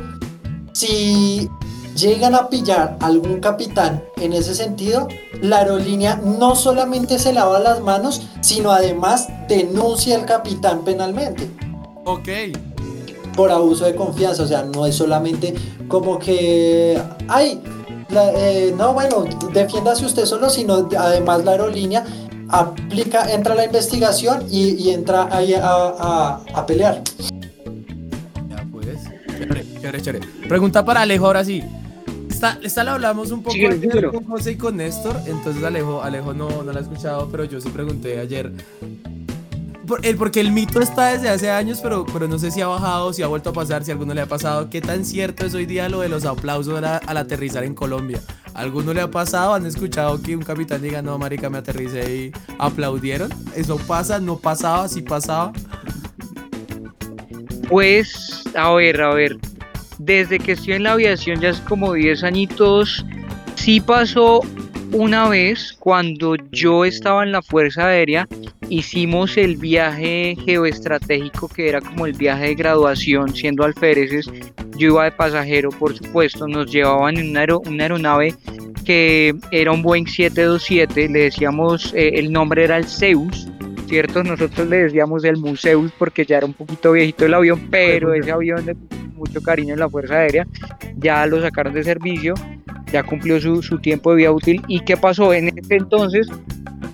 si 0.75 1.49
llegan 1.95 2.35
a 2.35 2.49
pillar 2.49 2.97
algún 3.01 3.41
capitán 3.41 4.03
en 4.21 4.33
ese 4.33 4.55
sentido, 4.55 5.09
la 5.41 5.59
aerolínea 5.59 6.17
no 6.17 6.55
solamente 6.57 7.19
se 7.19 7.33
lava 7.33 7.59
las 7.59 7.81
manos, 7.81 8.23
sino 8.41 8.71
además 8.71 9.29
denuncia 9.49 10.17
al 10.17 10.27
capitán 10.27 10.85
penalmente. 10.85 11.49
Ok. 12.05 12.29
Por 13.37 13.51
abuso 13.51 13.85
de 13.85 13.95
confianza, 13.95 14.43
o 14.45 14.47
sea, 14.47 14.63
no 14.63 14.87
es 14.87 14.95
solamente 14.95 15.55
como 15.89 16.19
que, 16.19 17.01
ay, 17.29 17.61
eh, 18.11 18.75
no, 18.77 18.95
bueno, 18.95 19.25
defiéndase 19.53 20.07
usted 20.07 20.25
solo, 20.25 20.51
sino 20.51 20.89
además 20.97 21.45
la 21.45 21.53
aerolínea 21.53 22.05
aplica, 22.49 23.33
entra 23.33 23.55
a 23.55 23.57
la 23.57 23.65
investigación 23.65 24.45
y, 24.51 24.91
entra 24.91 25.29
ahí 25.33 25.55
a, 25.55 26.41
a, 26.55 26.67
pelear. 26.67 27.03
Ya 28.49 28.65
pues, 28.71 28.99
chévere, 29.81 30.03
chévere, 30.03 30.21
Pregunta 30.49 30.85
para 30.85 31.01
Alejo 31.01 31.27
ahora 31.27 31.45
sí. 31.45 31.63
Esta, 32.35 32.83
la 32.83 32.95
hablamos 32.95 33.31
un 33.31 33.45
poco 33.45 33.57
con 34.11 34.25
José 34.25 34.53
y 34.53 34.57
con 34.57 34.77
Néstor, 34.77 35.17
entonces 35.27 35.63
Alejo, 35.63 36.03
Alejo 36.03 36.35
no, 36.35 36.65
no 36.65 36.73
la 36.73 36.81
ha 36.81 36.83
escuchado, 36.83 37.29
pero 37.31 37.45
yo 37.45 37.61
sí 37.61 37.69
pregunté 37.69 38.19
ayer. 38.19 38.53
porque 40.19 40.41
el 40.41 40.51
mito 40.51 40.81
está 40.81 41.13
desde 41.13 41.29
hace 41.29 41.49
años, 41.49 41.79
pero, 41.81 42.05
pero 42.05 42.27
no 42.27 42.37
sé 42.41 42.51
si 42.51 42.61
ha 42.61 42.67
bajado, 42.67 43.13
si 43.13 43.23
ha 43.23 43.29
vuelto 43.29 43.51
a 43.51 43.53
pasar, 43.53 43.85
si 43.85 43.93
a 43.93 43.95
alguno 43.95 44.15
le 44.15 44.21
ha 44.21 44.27
pasado. 44.27 44.69
¿Qué 44.69 44.81
tan 44.81 45.05
cierto 45.05 45.47
es 45.47 45.55
hoy 45.55 45.65
día 45.65 45.89
lo 45.89 46.01
de 46.01 46.09
los 46.09 46.25
aplausos 46.25 46.83
al, 46.83 47.17
aterrizar 47.17 47.63
en 47.63 47.75
Colombia? 47.75 48.21
¿A 48.53 48.61
alguno 48.63 48.93
le 48.93 49.01
ha 49.01 49.11
pasado? 49.11 49.55
¿Han 49.55 49.65
escuchado 49.65 50.21
que 50.21 50.35
un 50.35 50.43
capitán 50.43 50.83
diga, 50.83 51.03
no, 51.03 51.17
marica, 51.19 51.49
me 51.49 51.59
aterricé 51.59 52.17
y 52.17 52.33
aplaudieron? 52.59 53.31
¿Eso 53.55 53.79
pasa? 53.79 54.19
¿No 54.19 54.39
pasaba? 54.39 54.89
¿Sí 54.89 55.03
pasaba? 55.03 55.53
Pues, 57.69 58.43
a 58.57 58.73
ver, 58.73 59.01
a 59.01 59.15
ver 59.15 59.39
desde 59.99 60.39
que 60.39 60.53
estoy 60.53 60.75
en 60.75 60.85
la 60.85 60.93
aviación 60.93 61.41
ya 61.41 61.51
hace 61.51 61.63
como 61.65 61.93
10 61.93 62.25
añitos, 62.25 63.05
sí 63.55 63.81
pasó 63.81 64.41
una 64.93 65.29
vez 65.29 65.73
cuando 65.79 66.37
yo 66.53 66.85
estaba 66.85 67.25
en 67.25 67.33
la 67.33 67.43
Fuerza 67.43 67.87
Aérea, 67.87 68.29
hicimos 68.69 69.37
el 69.37 69.57
viaje 69.57 70.37
geoestratégico 70.45 71.49
que 71.49 71.69
era 71.69 71.81
como 71.81 72.07
el 72.07 72.13
viaje 72.13 72.47
de 72.47 72.55
graduación 72.55 73.35
siendo 73.35 73.65
alféreces. 73.65 74.31
Yo 74.77 74.89
iba 74.89 75.05
de 75.05 75.13
pasajero, 75.13 75.71
por 75.71 75.97
supuesto, 75.97 76.47
nos 76.47 76.71
llevaban 76.71 77.17
en 77.17 77.31
una, 77.31 77.45
una 77.67 77.83
aeronave 77.85 78.35
que 78.85 79.35
era 79.51 79.73
un 79.73 79.83
Boeing 79.83 80.07
727, 80.07 81.09
le 81.09 81.21
decíamos, 81.21 81.93
eh, 81.95 82.13
el 82.15 82.31
nombre 82.31 82.65
era 82.65 82.77
el 82.77 82.87
Zeus, 82.87 83.49
¿cierto? 83.87 84.23
Nosotros 84.23 84.69
le 84.69 84.85
decíamos 84.85 85.25
el 85.25 85.37
Museus 85.37 85.93
porque 85.99 86.25
ya 86.25 86.39
era 86.39 86.47
un 86.47 86.55
poquito 86.55 86.93
viejito 86.93 87.27
el 87.27 87.35
avión, 87.35 87.69
pero 87.71 88.15
ese 88.15 88.33
avión 88.33 88.65
de 88.65 88.77
mucho 89.15 89.41
cariño 89.43 89.75
en 89.75 89.81
la 89.81 89.89
Fuerza 89.89 90.17
Aérea, 90.17 90.47
ya 90.97 91.27
lo 91.27 91.41
sacaron 91.41 91.75
de 91.75 91.85
servicio, 91.85 92.35
ya 92.93 93.03
cumplió 93.03 93.41
su, 93.41 93.63
su 93.63 93.79
tiempo 93.79 94.11
de 94.11 94.17
vida 94.17 94.33
útil. 94.33 94.63
¿Y 94.69 94.81
qué 94.81 94.97
pasó? 94.97 95.33
En 95.33 95.49
ese 95.49 95.77
entonces 95.77 96.29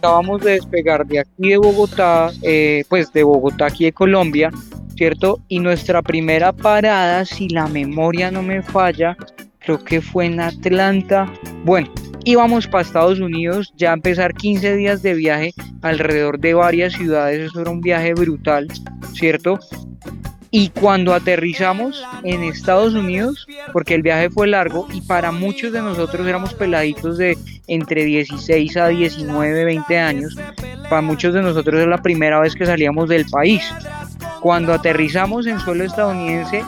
acabamos 0.01 0.43
de 0.43 0.53
despegar 0.53 1.07
de 1.07 1.21
aquí 1.21 1.51
de 1.51 1.59
Bogotá, 1.59 2.31
eh, 2.43 2.85
pues 2.89 3.13
de 3.13 3.23
Bogotá 3.23 3.67
aquí 3.67 3.85
de 3.85 3.93
Colombia, 3.93 4.51
¿cierto? 4.97 5.41
Y 5.49 5.59
nuestra 5.59 6.03
primera 6.03 6.53
parada, 6.53 7.25
si 7.25 7.49
la 7.49 7.67
memoria 7.67 8.31
no 8.31 8.43
me 8.43 8.63
falla, 8.63 9.17
creo 9.59 9.83
que 9.85 10.01
fue 10.01 10.27
en 10.27 10.41
Atlanta. 10.41 11.31
Bueno, 11.65 11.91
íbamos 12.25 12.67
para 12.67 12.83
Estados 12.83 13.21
Unidos, 13.21 13.73
ya 13.77 13.93
empezar 13.93 14.35
15 14.35 14.77
días 14.77 15.03
de 15.03 15.15
viaje 15.15 15.55
alrededor 15.83 16.39
de 16.39 16.55
varias 16.55 16.93
ciudades, 16.93 17.41
eso 17.41 17.61
era 17.61 17.71
un 17.71 17.81
viaje 17.81 18.15
brutal, 18.15 18.69
¿cierto? 19.13 19.59
Y 20.53 20.71
cuando 20.71 21.15
aterrizamos 21.15 22.05
en 22.25 22.43
Estados 22.43 22.95
Unidos, 22.95 23.47
porque 23.73 23.95
el 23.95 24.03
viaje 24.03 24.31
fue 24.31 24.49
largo 24.49 24.89
y 24.93 25.01
para 25.03 25.31
muchos 25.31 25.73
de 25.73 25.81
nosotros 25.81 26.27
éramos 26.27 26.55
peladitos 26.55 27.19
de 27.19 27.39
entre 27.69 28.05
16 28.05 28.77
a 28.77 28.89
19, 28.89 29.65
20 29.65 29.99
años, 29.99 30.37
para 30.89 31.03
muchos 31.03 31.35
de 31.35 31.43
nosotros 31.43 31.81
es 31.81 31.87
la 31.87 32.03
primera 32.03 32.41
vez 32.41 32.57
que 32.57 32.67
salíamos 32.67 33.09
del 33.09 33.27
país. 33.27 33.63
Cuando 34.41 34.75
aterrizamos 34.75 35.47
en 35.47 35.61
suelo 35.61 35.85
estadounidense, 35.85 36.65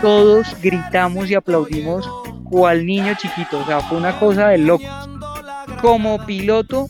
todos 0.00 0.46
gritamos 0.62 1.30
y 1.30 1.34
aplaudimos 1.34 2.08
cual 2.50 2.86
niño 2.86 3.14
chiquito, 3.16 3.60
o 3.60 3.66
sea, 3.66 3.80
fue 3.80 3.98
una 3.98 4.18
cosa 4.18 4.48
de 4.48 4.58
loco. 4.58 4.84
Como 5.80 6.24
piloto, 6.24 6.88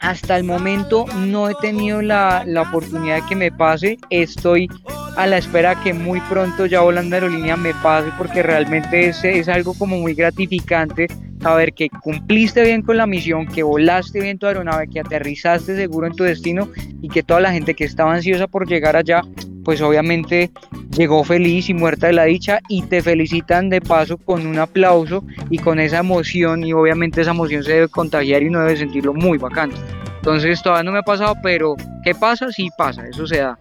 hasta 0.00 0.36
el 0.36 0.44
momento 0.44 1.06
no 1.16 1.48
he 1.48 1.54
tenido 1.56 2.02
la, 2.02 2.44
la 2.46 2.62
oportunidad 2.62 3.16
de 3.16 3.26
que 3.28 3.36
me 3.36 3.50
pase, 3.50 3.98
estoy 4.10 4.68
a 5.16 5.26
la 5.26 5.38
espera 5.38 5.74
que 5.82 5.94
muy 5.94 6.20
pronto 6.22 6.66
ya 6.66 6.80
volando 6.80 7.16
aerolínea 7.16 7.56
me 7.56 7.74
pase 7.74 8.10
porque 8.18 8.42
realmente 8.42 9.08
es, 9.08 9.24
es 9.24 9.48
algo 9.48 9.74
como 9.74 9.96
muy 9.96 10.14
gratificante 10.14 11.08
saber 11.40 11.72
que 11.72 11.88
cumpliste 11.88 12.62
bien 12.62 12.82
con 12.82 12.96
la 12.96 13.06
misión, 13.06 13.46
que 13.46 13.62
volaste 13.62 14.20
bien 14.20 14.38
tu 14.38 14.46
aeronave, 14.46 14.88
que 14.88 15.00
aterrizaste 15.00 15.76
seguro 15.76 16.06
en 16.06 16.14
tu 16.14 16.24
destino 16.24 16.68
y 17.00 17.08
que 17.08 17.22
toda 17.22 17.40
la 17.40 17.52
gente 17.52 17.74
que 17.74 17.84
estaba 17.84 18.14
ansiosa 18.14 18.46
por 18.46 18.68
llegar 18.68 18.96
allá, 18.96 19.22
pues 19.64 19.80
obviamente 19.80 20.50
llegó 20.96 21.24
feliz 21.24 21.68
y 21.68 21.74
muerta 21.74 22.06
de 22.06 22.12
la 22.12 22.24
dicha 22.24 22.60
y 22.68 22.82
te 22.82 23.02
felicitan 23.02 23.68
de 23.68 23.80
paso 23.80 24.16
con 24.16 24.46
un 24.46 24.58
aplauso 24.58 25.24
y 25.50 25.58
con 25.58 25.78
esa 25.80 25.98
emoción 25.98 26.64
y 26.64 26.72
obviamente 26.72 27.20
esa 27.20 27.32
emoción 27.32 27.62
se 27.64 27.72
debe 27.72 27.88
contagiar 27.88 28.42
y 28.42 28.48
uno 28.48 28.60
debe 28.60 28.76
sentirlo 28.76 29.12
muy 29.12 29.38
bacán. 29.38 29.70
Entonces 30.16 30.62
todavía 30.62 30.84
no 30.84 30.92
me 30.92 30.98
ha 30.98 31.02
pasado, 31.02 31.34
pero 31.42 31.76
¿Qué 32.06 32.14
pasa? 32.14 32.52
Sí 32.52 32.68
pasa, 32.78 33.04
eso 33.08 33.26
se 33.26 33.38
da. 33.38 33.58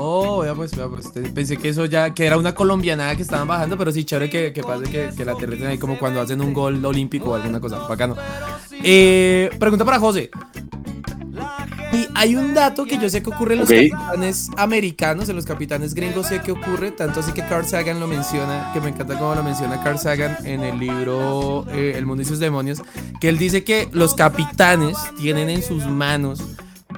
Oh, 0.00 0.42
vea 0.42 0.54
pues, 0.54 0.76
vea 0.76 0.86
pues. 0.86 1.08
Pensé 1.34 1.56
que 1.56 1.70
eso 1.70 1.84
ya, 1.84 2.14
que 2.14 2.24
era 2.24 2.38
una 2.38 2.54
colombianada 2.54 3.16
que 3.16 3.22
estaban 3.22 3.48
bajando, 3.48 3.76
pero 3.76 3.90
sí, 3.90 4.04
chévere 4.04 4.30
que, 4.30 4.52
que 4.52 4.62
pase 4.62 4.84
que, 4.84 5.10
que 5.16 5.24
la 5.24 5.32
aterricen 5.32 5.66
ahí 5.66 5.76
como 5.76 5.98
cuando 5.98 6.20
hacen 6.20 6.40
un 6.40 6.54
gol 6.54 6.84
olímpico 6.84 7.30
o 7.30 7.34
alguna 7.34 7.58
cosa. 7.58 7.78
Bacano. 7.78 8.14
Eh, 8.70 9.50
pregunta 9.58 9.84
para 9.84 9.98
José. 9.98 10.30
Y 11.92 12.06
hay 12.14 12.36
un 12.36 12.54
dato 12.54 12.84
que 12.84 12.96
yo 12.96 13.10
sé 13.10 13.24
que 13.24 13.30
ocurre 13.30 13.54
en 13.54 13.60
los 13.60 13.68
capitanes 13.68 14.48
americanos, 14.56 15.28
en 15.30 15.34
los 15.34 15.44
capitanes 15.44 15.94
gringos 15.94 16.28
sé 16.28 16.42
que 16.42 16.52
ocurre, 16.52 16.92
tanto 16.92 17.18
así 17.18 17.32
que 17.32 17.42
Carl 17.42 17.66
Sagan 17.66 17.98
lo 17.98 18.06
menciona, 18.06 18.70
que 18.72 18.80
me 18.80 18.90
encanta 18.90 19.18
cómo 19.18 19.34
lo 19.34 19.42
menciona 19.42 19.82
Carl 19.82 19.98
Sagan 19.98 20.36
en 20.44 20.62
el 20.62 20.78
libro 20.78 21.66
eh, 21.72 21.94
El 21.96 22.06
mundo 22.06 22.22
y 22.22 22.24
sus 22.24 22.38
demonios, 22.38 22.82
que 23.20 23.30
él 23.30 23.36
dice 23.36 23.64
que 23.64 23.88
los 23.90 24.14
capitanes 24.14 24.96
tienen 25.18 25.48
en 25.48 25.60
sus 25.60 25.86
manos 25.86 26.40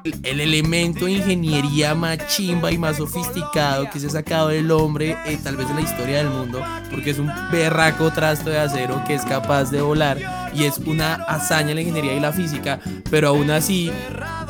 el, 0.04 0.14
el 0.22 0.40
elemento 0.40 1.06
de 1.06 1.12
ingeniería 1.12 1.94
más 1.94 2.18
chimba 2.28 2.70
y 2.70 2.78
más 2.78 2.96
sofisticado 2.96 3.88
que 3.90 4.00
se 4.00 4.06
ha 4.06 4.10
sacado 4.10 4.48
del 4.48 4.70
hombre, 4.70 5.16
eh, 5.26 5.38
tal 5.42 5.56
vez 5.56 5.68
de 5.68 5.74
la 5.74 5.80
historia 5.80 6.18
del 6.18 6.30
mundo, 6.30 6.62
porque 6.90 7.10
es 7.10 7.18
un 7.18 7.30
berraco 7.50 8.10
trasto 8.10 8.50
de 8.50 8.58
acero 8.58 9.02
que 9.06 9.14
es 9.14 9.24
capaz 9.24 9.70
de 9.70 9.80
volar 9.82 10.18
y 10.54 10.64
es 10.64 10.78
una 10.78 11.14
hazaña 11.14 11.74
la 11.74 11.80
ingeniería 11.80 12.14
y 12.14 12.20
la 12.20 12.32
física, 12.32 12.80
pero 13.10 13.28
aún 13.28 13.50
así 13.50 13.90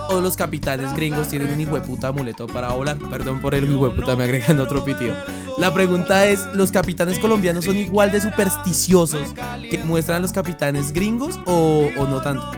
todos 0.08 0.22
los 0.22 0.36
capitanes 0.36 0.92
gringos 0.94 1.28
tienen 1.28 1.52
un 1.52 1.60
hijueputa 1.60 2.08
amuleto 2.08 2.46
para 2.46 2.70
volar. 2.70 2.98
Perdón 3.10 3.40
por 3.40 3.54
el 3.54 3.70
hijueputa, 3.70 4.16
me 4.16 4.24
agregan 4.24 4.58
otro 4.58 4.84
pitido. 4.84 5.14
La 5.58 5.72
pregunta 5.72 6.26
es, 6.26 6.46
¿los 6.54 6.72
capitanes 6.72 7.18
colombianos 7.18 7.64
son 7.64 7.76
igual 7.76 8.10
de 8.10 8.20
supersticiosos 8.20 9.34
que 9.70 9.78
muestran 9.84 10.22
los 10.22 10.32
capitanes 10.32 10.92
gringos 10.92 11.38
o 11.46 11.90
no 11.96 12.20
tanto? 12.22 12.50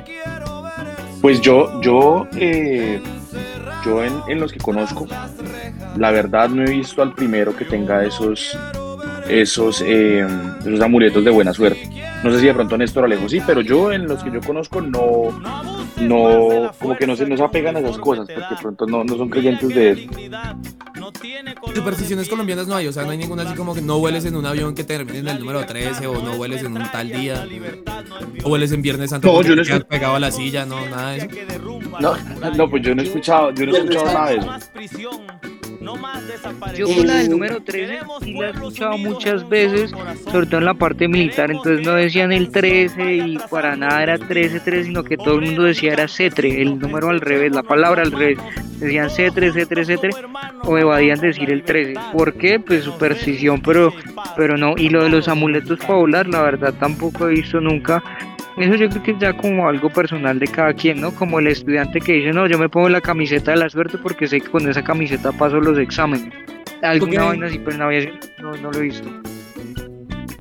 Pues 1.22 1.40
yo, 1.40 1.80
yo, 1.80 2.26
eh, 2.34 3.00
yo 3.84 4.02
en, 4.02 4.12
en 4.26 4.40
los 4.40 4.52
que 4.52 4.58
conozco, 4.58 5.06
la 5.96 6.10
verdad 6.10 6.48
no 6.48 6.62
he 6.64 6.70
visto 6.70 7.00
al 7.00 7.14
primero 7.14 7.54
que 7.56 7.64
tenga 7.64 8.04
esos, 8.04 8.58
esos, 9.28 9.80
eh, 9.82 10.26
esos 10.60 10.80
amuletos 10.80 11.24
de 11.24 11.30
buena 11.30 11.52
suerte. 11.54 11.88
No 12.24 12.32
sé 12.32 12.40
si 12.40 12.46
de 12.46 12.54
pronto 12.54 12.76
Néstor 12.76 13.04
Alejo 13.04 13.28
sí, 13.28 13.40
pero 13.46 13.60
yo 13.60 13.92
en 13.92 14.06
los 14.08 14.22
que 14.22 14.32
yo 14.32 14.40
conozco 14.40 14.80
no, 14.80 15.30
no, 16.00 16.72
como 16.80 16.96
que 16.96 17.06
no 17.06 17.14
se, 17.14 17.24
no 17.26 17.36
se 17.36 17.42
apegan 17.44 17.76
a 17.76 17.78
esas 17.78 17.98
cosas, 17.98 18.26
porque 18.26 18.54
de 18.54 18.60
pronto 18.60 18.86
no, 18.86 19.04
no 19.04 19.16
son 19.16 19.28
creyentes 19.28 19.68
de. 19.68 20.08
Supersticiones 21.74 22.28
colombianas 22.28 22.66
no 22.66 22.74
hay, 22.74 22.86
o 22.86 22.92
sea, 22.92 23.04
no 23.04 23.10
hay 23.10 23.18
ninguna 23.18 23.42
así 23.42 23.54
como 23.54 23.74
que 23.74 23.80
no 23.80 23.98
vueles 23.98 24.24
en 24.24 24.36
un 24.36 24.46
avión 24.46 24.74
que 24.74 24.84
termine 24.84 25.18
en 25.18 25.28
el 25.28 25.38
número 25.40 25.64
13 25.64 26.06
o 26.06 26.22
no 26.22 26.36
vueles 26.36 26.62
en 26.62 26.76
un 26.76 26.90
tal 26.90 27.08
día. 27.08 27.46
o 28.44 28.48
vueles 28.48 28.72
en 28.72 28.82
Viernes 28.82 29.10
Santo 29.10 29.28
No, 29.28 29.42
yo 29.42 29.56
no 29.56 29.86
pegado 29.86 30.16
a 30.16 30.20
la 30.20 30.30
silla, 30.30 30.64
no, 30.66 30.84
nada 30.88 31.12
de 31.12 31.18
eso. 31.18 31.28
No, 32.00 32.16
no, 32.56 32.70
pues 32.70 32.82
yo 32.82 32.94
no 32.94 33.02
he 33.02 33.06
escuchado, 33.06 33.52
yo 33.52 33.66
no 33.66 33.74
he 33.74 33.78
escuchado 33.78 34.06
nada 34.06 34.30
de 34.30 34.36
eso. 34.36 35.02
Yo 36.76 36.86
con 36.86 37.06
la 37.06 37.14
del 37.16 37.30
número 37.30 37.60
13 37.60 37.98
sí 38.22 38.34
la 38.34 38.48
he 38.48 38.50
escuchado 38.50 38.98
muchas 38.98 39.48
veces, 39.48 39.90
sobre 40.30 40.46
todo 40.46 40.58
en 40.58 40.66
la 40.66 40.74
parte 40.74 41.08
militar, 41.08 41.50
entonces 41.50 41.84
no 41.84 41.94
decían 41.94 42.32
el 42.32 42.50
13 42.50 43.16
y 43.16 43.38
para 43.50 43.74
nada 43.74 44.02
era 44.02 44.18
13-3, 44.18 44.84
sino 44.84 45.02
que 45.02 45.16
todo 45.16 45.34
el 45.34 45.42
mundo 45.42 45.64
decía 45.64 45.92
era 45.92 46.04
C3, 46.04 46.60
el 46.60 46.78
número 46.78 47.08
al 47.08 47.20
revés, 47.20 47.52
la 47.52 47.64
palabra 47.64 48.02
al 48.02 48.12
revés, 48.12 48.38
decían 48.84 49.08
C3, 49.08 49.52
C3, 49.52 49.86
C3, 49.86 50.60
o 50.64 50.78
evadían 50.78 51.20
decir 51.20 51.50
el 51.50 51.62
13. 51.62 51.94
¿Por 52.12 52.34
qué? 52.34 52.60
Pues 52.60 52.84
superstición, 52.84 53.60
pero, 53.60 53.92
pero 54.36 54.56
no, 54.56 54.74
y 54.76 54.88
lo 54.88 55.04
de 55.04 55.10
los 55.10 55.28
amuletos 55.28 55.78
para 55.80 55.94
volar, 55.94 56.26
la 56.28 56.42
verdad 56.42 56.74
tampoco 56.78 57.28
he 57.28 57.34
visto 57.34 57.60
nunca. 57.60 58.02
Eso 58.56 58.74
yo 58.74 58.88
creo 58.90 59.02
que 59.02 59.10
es 59.12 59.18
ya 59.18 59.32
como 59.34 59.66
algo 59.68 59.88
personal 59.88 60.38
de 60.38 60.46
cada 60.46 60.74
quien, 60.74 61.00
¿no? 61.00 61.14
Como 61.14 61.38
el 61.38 61.46
estudiante 61.46 62.00
que 62.00 62.12
dice, 62.12 62.32
no, 62.32 62.46
yo 62.46 62.58
me 62.58 62.68
pongo 62.68 62.88
la 62.88 63.00
camiseta 63.00 63.52
de 63.52 63.56
la 63.56 63.70
suerte 63.70 63.96
porque 63.98 64.26
sé 64.26 64.40
que 64.40 64.48
con 64.48 64.68
esa 64.68 64.84
camiseta 64.84 65.32
paso 65.32 65.58
los 65.58 65.78
exámenes. 65.78 66.32
Alguna 66.82 67.24
vaina 67.24 67.46
así, 67.46 67.58
pero 67.58 67.78
no, 67.78 68.52
no 68.56 68.70
lo 68.70 68.78
he 68.78 68.82
visto. 68.82 69.08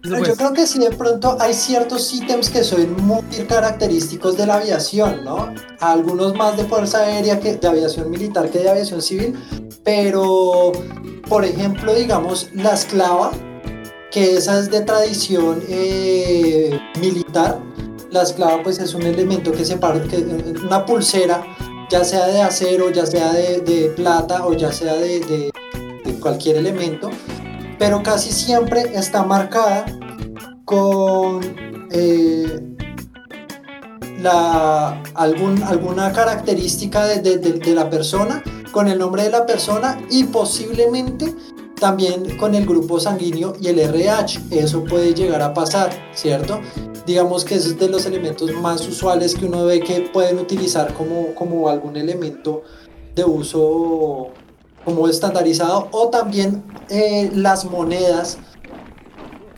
Eso 0.03 0.17
Yo 0.17 0.23
pues. 0.23 0.37
creo 0.37 0.53
que 0.53 0.65
sí, 0.65 0.79
de 0.79 0.89
pronto 0.91 1.37
hay 1.39 1.53
ciertos 1.53 2.11
ítems 2.13 2.49
que 2.49 2.63
son 2.63 2.95
muy 3.05 3.21
característicos 3.47 4.35
de 4.35 4.47
la 4.47 4.55
aviación, 4.55 5.23
¿no? 5.23 5.53
Algunos 5.79 6.33
más 6.35 6.57
de 6.57 6.63
fuerza 6.65 6.99
aérea 7.03 7.39
que 7.39 7.55
de 7.55 7.67
aviación 7.67 8.09
militar 8.09 8.49
que 8.49 8.59
de 8.59 8.69
aviación 8.69 9.01
civil, 9.01 9.35
pero, 9.83 10.71
por 11.29 11.45
ejemplo, 11.45 11.93
digamos, 11.93 12.49
la 12.55 12.73
esclava, 12.73 13.31
que 14.11 14.37
esa 14.37 14.59
es 14.59 14.71
de 14.71 14.81
tradición 14.81 15.61
eh, 15.69 16.79
militar. 16.99 17.59
La 18.09 18.23
esclava, 18.23 18.61
pues, 18.63 18.79
es 18.79 18.93
un 18.93 19.03
elemento 19.03 19.51
que 19.51 19.63
separa, 19.63 20.01
que, 20.03 20.17
una 20.65 20.85
pulsera, 20.85 21.43
ya 21.89 22.03
sea 22.03 22.25
de 22.27 22.41
acero, 22.41 22.89
ya 22.89 23.05
sea 23.05 23.31
de, 23.33 23.61
de 23.61 23.89
plata 23.95 24.45
o 24.45 24.53
ya 24.53 24.71
sea 24.73 24.95
de- 24.95 25.19
de- 25.21 25.51
de 26.03 26.19
cualquier 26.19 26.57
elemento 26.57 27.09
pero 27.81 28.03
casi 28.03 28.31
siempre 28.31 28.91
está 28.93 29.23
marcada 29.23 29.87
con 30.65 31.41
eh, 31.89 32.75
la, 34.21 35.01
algún, 35.15 35.63
alguna 35.63 36.11
característica 36.11 37.07
de, 37.07 37.39
de- 37.39 37.73
la 37.73 37.89
persona, 37.89 38.43
con 38.71 38.87
el 38.87 38.99
nombre 38.99 39.23
de 39.23 39.31
la 39.31 39.47
persona 39.47 39.99
y 40.11 40.25
posiblemente 40.25 41.33
también 41.79 42.37
con 42.37 42.53
el 42.53 42.67
grupo 42.67 42.99
sanguíneo 42.99 43.55
y 43.59 43.69
el 43.69 43.79
RH. 43.79 44.41
Eso 44.51 44.83
puede 44.83 45.15
llegar 45.15 45.41
a 45.41 45.51
pasar, 45.51 45.89
¿cierto? 46.13 46.59
Digamos 47.07 47.43
que 47.43 47.55
ese 47.55 47.69
es 47.69 47.79
de 47.79 47.89
los 47.89 48.05
elementos 48.05 48.51
más 48.61 48.87
usuales 48.87 49.33
que 49.33 49.47
uno 49.47 49.65
ve 49.65 49.79
que 49.79 50.01
pueden 50.13 50.37
utilizar 50.37 50.93
como, 50.93 51.33
como 51.33 51.67
algún 51.67 51.97
elemento 51.97 52.61
de 53.15 53.25
uso 53.25 54.27
como 54.83 55.07
estandarizado 55.07 55.87
o 55.91 56.09
también 56.09 56.63
eh, 56.89 57.31
las 57.33 57.65
monedas 57.65 58.37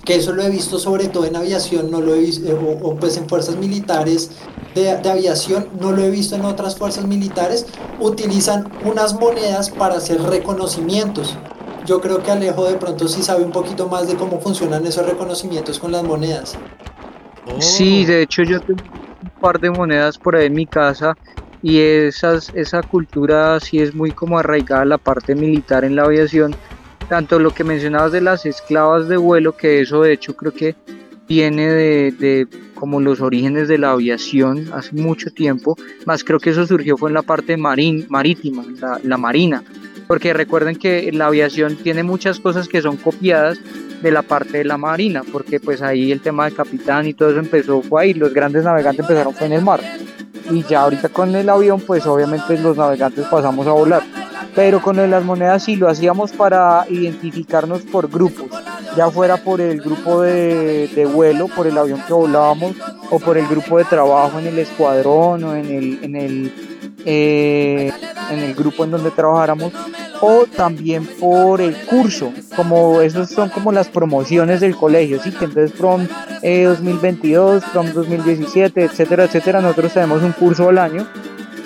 que 0.06 0.16
eso 0.16 0.34
lo 0.34 0.44
he 0.44 0.50
visto 0.50 0.80
sobre 0.80 1.08
todo 1.08 1.26
en 1.26 1.36
aviación 1.36 1.90
no 1.90 2.02
lo 2.02 2.14
he 2.14 2.20
visto 2.20 2.48
eh, 2.48 2.54
o, 2.54 2.88
o, 2.88 2.96
pues 2.96 3.18
en 3.18 3.28
fuerzas 3.30 3.56
militares 3.56 4.32
de, 4.76 4.98
de 4.98 5.10
aviación 5.10 5.68
no 5.80 5.92
lo 5.92 6.04
he 6.04 6.10
visto 6.10 6.36
en 6.36 6.46
otras 6.46 6.76
fuerzas 6.76 7.06
militares 7.06 7.66
utilizan 8.00 8.72
unas 8.84 9.14
monedas 9.14 9.70
para 9.70 9.96
hacer 9.96 10.22
reconocimientos 10.22 11.38
yo 11.86 12.00
creo 12.00 12.24
que 12.24 12.32
Alejo 12.32 12.66
de 12.66 12.76
pronto 12.76 13.08
sí 13.08 13.22
sabe 13.22 13.44
un 13.44 13.52
poquito 13.52 13.88
más 13.88 14.08
de 14.08 14.16
cómo 14.16 14.40
funcionan 14.40 14.86
esos 14.86 15.06
reconocimientos 15.06 15.80
con 15.80 15.92
las 15.92 16.04
monedas. 16.04 16.58
Sí, 17.60 18.06
de 18.06 18.22
hecho 18.22 18.44
yo 18.44 18.62
tengo 18.62 18.82
un 19.22 19.42
par 19.42 19.60
de 19.60 19.70
monedas 19.70 20.18
por 20.18 20.36
ahí 20.36 20.48
en 20.48 20.54
mi 20.54 20.66
casa 20.66 21.18
y 21.64 21.80
esas, 21.80 22.52
esa 22.54 22.84
cultura 22.84 23.60
sí 23.62 23.80
es 23.80 23.96
muy 23.96 24.12
como 24.12 24.38
arraigada 24.38 24.84
la 24.84 24.98
parte 24.98 25.34
militar 25.34 25.86
en 25.86 25.96
la 25.96 26.04
aviación. 26.04 26.54
Tanto 27.10 27.40
lo 27.40 27.52
que 27.52 27.64
mencionabas 27.64 28.12
de 28.12 28.22
las 28.22 28.46
esclavas 28.46 29.08
de 29.08 29.18
vuelo, 29.18 29.56
que 29.56 29.82
eso 29.82 30.02
de 30.02 30.14
hecho 30.14 30.36
creo 30.36 30.54
que 30.54 30.76
viene 31.28 31.70
de, 31.70 32.12
de 32.12 32.48
como 32.76 33.00
los 33.00 33.22
orígenes 33.22 33.70
de 33.70 33.78
la 33.78 33.92
aviación 33.92 34.70
hace 34.74 34.94
mucho 34.94 35.32
tiempo, 35.32 35.78
más 36.06 36.24
creo 36.26 36.40
que 36.40 36.50
eso 36.50 36.68
surgió 36.68 36.98
fue 36.98 37.10
en 37.10 37.14
la 37.14 37.22
parte 37.22 37.56
marín, 37.56 38.06
marítima, 38.10 38.66
la, 38.82 39.00
la 39.02 39.18
marina, 39.18 39.64
porque 40.08 40.34
recuerden 40.34 40.76
que 40.76 41.12
la 41.14 41.28
aviación 41.28 41.78
tiene 41.78 42.04
muchas 42.04 42.42
cosas 42.42 42.68
que 42.68 42.82
son 42.82 42.98
copiadas 42.98 43.58
de 44.02 44.12
la 44.12 44.22
parte 44.22 44.58
de 44.58 44.66
la 44.66 44.78
marina, 44.78 45.22
porque 45.32 45.62
pues 45.62 45.82
ahí 45.82 46.12
el 46.12 46.20
tema 46.20 46.44
del 46.44 46.56
capitán 46.56 47.08
y 47.08 47.14
todo 47.14 47.30
eso 47.30 47.40
empezó 47.40 47.82
fue 47.82 48.04
ahí, 48.04 48.14
los 48.14 48.34
grandes 48.34 48.66
navegantes 48.66 49.00
empezaron 49.00 49.34
fue 49.34 49.48
en 49.48 49.54
el 49.54 49.62
mar. 49.62 49.82
Y 50.50 50.64
ya 50.64 50.82
ahorita 50.84 51.10
con 51.10 51.36
el 51.36 51.50
avión, 51.50 51.82
pues 51.82 52.06
obviamente 52.06 52.58
los 52.58 52.78
navegantes 52.78 53.26
pasamos 53.28 53.66
a 53.68 53.72
volar. 53.72 54.04
Pero 54.56 54.82
con 54.82 54.98
las 55.10 55.24
monedas 55.24 55.64
sí 55.64 55.76
lo 55.76 55.90
hacíamos 55.90 56.32
para 56.32 56.86
identificarnos 56.90 57.82
por 57.82 58.08
grupos, 58.08 58.50
ya 58.96 59.10
fuera 59.10 59.38
por 59.38 59.60
el 59.62 59.82
grupo 59.82 60.22
de, 60.22 60.90
de 60.90 61.06
vuelo, 61.08 61.48
por 61.48 61.66
el 61.66 61.76
avión 61.76 62.04
que 62.06 62.14
volábamos, 62.14 62.76
o 63.10 63.20
por 63.20 63.38
el 63.38 63.48
grupo 63.48 63.78
de 63.78 63.86
trabajo 63.86 64.40
en 64.40 64.48
el 64.48 64.60
escuadrón 64.60 65.44
o 65.44 65.56
en 65.56 65.66
el, 65.66 66.04
en 66.04 66.16
el, 66.16 66.73
eh, 67.06 67.92
en 68.32 68.40
el 68.40 68.56
grupo 68.56 68.84
en 68.84 68.92
donde 68.92 69.12
trabajáramos, 69.12 69.74
o 70.22 70.46
también 70.46 71.06
por 71.20 71.60
el 71.60 71.76
curso, 71.86 72.32
como 72.56 73.02
esos 73.02 73.30
son 73.30 73.50
como 73.50 73.72
las 73.72 73.90
promociones 73.90 74.62
del 74.62 74.76
colegio, 74.76 75.22
¿sí? 75.22 75.32
que 75.32 75.46
entonces 75.46 75.78
prom 75.78 76.08
eh, 76.42 76.64
2022, 76.64 77.64
prom 77.74 77.92
2017, 77.94 78.84
etcétera, 78.84 79.26
etcétera, 79.26 79.60
nosotros 79.60 79.94
tenemos 79.94 80.24
un 80.24 80.32
curso 80.32 80.70
al 80.70 80.78
año, 80.78 81.06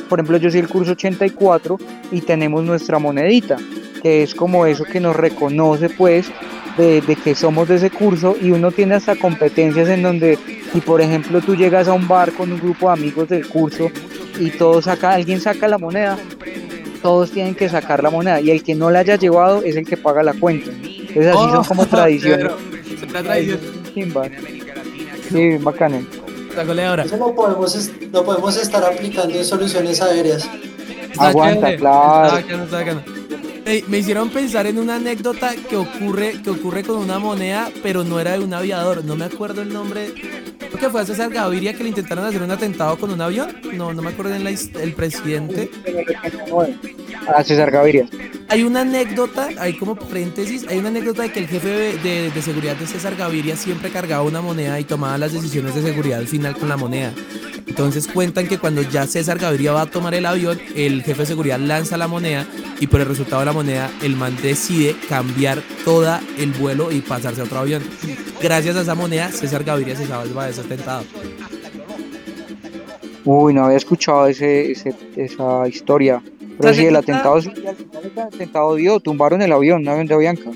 por 0.10 0.20
ejemplo 0.20 0.38
yo 0.38 0.50
soy 0.50 0.62
el 0.62 0.68
curso 0.68 0.94
84 0.94 1.78
y 2.12 2.22
tenemos 2.22 2.64
nuestra 2.64 2.98
monedita, 2.98 3.58
que 4.02 4.24
es 4.24 4.34
como 4.34 4.66
eso 4.66 4.86
que 4.86 5.00
nos 5.00 5.16
reconoce 5.16 5.90
pues 5.90 6.32
de, 6.78 7.02
de, 7.02 7.16
que 7.16 7.36
somos 7.36 7.68
de 7.68 7.76
ese 7.76 7.92
curso 7.92 8.36
y 8.42 8.52
uno 8.52 8.72
tiene 8.72 8.96
hasta 8.96 9.16
competencias 9.16 9.88
en 9.90 10.02
donde 10.02 10.40
si 10.74 10.82
por 10.82 11.02
ejemplo 11.02 11.42
tú 11.42 11.56
llegas 11.56 11.88
a 11.88 11.94
un 11.94 12.08
bar 12.08 12.32
con 12.34 12.52
un 12.52 12.60
grupo 12.60 12.88
de 12.88 12.94
amigos 12.94 13.30
del 13.30 13.48
curso 13.48 13.92
y 14.40 14.52
todos 14.52 14.86
saca, 14.86 15.14
alguien 15.14 15.40
saca 15.42 15.68
la 15.68 15.78
moneda, 15.78 16.18
todos 17.02 17.32
tienen 17.32 17.56
que 17.56 17.70
sacar 17.70 18.02
la 18.04 18.10
moneda 18.10 18.40
y 18.42 18.52
el 18.52 18.64
que 18.64 18.76
no 18.76 18.90
la 18.90 19.00
haya 19.00 19.16
llevado 19.16 19.62
es 19.64 19.76
el 19.76 19.86
que 19.86 19.98
paga 19.98 20.24
la 20.24 20.34
cuenta. 20.34 20.72
Entonces 20.72 21.28
así 21.28 21.38
Oh, 21.40 21.52
son 21.56 21.64
como 21.66 21.86
tradiciones. 21.88 22.52
Tradición. 23.12 23.60
Sí, 25.30 25.58
goleadora. 26.66 27.04
eso 27.04 27.18
lo 27.18 27.36
podemos, 27.36 27.90
lo 28.12 28.24
podemos 28.26 28.58
estar 28.58 28.84
aplicando 28.84 29.36
en 29.36 29.46
soluciones 29.46 30.02
aéreas 30.02 30.50
Está 31.12 31.28
Aguanta, 31.30 31.56
chévere. 31.68 31.78
claro. 31.78 32.26
Está 32.26 32.36
bacano, 32.42 32.64
está 32.64 32.78
bacano. 32.78 33.02
Ey, 33.66 33.84
me 33.88 33.98
hicieron 33.98 34.30
pensar 34.30 34.66
en 34.68 34.78
una 34.80 34.96
anécdota 34.96 35.54
que 35.70 35.76
ocurre, 35.76 36.42
que 36.42 36.50
ocurre 36.52 36.84
con 36.84 36.98
una 36.98 37.20
moneda, 37.20 37.70
pero 37.84 38.04
no 38.04 38.20
era 38.20 38.32
de 38.34 38.40
un 38.40 38.54
aviador. 38.54 39.04
No 39.04 39.16
me 39.16 39.26
acuerdo 39.26 39.62
el 39.62 39.74
nombre. 39.74 40.14
Que 40.80 40.90
fue 40.90 41.02
a 41.02 41.06
César 41.06 41.32
Gaviria 41.32 41.74
que 41.74 41.84
le 41.84 41.90
intentaron 41.90 42.24
hacer 42.26 42.42
un 42.42 42.52
atentado 42.52 42.98
con 42.98 43.12
un 43.12 43.20
avión. 43.20 43.56
No, 43.74 43.94
no 43.94 44.02
me 44.02 44.10
acuerdo 44.10 44.36
en 44.36 44.44
la 44.44 44.52
el 44.52 44.94
presidente. 44.94 45.72
A 47.28 47.44
César 47.44 47.72
Gaviria. 47.72 48.08
Hay 48.50 48.64
una 48.64 48.82
anécdota, 48.82 49.50
hay 49.60 49.74
como 49.74 49.96
paréntesis, 49.96 50.66
hay 50.70 50.78
una 50.78 50.88
anécdota 50.88 51.24
de 51.24 51.32
que 51.34 51.40
el 51.40 51.48
jefe 51.48 51.98
de, 51.98 52.42
seguridad 52.42 52.78
de 52.78 52.88
César 52.88 53.16
Gaviria 53.18 53.58
siempre 53.58 53.90
cargaba 53.90 54.24
una 54.24 54.40
moneda 54.42 54.80
y 54.80 54.86
tomaba 54.86 55.18
las 55.18 55.34
decisiones 55.34 55.76
de 55.76 55.82
seguridad 55.82 56.20
al 56.20 56.28
final 56.28 56.56
con 56.58 56.70
la 56.70 56.78
moneda. 56.78 57.14
Entonces 57.68 58.08
cuentan 58.08 58.48
que 58.48 58.58
cuando 58.58 58.82
ya 58.84 59.06
César 59.06 59.38
Gaviria 59.38 59.74
va 59.74 59.82
a 59.82 59.86
tomar 59.86 60.14
el 60.14 60.26
avión, 60.26 60.58
el 60.76 61.04
jefe 61.04 61.22
de 61.22 61.26
seguridad 61.26 61.60
lanza 61.60 61.98
la 61.98 62.08
moneda 62.08 62.48
y 62.80 62.88
por 62.88 63.02
el 63.02 63.08
resultado 63.08 63.42
de 63.42 63.48
la 63.48 63.54
moneda, 63.54 63.92
el 64.02 64.16
man 64.16 64.36
decide 64.42 64.96
cambiar 65.10 65.62
todo 65.84 66.18
el 66.38 66.52
vuelo 66.54 66.90
y 66.92 67.02
pasarse 67.02 67.42
a 67.42 67.44
otro 67.44 67.60
avión. 67.60 67.84
Gracias 68.42 68.78
a 68.78 68.82
esa 68.82 68.96
moneda, 68.96 69.30
César 69.32 69.66
Gaviria 69.66 69.96
se 69.98 70.08
salva 70.08 70.46
de 70.46 70.52
ese 70.52 70.62
atentado. 70.62 71.04
Uy, 73.26 73.54
no 73.54 73.66
había 73.66 73.78
escuchado 73.78 74.28
ese- 74.28 74.72
esa 75.18 75.68
historia. 75.68 76.24
Pero 76.60 76.74
sí, 76.74 76.86
el 76.86 76.96
atentado, 76.96 77.38
el 77.38 78.20
atentado 78.20 78.76
dio, 78.76 79.00
tumbaron 79.00 79.42
el 79.42 79.52
avión, 79.52 79.82
un 79.82 79.90
avión 79.90 80.08
de 80.08 80.14
Avianca. 80.16 80.52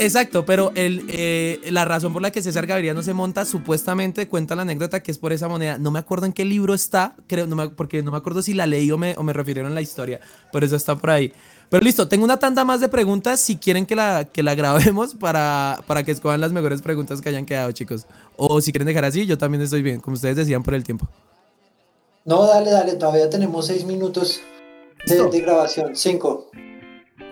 Exacto, 0.00 0.44
pero 0.44 0.70
el, 0.76 1.04
eh, 1.08 1.60
la 1.70 1.84
razón 1.84 2.12
por 2.12 2.22
la 2.22 2.30
que 2.30 2.40
César 2.40 2.66
Gaviria 2.66 2.94
no 2.94 3.02
se 3.02 3.14
monta, 3.14 3.44
supuestamente 3.44 4.28
cuenta 4.28 4.54
la 4.54 4.62
anécdota 4.62 5.00
que 5.02 5.10
es 5.10 5.18
por 5.18 5.32
esa 5.32 5.48
moneda. 5.48 5.76
No 5.76 5.90
me 5.90 5.98
acuerdo 5.98 6.26
en 6.26 6.32
qué 6.32 6.44
libro 6.44 6.72
está, 6.72 7.16
creo, 7.26 7.48
no 7.48 7.56
me- 7.56 7.68
porque 7.70 8.00
no 8.02 8.12
me 8.12 8.16
acuerdo 8.16 8.40
si 8.42 8.54
la 8.54 8.66
leí 8.66 8.90
o 8.92 8.98
me, 8.98 9.14
o 9.16 9.24
me 9.24 9.32
refirieron 9.32 9.72
a 9.72 9.74
la 9.74 9.80
historia, 9.80 10.20
por 10.52 10.62
eso 10.62 10.76
está 10.76 10.94
por 10.94 11.10
ahí. 11.10 11.32
Pero 11.68 11.82
listo, 11.84 12.06
tengo 12.06 12.24
una 12.24 12.38
tanda 12.38 12.64
más 12.64 12.80
de 12.80 12.88
preguntas 12.88 13.40
si 13.40 13.56
quieren 13.56 13.86
que 13.86 13.96
la, 13.96 14.24
que 14.24 14.42
la 14.44 14.54
grabemos 14.54 15.14
para, 15.16 15.80
para 15.86 16.04
que 16.04 16.12
escojan 16.12 16.40
las 16.40 16.52
mejores 16.52 16.80
preguntas 16.80 17.20
que 17.20 17.28
hayan 17.30 17.44
quedado, 17.44 17.72
chicos. 17.72 18.06
O 18.36 18.60
si 18.60 18.70
quieren 18.70 18.86
dejar 18.86 19.04
así, 19.04 19.26
yo 19.26 19.36
también 19.36 19.62
estoy 19.62 19.82
bien, 19.82 19.98
como 20.00 20.14
ustedes 20.14 20.36
decían 20.36 20.62
por 20.62 20.74
el 20.74 20.84
tiempo. 20.84 21.08
No, 22.24 22.46
dale, 22.46 22.70
dale, 22.70 22.94
todavía 22.94 23.28
tenemos 23.28 23.66
seis 23.66 23.84
minutos 23.84 24.40
de, 25.06 25.30
de 25.30 25.40
grabación. 25.40 25.96
Cinco. 25.96 26.50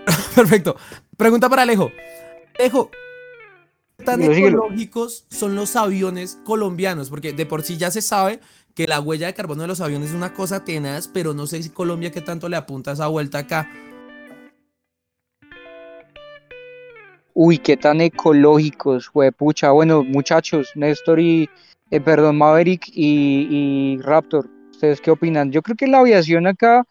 Perfecto. 0.35 0.77
Pregunta 1.17 1.49
para 1.49 1.63
Alejo. 1.63 1.91
Alejo, 2.59 2.91
¿qué 3.99 4.05
tan 4.05 4.21
síguelo. 4.21 4.65
ecológicos 4.65 5.27
son 5.31 5.55
los 5.55 5.77
aviones 5.77 6.39
colombianos? 6.45 7.11
Porque 7.11 7.33
de 7.33 7.47
por 7.47 7.63
sí 7.63 7.77
ya 7.77 7.91
se 7.91 8.03
sabe 8.03 8.41
que 8.75 8.87
la 8.87 9.01
huella 9.01 9.27
de 9.27 9.35
carbono 9.35 9.63
de 9.63 9.69
los 9.69 9.81
aviones 9.81 10.11
es 10.11 10.15
una 10.15 10.35
cosa 10.35 10.65
tenaz, 10.65 11.09
pero 11.09 11.33
no 11.33 11.47
sé 11.47 11.63
si 11.63 11.71
Colombia 11.71 12.13
qué 12.13 12.21
tanto 12.21 12.49
le 12.49 12.57
apunta 12.57 12.91
a 12.91 12.95
esa 12.95 13.07
vuelta 13.07 13.39
acá. 13.39 13.69
Uy, 17.33 17.59
qué 17.59 17.77
tan 17.77 18.01
ecológicos, 18.01 19.11
pucha. 19.37 19.71
Bueno, 19.71 20.03
muchachos, 20.05 20.71
Néstor 20.75 21.21
y, 21.21 21.51
eh, 21.91 22.01
perdón, 22.01 22.39
Maverick 22.39 22.89
y, 22.89 23.47
y 23.51 23.99
Raptor, 24.03 24.49
¿ustedes 24.71 25.01
qué 25.01 25.11
opinan? 25.11 25.53
Yo 25.53 25.63
creo 25.63 25.77
que 25.77 25.87
la 25.87 26.01
aviación 26.01 26.47
acá, 26.47 26.87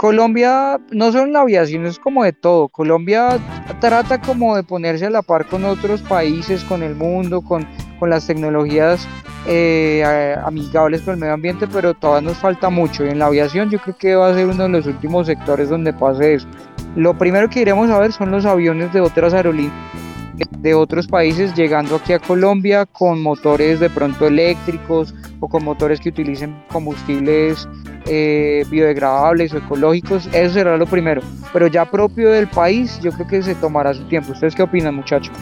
Colombia, 0.00 0.80
no 0.92 1.12
solo 1.12 1.24
en 1.24 1.34
la 1.34 1.42
aviación, 1.42 1.84
es 1.84 1.98
como 1.98 2.24
de 2.24 2.32
todo. 2.32 2.68
Colombia 2.70 3.38
trata 3.80 4.18
como 4.18 4.56
de 4.56 4.62
ponerse 4.62 5.04
a 5.04 5.10
la 5.10 5.20
par 5.20 5.44
con 5.44 5.66
otros 5.66 6.00
países, 6.00 6.64
con 6.64 6.82
el 6.82 6.94
mundo, 6.94 7.42
con, 7.42 7.68
con 7.98 8.08
las 8.08 8.26
tecnologías 8.26 9.06
eh, 9.46 10.34
amigables 10.42 11.02
con 11.02 11.12
el 11.12 11.20
medio 11.20 11.34
ambiente, 11.34 11.66
pero 11.70 11.92
todavía 11.92 12.30
nos 12.30 12.38
falta 12.38 12.70
mucho. 12.70 13.04
Y 13.04 13.10
en 13.10 13.18
la 13.18 13.26
aviación 13.26 13.68
yo 13.68 13.78
creo 13.78 13.98
que 13.98 14.14
va 14.14 14.30
a 14.30 14.34
ser 14.34 14.46
uno 14.46 14.62
de 14.62 14.68
los 14.70 14.86
últimos 14.86 15.26
sectores 15.26 15.68
donde 15.68 15.92
pase 15.92 16.32
eso. 16.32 16.48
Lo 16.96 17.18
primero 17.18 17.50
que 17.50 17.60
iremos 17.60 17.90
a 17.90 17.98
ver 17.98 18.14
son 18.14 18.30
los 18.30 18.46
aviones 18.46 18.94
de 18.94 19.02
otras 19.02 19.34
aerolíneas 19.34 20.09
de 20.58 20.74
otros 20.74 21.06
países 21.06 21.54
llegando 21.54 21.96
aquí 21.96 22.12
a 22.12 22.18
Colombia 22.18 22.86
con 22.86 23.22
motores 23.22 23.80
de 23.80 23.90
pronto 23.90 24.26
eléctricos 24.26 25.14
o 25.40 25.48
con 25.48 25.64
motores 25.64 26.00
que 26.00 26.10
utilicen 26.10 26.54
combustibles 26.70 27.68
eh, 28.06 28.64
biodegradables 28.70 29.52
o 29.54 29.58
ecológicos. 29.58 30.26
Eso 30.32 30.54
será 30.54 30.76
lo 30.76 30.86
primero. 30.86 31.22
Pero 31.52 31.66
ya 31.66 31.84
propio 31.84 32.30
del 32.30 32.46
país, 32.48 32.98
yo 33.00 33.10
creo 33.12 33.26
que 33.26 33.42
se 33.42 33.54
tomará 33.54 33.94
su 33.94 34.04
tiempo. 34.04 34.32
¿Ustedes 34.32 34.54
qué 34.54 34.62
opinan, 34.62 34.94
muchachos? 34.94 35.34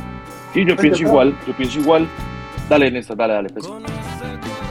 Sí, 0.54 0.61
yo 0.61 0.74
Pues 0.74 0.80
pienso 0.80 1.00
yo- 1.02 1.08
igual, 1.08 1.37
yo 1.46 1.52
pienso 1.56 1.78
igual. 1.80 2.06
Dale, 2.68 2.90
Néstor, 2.90 3.16
dale, 3.16 3.34
dale. 3.34 3.48
Pues. 3.50 3.66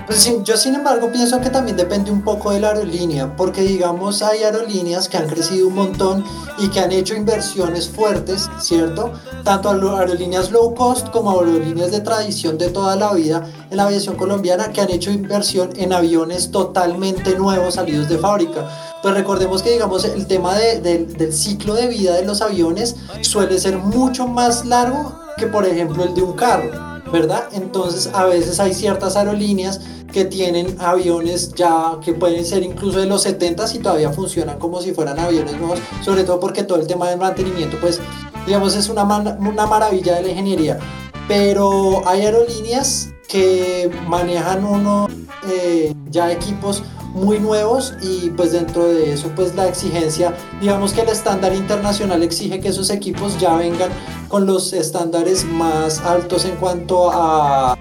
Pues 0.08 0.32
yo 0.46 0.56
sin 0.56 0.74
embargo 0.74 1.12
pienso 1.12 1.41
que 1.41 1.50
también 1.50 1.76
depende 1.76 2.12
un 2.12 2.22
poco 2.22 2.52
de 2.52 2.62
la 2.62 2.70
aerolínea, 2.70 3.36
porque 3.36 3.62
digamos 3.62 4.22
hay 4.22 4.41
aerolíneas 4.43 5.10
que 5.10 5.17
han 5.17 5.28
crecido 5.28 5.67
un 5.67 5.76
montón 5.76 6.24
y 6.58 6.70
que 6.70 6.80
han 6.80 6.93
hecho 6.93 7.13
inversiones 7.13 7.89
fuertes, 7.89 8.50
¿cierto? 8.62 9.12
Tanto 9.43 9.67
a 9.70 10.00
aerolíneas 10.00 10.50
low 10.52 10.74
cost 10.74 11.10
como 11.10 11.32
a 11.32 11.34
aerolíneas 11.34 11.91
de 11.91 12.00
tradición 12.00 12.58
de 12.58 12.70
toda 12.70 12.96
la 12.96 13.12
vida 13.13 13.46
en 13.70 13.76
la 13.76 13.84
aviación 13.88 14.15
colombiana 14.15 14.72
que 14.72 14.80
han 14.80 14.89
hecho 14.91 15.12
inversión 15.12 15.72
en 15.76 15.91
aviones 15.91 16.52
totalmente 16.52 17.36
nuevos 17.38 17.74
salidos 17.74 18.08
de 18.08 18.17
fábrica. 18.17 18.65
Pues 19.02 19.13
recordemos 19.13 19.62
que 19.62 19.72
digamos 19.74 20.06
el 20.06 20.26
tema 20.26 20.56
de- 20.56 20.80
del- 20.80 21.17
del 21.17 21.34
ciclo 21.34 21.74
de 21.74 21.88
vida 21.88 22.15
de 22.15 22.24
los 22.26 22.41
aviones 22.41 22.96
suele 23.22 23.60
ser 23.60 23.78
mucho 23.78 24.26
más 24.26 24.65
largo 24.65 25.20
que 25.38 25.48
por 25.48 25.65
ejemplo 25.65 26.06
el 26.06 26.13
de 26.15 26.22
un 26.24 26.32
carro. 26.34 26.88
¿verdad? 27.10 27.46
Entonces 27.54 28.10
a 28.13 28.26
veces 28.26 28.60
hay 28.60 28.74
ciertas 28.74 29.15
aerolíneas 29.15 29.80
que 30.12 30.26
tienen 30.26 30.76
aviones 30.80 31.54
ya 31.54 31.98
que 32.04 32.13
pueden 32.13 32.46
ser 32.46 32.63
incluso 32.63 33.00
de 33.00 33.06
los 33.06 33.24
70 33.24 33.65
y 33.74 33.80
todavía 33.80 34.12
funcionan 34.12 34.58
como 34.58 34.82
si 34.82 34.93
fueran 34.93 35.20
aviones 35.20 35.58
nuevos, 35.58 35.80
sobre 36.04 36.24
todo 36.24 36.39
porque 36.39 36.63
todo 36.63 36.80
el 36.80 36.88
tema 36.88 37.10
del 37.10 37.20
mantenimiento, 37.20 37.78
pues 37.80 38.00
digamos 38.46 38.76
es 38.76 38.89
una, 38.89 39.04
una 39.04 39.67
maravilla 39.67 40.15
de 40.15 40.24
la 40.24 40.30
ingeniería. 40.30 40.80
Pero 41.28 42.08
hay 42.08 42.22
aerolíneas 42.22 43.10
que 43.28 43.91
manejan 44.08 44.63
uno 44.63 45.08
eh, 45.50 45.93
ya 46.10 46.32
equipos 46.32 46.84
muy 47.13 47.39
nuevos 47.39 47.93
y 48.02 48.30
pues 48.32 48.52
dentro 48.52 48.86
de 48.88 49.13
eso 49.13 49.32
pues 49.36 49.56
la 49.56 49.67
exigencia 49.67 50.36
digamos 50.62 50.93
que 50.93 51.02
el 51.02 51.10
estándar 51.10 51.54
internacional 51.54 52.22
exige 52.22 52.60
que 52.60 52.70
esos 52.70 52.89
equipos 52.89 53.38
ya 53.39 53.56
vengan 53.56 53.89
con 54.28 54.46
los 54.46 54.72
estándares 54.72 55.43
más 55.46 56.00
altos 56.00 56.46
en 56.46 56.56
cuanto 56.58 57.10
a, 57.12 57.74
a, 57.74 57.78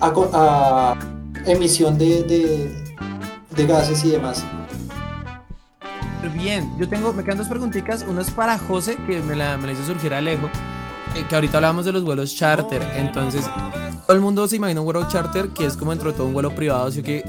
a 0.00 1.09
emisión 1.46 1.98
de, 1.98 2.22
de- 2.24 3.66
gases 3.66 4.04
y 4.04 4.10
demás. 4.10 4.42
Bien, 6.34 6.70
yo 6.78 6.88
tengo, 6.88 7.12
me 7.12 7.22
quedan 7.24 7.38
dos 7.38 7.48
preguntitas. 7.48 8.04
Una 8.08 8.22
es 8.22 8.30
para 8.30 8.58
José, 8.58 8.96
que 9.06 9.20
me 9.20 9.36
la, 9.36 9.56
me 9.58 9.72
hizo 9.72 9.84
surgir 9.84 10.14
Alejo, 10.14 10.46
eh, 11.14 11.24
que 11.28 11.34
ahorita 11.34 11.58
hablábamos 11.58 11.84
de 11.84 11.92
los 11.92 12.04
vuelos 12.04 12.34
charter. 12.34 12.82
Entonces, 12.96 13.44
todo 14.06 14.16
el 14.16 14.22
mundo 14.22 14.46
se 14.48 14.56
imagina 14.56 14.80
un 14.80 14.86
vuelo 14.86 15.06
charter 15.08 15.48
que 15.48 15.66
es 15.66 15.76
como 15.76 15.90
dentro 15.90 16.10
de 16.10 16.16
todo 16.16 16.26
un 16.26 16.32
vuelo 16.32 16.54
privado, 16.54 16.86
así 16.86 17.02
que 17.02 17.22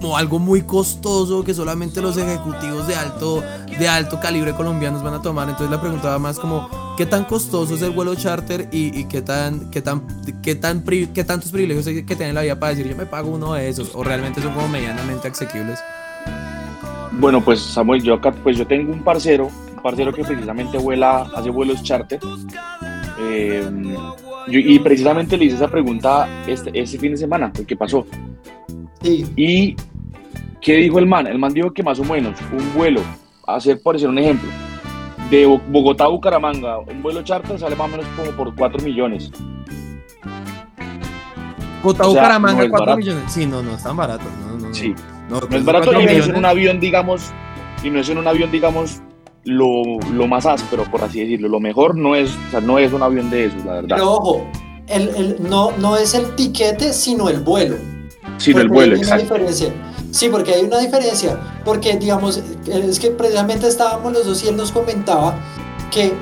como 0.00 0.16
algo 0.16 0.38
muy 0.38 0.62
costoso 0.62 1.44
que 1.44 1.54
solamente 1.54 2.00
los 2.02 2.16
ejecutivos 2.16 2.86
de 2.86 2.96
alto, 2.96 3.42
de 3.78 3.88
alto 3.88 4.18
calibre 4.20 4.52
colombianos 4.52 5.02
van 5.02 5.14
a 5.14 5.22
tomar. 5.22 5.48
Entonces 5.48 5.70
la 5.70 5.80
pregunta 5.80 6.08
va 6.10 6.18
más 6.18 6.38
como, 6.38 6.68
¿qué 6.96 7.06
tan 7.06 7.24
costoso 7.24 7.74
es 7.74 7.82
el 7.82 7.90
vuelo 7.90 8.14
charter 8.14 8.68
y, 8.70 8.98
y 8.98 9.04
qué, 9.04 9.22
tan, 9.22 9.70
qué, 9.70 9.80
tan, 9.82 10.02
qué, 10.42 10.54
tan 10.54 10.82
pri- 10.82 11.08
qué 11.12 11.24
tantos 11.24 11.50
privilegios 11.50 11.86
hay 11.86 12.04
que 12.04 12.14
tener 12.14 12.30
en 12.30 12.34
la 12.34 12.42
vida 12.42 12.58
para 12.58 12.74
decir 12.74 12.88
yo 12.90 12.96
me 12.96 13.06
pago 13.06 13.30
uno 13.30 13.54
de 13.54 13.68
esos? 13.68 13.94
¿O 13.94 14.04
realmente 14.04 14.40
son 14.42 14.52
como 14.54 14.68
medianamente 14.68 15.28
asequibles? 15.28 15.78
Bueno, 17.12 17.40
pues 17.42 17.60
Samuel, 17.60 18.02
yo 18.02 18.14
acá, 18.14 18.32
pues 18.32 18.56
yo 18.56 18.66
tengo 18.66 18.92
un 18.92 19.02
parcero, 19.02 19.50
un 19.76 19.82
parcero 19.82 20.12
que 20.12 20.22
precisamente 20.24 20.78
vuela, 20.78 21.26
hace 21.34 21.50
vuelos 21.50 21.82
charter. 21.82 22.20
Eh, 23.20 23.68
yo- 24.48 24.58
y 24.58 24.78
precisamente 24.78 25.36
le 25.36 25.46
hice 25.46 25.56
esa 25.56 25.68
pregunta 25.68 26.26
este, 26.46 26.70
este 26.78 26.98
fin 26.98 27.12
de 27.12 27.18
semana, 27.18 27.52
el 27.56 27.66
que 27.66 27.76
pasó. 27.76 28.06
Sí, 29.02 29.26
¿Y 29.36 29.76
qué 30.60 30.76
dijo 30.76 30.98
el 30.98 31.06
man? 31.06 31.26
El 31.26 31.38
man 31.38 31.52
dijo 31.52 31.72
que 31.72 31.82
más 31.82 31.98
o 31.98 32.04
menos 32.04 32.38
un 32.52 32.72
vuelo, 32.74 33.00
hacer 33.46 33.80
por 33.80 33.94
decir 33.94 34.08
un 34.08 34.18
ejemplo, 34.18 34.48
de 35.30 35.46
Bo- 35.46 35.60
Bogotá 35.68 36.04
a 36.04 36.08
Bucaramanga, 36.08 36.78
un 36.78 37.02
vuelo 37.02 37.22
charter 37.22 37.58
sale 37.58 37.74
más 37.76 37.88
o 37.88 37.90
menos 37.90 38.06
como 38.16 38.30
por 38.32 38.54
4 38.54 38.82
millones. 38.82 39.30
Bogotá, 41.82 42.06
O 42.06 42.12
sea, 42.12 42.22
Bucaramanga, 42.22 42.58
no 42.58 42.62
es 42.64 42.70
4 42.70 42.86
barato. 42.86 42.98
millones. 42.98 43.32
Sí, 43.32 43.46
no, 43.46 43.62
no 43.62 43.74
es 43.74 43.82
tan 43.82 43.96
barato. 43.96 44.24
No, 44.46 44.56
no, 44.58 44.68
no. 44.68 44.74
Sí. 44.74 44.94
No, 45.28 45.40
No 45.40 45.56
es 45.56 45.64
barato 45.64 45.86
4 45.86 46.00
y 46.02 46.04
no 46.04 46.10
es 46.10 46.28
en 46.28 46.36
un 46.36 46.44
avión, 46.44 46.80
digamos, 46.80 47.30
y 47.82 47.90
no 47.90 47.98
es 48.00 48.08
en 48.08 48.18
un 48.18 48.26
avión, 48.28 48.50
digamos, 48.50 49.00
lo, 49.44 49.82
lo 50.12 50.26
más 50.28 50.46
áspero, 50.46 50.84
por 50.84 51.02
así 51.02 51.20
decirlo. 51.20 51.48
Lo 51.48 51.58
mejor 51.60 51.96
no 51.96 52.14
es, 52.14 52.30
o 52.48 52.50
sea, 52.50 52.60
no 52.60 52.78
es 52.78 52.92
un 52.92 53.02
avión 53.02 53.30
de 53.30 53.46
esos, 53.46 53.64
la 53.64 53.72
verdad. 53.74 53.96
pero 53.96 54.12
ojo, 54.12 54.46
el, 54.86 55.08
el- 55.16 55.36
no, 55.48 55.72
no 55.78 55.96
es 55.96 56.14
el 56.14 56.34
tiquete, 56.36 56.92
sino 56.92 57.28
el 57.28 57.40
vuelo. 57.40 57.76
Sino 58.38 58.60
el 58.60 58.68
Porque 58.68 58.74
vuelo, 58.74 58.92
hay 58.94 58.98
una 59.00 59.08
exacto. 59.16 59.22
diferencia. 59.34 59.72
Sí, 60.12 60.28
porque 60.28 60.54
hay 60.54 60.62
una 60.64 60.78
diferencia. 60.78 61.40
Porque, 61.64 61.96
digamos, 61.96 62.40
es 62.66 63.00
que 63.00 63.10
precisamente 63.10 63.66
estábamos 63.66 64.12
los 64.12 64.26
dos 64.26 64.44
y 64.44 64.48
él 64.48 64.56
nos 64.56 64.70
comentaba 64.70 65.40
que 65.90 66.12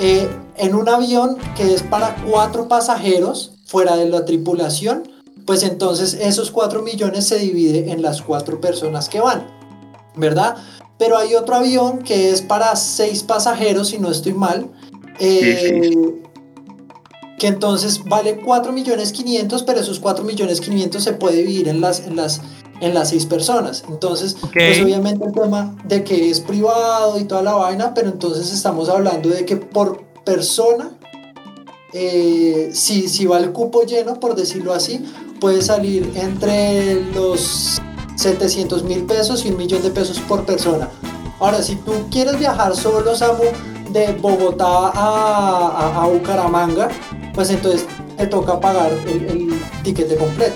eh, 0.00 0.28
en 0.56 0.74
un 0.74 0.88
avión 0.88 1.36
que 1.54 1.74
es 1.74 1.82
para 1.82 2.16
cuatro 2.30 2.68
pasajeros 2.68 3.52
fuera 3.66 3.96
de 3.96 4.08
la 4.08 4.24
tripulación, 4.24 5.10
pues 5.44 5.62
entonces 5.62 6.14
esos 6.14 6.50
cuatro 6.50 6.82
millones 6.82 7.26
se 7.26 7.38
divide 7.38 7.92
en 7.92 8.00
las 8.00 8.22
cuatro 8.22 8.60
personas 8.60 9.08
que 9.08 9.20
van, 9.20 9.46
¿verdad? 10.16 10.56
pero 11.00 11.16
hay 11.16 11.34
otro 11.34 11.54
avión 11.54 12.00
que 12.00 12.28
es 12.28 12.42
para 12.42 12.76
seis 12.76 13.22
pasajeros, 13.22 13.88
si 13.88 13.98
no 13.98 14.10
estoy 14.10 14.34
mal, 14.34 14.70
eh, 15.18 15.90
que 17.38 17.46
entonces 17.46 18.04
vale 18.04 18.36
4 18.44 18.70
millones 18.70 19.10
500, 19.10 19.62
pero 19.62 19.80
esos 19.80 19.98
4 19.98 20.22
millones 20.24 20.60
500 20.60 21.02
se 21.02 21.14
puede 21.14 21.38
dividir 21.38 21.68
en 21.68 21.80
las, 21.80 22.00
en 22.00 22.16
las, 22.16 22.42
en 22.80 22.94
las 22.94 23.10
seis 23.10 23.26
personas. 23.26 23.84
Entonces, 23.88 24.36
pues 24.52 24.80
obviamente 24.80 25.24
el 25.24 25.32
tema 25.32 25.76
de 25.84 26.02
que 26.02 26.30
es 26.30 26.40
privado 26.40 27.18
y 27.18 27.24
toda 27.24 27.42
la 27.42 27.52
vaina, 27.54 27.94
pero 27.94 28.08
entonces 28.08 28.52
estamos 28.52 28.88
hablando 28.88 29.28
de 29.28 29.44
que 29.44 29.56
por 29.56 30.04
persona, 30.24 30.98
eh, 31.92 32.70
si, 32.72 33.08
si 33.08 33.26
va 33.26 33.38
el 33.38 33.52
cupo 33.52 33.82
lleno, 33.82 34.18
por 34.18 34.34
decirlo 34.34 34.72
así, 34.72 35.04
puede 35.40 35.62
salir 35.62 36.10
entre 36.14 37.04
los 37.12 37.80
700 38.16 38.84
mil 38.84 39.04
pesos 39.04 39.44
y 39.44 39.48
un 39.48 39.56
millón 39.56 39.82
de 39.82 39.90
pesos 39.90 40.18
por 40.20 40.44
persona. 40.44 40.88
Ahora, 41.38 41.62
si 41.62 41.76
tú 41.76 41.92
quieres 42.10 42.38
viajar 42.38 42.76
solo, 42.76 43.14
Samu, 43.16 43.44
de 43.92 44.12
Bogotá 44.12 44.92
a, 44.94 46.02
a, 46.02 46.06
Bucaramanga, 46.06 46.88
pues 47.34 47.50
entonces 47.50 47.86
te 48.16 48.26
toca 48.26 48.60
pagar 48.60 48.92
el, 48.92 49.24
el 49.26 49.62
tiquete 49.82 50.16
completo. 50.16 50.54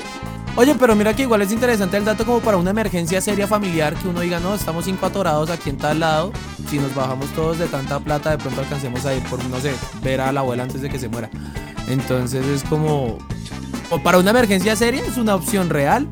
Oye, 0.56 0.72
pero 0.78 0.94
mira 0.94 1.14
que 1.16 1.22
igual 1.22 1.42
es 1.42 1.50
interesante 1.50 1.96
el 1.96 2.04
dato 2.04 2.24
como 2.24 2.38
para 2.38 2.56
una 2.56 2.70
emergencia 2.70 3.20
seria 3.20 3.48
familiar 3.48 3.94
que 3.96 4.06
uno 4.06 4.20
diga, 4.20 4.38
no, 4.38 4.54
estamos 4.54 4.84
cinco 4.84 5.06
atorados 5.06 5.50
aquí 5.50 5.70
en 5.70 5.78
tal 5.78 5.98
lado. 5.98 6.32
Si 6.70 6.78
nos 6.78 6.94
bajamos 6.94 7.28
todos 7.30 7.58
de 7.58 7.66
tanta 7.66 7.98
plata, 7.98 8.30
de 8.30 8.38
pronto 8.38 8.60
alcancemos 8.60 9.04
a 9.04 9.14
ir 9.14 9.22
por, 9.24 9.44
no 9.46 9.58
sé, 9.58 9.74
ver 10.00 10.20
a 10.20 10.30
la 10.30 10.40
abuela 10.40 10.62
antes 10.62 10.80
de 10.80 10.88
que 10.88 10.98
se 11.00 11.08
muera. 11.08 11.28
Entonces 11.88 12.46
es 12.46 12.62
como, 12.62 13.18
o 13.90 13.98
para 13.98 14.18
una 14.18 14.30
emergencia 14.30 14.76
seria 14.76 15.04
es 15.04 15.16
una 15.16 15.34
opción 15.34 15.70
real. 15.70 16.06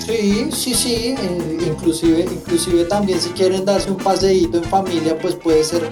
Sí, 0.00 0.50
sí, 0.52 0.74
sí, 0.74 1.14
eh, 1.16 1.58
inclusive, 1.68 2.22
inclusive 2.22 2.84
también 2.86 3.20
si 3.20 3.28
quieren 3.30 3.64
darse 3.64 3.92
un 3.92 3.98
paseíto 3.98 4.58
en 4.58 4.64
familia, 4.64 5.16
pues 5.18 5.36
puede 5.36 5.62
ser 5.62 5.88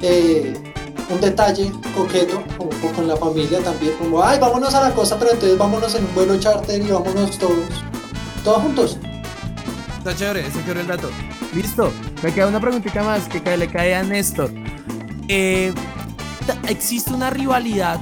eh, 0.00 0.67
un 1.10 1.20
detalle 1.20 1.72
coqueto 1.94 2.42
con, 2.94 3.08
la 3.08 3.16
familia 3.16 3.60
también, 3.60 3.94
como, 3.98 4.22
ay, 4.22 4.38
vámonos 4.38 4.74
a 4.74 4.88
la 4.88 4.94
costa, 4.94 5.18
pero 5.18 5.32
entonces 5.32 5.56
vámonos 5.56 5.94
en 5.94 6.04
un 6.04 6.14
vuelo 6.14 6.38
charter 6.38 6.80
y 6.80 6.90
vámonos 6.90 7.38
todos, 7.38 7.56
todos 8.44 8.62
juntos. 8.62 8.98
Está 9.98 10.14
chévere, 10.14 10.46
ese 10.46 10.60
chévere 10.60 10.80
el 10.80 10.86
dato. 10.86 11.10
Listo, 11.54 11.90
me 12.22 12.32
queda 12.32 12.48
una 12.48 12.60
preguntita 12.60 13.02
más 13.02 13.28
que 13.28 13.56
le 13.56 13.68
cae 13.68 13.94
a 13.94 14.02
Néstor. 14.02 14.50
Eh, 15.28 15.72
¿Existe 16.66 17.12
una 17.12 17.30
rivalidad 17.30 18.00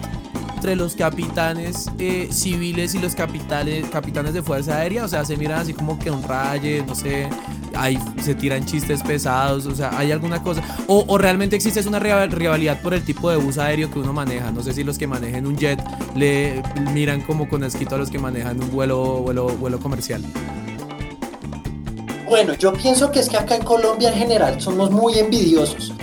entre 0.57 0.75
los 0.75 0.97
capitanes 0.97 1.91
eh, 1.99 2.29
civiles 2.33 2.95
y 2.95 2.99
los 2.99 3.15
capitanes, 3.15 3.89
capitanes 3.91 4.33
de 4.33 4.43
Fuerza 4.43 4.79
Aérea. 4.79 5.05
O 5.05 5.09
sea, 5.09 5.25
se 5.25 5.37
miran 5.37 5.61
así 5.61 5.75
como 5.75 5.99
que 5.99 6.11
un 6.11 6.23
raye, 6.23 6.83
no 6.87 6.95
sé, 6.95 7.29
ahí 7.77 7.99
se 8.23 8.35
tiran 8.35 8.65
chistes 8.65 9.03
pesados, 9.03 9.67
o 9.67 9.75
sea, 9.75 9.97
hay 9.97 10.13
alguna 10.13 10.43
cosa. 10.43 10.63
O, 10.87 11.19
realmente 11.19 11.57
existe 11.57 11.87
una 11.87 11.99
rivalidad 11.99 12.81
por 12.81 12.95
el 12.95 13.05
tipo 13.05 13.31
de 13.31 13.37
bus 13.37 13.59
aéreo 13.59 13.91
que 13.91 13.99
uno 13.99 14.13
maneja. 14.13 14.51
No 14.51 14.63
sé 14.63 14.73
si 14.73 14.85
los 14.85 14.99
que 14.99 15.07
manejen 15.07 15.47
un 15.47 15.57
jet 15.57 15.83
le 16.15 16.63
miran 16.93 17.21
como 17.21 17.49
con 17.49 17.65
esquito 17.65 17.95
a 17.95 17.99
los 17.99 18.11
que 18.11 18.19
manejan 18.19 18.63
un 18.63 18.71
vuelo, 18.71 19.23
vuelo, 19.23 19.49
vuelo 19.49 19.79
comercial. 19.79 20.23
Bueno, 22.29 22.55
yo 22.55 22.73
pienso 22.73 23.11
que 23.13 23.21
es 23.21 23.29
que 23.29 23.37
acá 23.37 23.55
en 23.55 23.63
Colombia 23.63 24.09
en 24.09 24.19
general 24.19 24.61
somos 24.61 24.91
muy 24.91 25.19
envidiosos. 25.19 25.95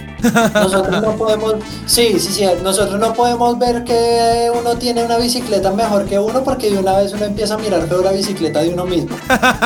Nosotros 0.53 1.01
no 1.01 1.15
podemos, 1.15 1.55
sí, 1.85 2.19
sí, 2.19 2.31
sí, 2.31 2.45
nosotros 2.63 2.99
no 2.99 3.13
podemos 3.13 3.57
ver 3.59 3.83
que 3.83 4.51
uno 4.57 4.75
tiene 4.75 5.03
una 5.03 5.17
bicicleta 5.17 5.71
mejor 5.71 6.05
que 6.05 6.17
uno 6.17 6.43
porque 6.43 6.71
de 6.71 6.77
una 6.77 6.97
vez 6.97 7.13
uno 7.13 7.25
empieza 7.25 7.55
a 7.55 7.57
mirar 7.57 7.85
peor 7.87 8.05
la 8.05 8.11
bicicleta 8.11 8.61
de 8.61 8.69
uno 8.69 8.85
mismo. 8.85 9.15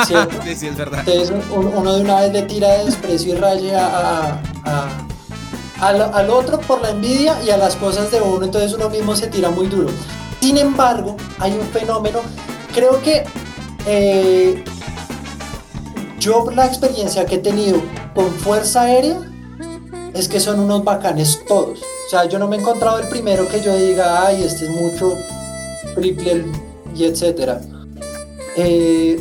¿cierto? 0.05 0.37
sí, 0.43 0.55
sí, 0.55 0.67
es 0.67 0.77
verdad. 0.77 1.03
Entonces 1.05 1.33
uno 1.53 1.95
de 1.95 2.01
una 2.01 2.21
vez 2.21 2.33
le 2.33 2.41
tira 2.43 2.69
de 2.69 2.85
desprecio 2.85 3.33
y 3.33 3.37
raya 3.37 3.87
a, 3.87 5.07
al, 5.81 6.29
otro 6.29 6.59
por 6.59 6.81
la 6.81 6.89
envidia 6.89 7.37
y 7.45 7.49
a 7.49 7.57
las 7.57 7.75
cosas 7.75 8.11
de 8.11 8.21
uno, 8.21 8.45
entonces 8.45 8.73
uno 8.73 8.89
mismo 8.89 9.15
se 9.15 9.27
tira 9.27 9.49
muy 9.49 9.67
duro. 9.67 9.89
Sin 10.41 10.57
embargo, 10.57 11.15
hay 11.39 11.53
un 11.53 11.67
fenómeno, 11.67 12.21
creo 12.73 13.01
que 13.01 13.23
eh, 13.85 14.63
yo 16.19 16.49
la 16.51 16.65
experiencia 16.65 17.25
que 17.25 17.35
he 17.35 17.39
tenido 17.39 17.81
con 18.13 18.31
Fuerza 18.31 18.83
Aérea, 18.83 19.19
es 20.17 20.27
que 20.27 20.39
son 20.39 20.59
unos 20.59 20.83
bacanes 20.83 21.41
todos. 21.47 21.79
O 21.79 22.09
sea, 22.09 22.25
yo 22.25 22.39
no 22.39 22.47
me 22.47 22.57
he 22.57 22.59
encontrado 22.59 22.99
el 22.99 23.07
primero 23.07 23.47
que 23.47 23.61
yo 23.61 23.75
diga, 23.75 24.25
ay, 24.25 24.43
este 24.43 24.65
es 24.65 24.71
mucho, 24.71 25.13
triple 25.95 26.45
y 26.95 27.03
etcétera. 27.03 27.61
Eh, 28.55 29.19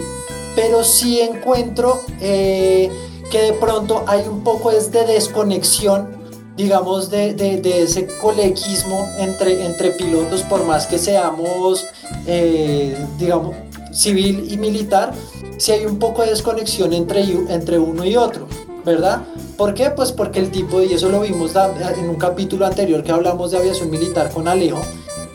pero 0.55 0.83
sí 0.83 1.21
encuentro 1.21 2.01
eh, 2.21 2.91
que 3.31 3.43
de 3.43 3.53
pronto 3.53 4.05
hay 4.07 4.23
un 4.27 4.43
poco 4.43 4.71
de 4.71 5.05
desconexión, 5.05 6.17
digamos, 6.57 7.11
de, 7.11 7.35
de, 7.35 7.83
ese 7.83 8.07
coleguismo 8.19 9.07
entre, 9.19 9.67
entre 9.67 9.91
pilotos, 9.91 10.43
por 10.45 10.65
más 10.65 10.87
que 10.87 10.99
seamos, 10.99 11.85
eh, 12.27 12.97
digamos, 13.19 13.55
civil 13.93 14.47
y 14.51 14.57
militar, 14.57 15.13
sí 15.59 15.73
hay 15.73 15.85
un 15.85 15.99
poco 15.99 16.23
de 16.23 16.31
desconexión 16.31 16.95
entre, 16.95 17.21
entre 17.51 17.79
uno 17.79 18.05
y 18.07 18.17
otro, 18.17 18.49
¿verdad? 18.87 19.23
¿Por 19.59 19.75
qué? 19.75 19.91
Pues 19.91 20.13
porque 20.13 20.39
el 20.39 20.51
tipo, 20.53 20.81
y 20.81 20.95
eso 20.95 21.09
lo 21.09 21.21
vimos 21.21 21.53
en 21.99 22.09
un 22.09 22.15
capítulo 22.15 22.65
anterior 22.65 23.03
que 23.03 23.11
hablamos 23.11 23.51
de 23.51 23.59
aviación 23.59 23.91
militar 23.91 24.31
con 24.31 24.47
Alejo, 24.47 24.81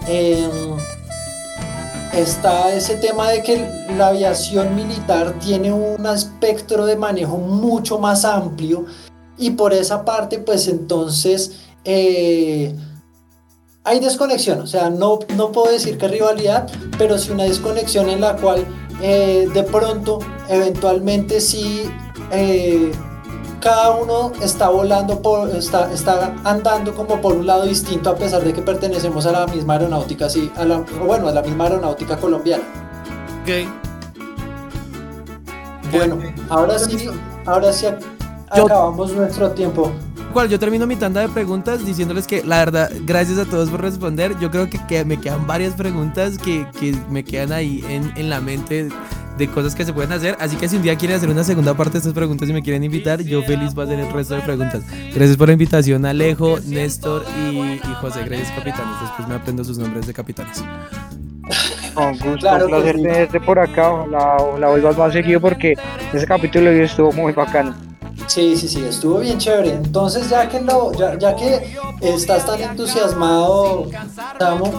em, 0.08 0.78
está 2.14 2.74
ese 2.74 2.96
tema 2.96 3.30
de 3.30 3.44
que 3.44 3.68
la 3.98 4.08
aviación 4.08 4.74
militar 4.74 5.36
tiene 5.40 5.74
un 5.74 6.06
espectro 6.06 6.86
de 6.86 6.96
manejo 6.96 7.38
mucho 7.38 8.00
más 8.00 8.24
amplio 8.24 8.86
y 9.38 9.52
por 9.52 9.74
esa 9.74 10.06
parte 10.06 10.40
pues 10.40 10.68
entonces 10.68 11.52
eh, 11.84 12.74
hay 13.84 14.00
desconexión, 14.00 14.62
o 14.62 14.68
sea, 14.68 14.90
no, 14.90 15.20
no 15.36 15.52
puedo 15.52 15.74
decir 15.74 15.98
que 15.98 16.08
rivalidad, 16.08 16.70
pero 16.98 17.18
sí 17.18 17.32
una 17.32 17.44
desconexión 17.44 18.10
en 18.10 18.22
la 18.22 18.38
cual 18.38 18.66
eh, 19.02 19.50
de 19.54 19.64
pronto 19.64 20.20
eventualmente 20.48 21.42
sí... 21.42 21.84
Eh, 22.32 22.94
cada 23.62 23.92
uno 23.92 24.34
está 24.42 24.70
volando 24.70 25.22
por, 25.22 25.50
está, 25.56 25.92
está 25.94 26.36
andando 26.44 26.94
como 26.94 27.22
por 27.22 27.36
un 27.36 27.46
lado 27.46 27.66
distinto 27.66 28.10
a 28.10 28.16
pesar 28.16 28.44
de 28.44 28.54
que 28.54 28.62
pertenecemos 28.62 29.26
a 29.26 29.32
la 29.32 29.48
misma 29.48 29.74
aeronáutica, 29.74 30.30
sí, 30.30 30.52
a 30.58 30.66
la, 30.66 30.84
bueno, 31.06 31.28
a 31.28 31.32
la 31.32 31.42
misma 31.42 31.66
aeronáutica 31.66 32.18
colombiana. 32.18 32.64
Ok. 33.42 33.70
Bueno, 35.92 36.18
ahora 36.50 36.80
sí, 36.80 37.10
ahora 37.46 37.72
sí 37.72 37.86
acabamos 38.50 39.14
nuestro 39.14 39.52
tiempo. 39.52 39.92
Cual 40.34 40.48
yo 40.48 40.58
termino 40.58 40.88
mi 40.88 40.96
tanda 40.96 41.22
de 41.22 41.28
preguntas 41.28 41.86
diciéndoles 41.86 42.26
que 42.26 42.42
la 42.44 42.60
verdad, 42.60 42.90
gracias 43.06 43.38
a 43.38 43.46
todos 43.46 43.70
por 43.70 43.82
responder. 43.82 44.38
Yo 44.40 44.50
creo 44.50 44.70
que, 44.70 44.80
que 44.88 45.04
me 45.04 45.20
quedan 45.20 45.46
varias 45.46 45.74
preguntas 45.74 46.38
que, 46.38 46.66
que 46.80 46.96
me 47.10 47.26
quedan 47.26 47.52
ahí 47.52 47.84
en, 47.90 48.14
en 48.16 48.30
la 48.30 48.40
mente 48.40 48.88
de 49.42 49.48
cosas 49.48 49.74
que 49.74 49.84
se 49.84 49.92
pueden 49.92 50.12
hacer. 50.12 50.38
Así 50.40 50.56
que 50.56 50.70
si 50.70 50.78
un 50.78 50.84
día 50.84 50.96
quieren 50.96 51.18
hacer 51.18 51.30
una 51.30 51.44
segunda 51.44 51.74
parte 51.74 51.94
de 51.94 51.98
estas 52.00 52.14
preguntas 52.14 52.48
y 52.48 52.54
me 52.54 52.62
quieren 52.62 52.84
invitar, 52.84 53.22
yo 53.22 53.42
feliz 53.42 53.74
voy 53.74 53.84
a 53.84 53.88
hacer 53.88 54.00
el 54.00 54.14
resto 54.14 54.36
de 54.36 54.42
preguntas. 54.42 54.84
Gracias 55.14 55.36
por 55.36 55.48
la 55.48 55.54
invitación, 55.54 56.06
Alejo, 56.06 56.60
Néstor 56.68 57.26
y, 57.50 57.78
José. 57.96 58.24
Gracias, 58.24 58.52
capitanes. 58.52 59.02
Después 59.02 59.28
me 59.28 59.36
aprendo 59.36 59.64
sus 59.64 59.78
nombres 59.78 60.06
de 60.06 60.14
capitanes. 60.14 60.64
Con 61.94 62.12
gusto, 62.14 62.38
claro, 62.38 62.66
un 62.66 62.72
placer 62.72 62.96
tenerte 62.96 63.40
por 63.42 63.60
acá. 63.60 64.06
La, 64.10 64.38
la 64.60 64.70
vuelvas 64.70 64.98
más 64.98 65.12
seguido 65.12 65.42
porque 65.42 65.74
ese 66.14 66.26
capítulo 66.28 66.70
estuvo 66.70 67.12
muy 67.12 67.34
bacano. 67.34 67.74
Sí, 68.34 68.56
sí, 68.56 68.70
sí, 68.70 68.80
estuvo 68.80 69.20
bien 69.20 69.38
chévere. 69.38 69.74
Entonces, 69.74 70.30
ya 70.30 70.48
que 70.48 70.62
lo, 70.62 70.94
ya, 70.94 71.18
ya 71.20 71.36
que 71.36 71.76
estás 72.00 72.46
tan 72.46 72.62
entusiasmado, 72.62 73.90
Samu, 74.40 74.72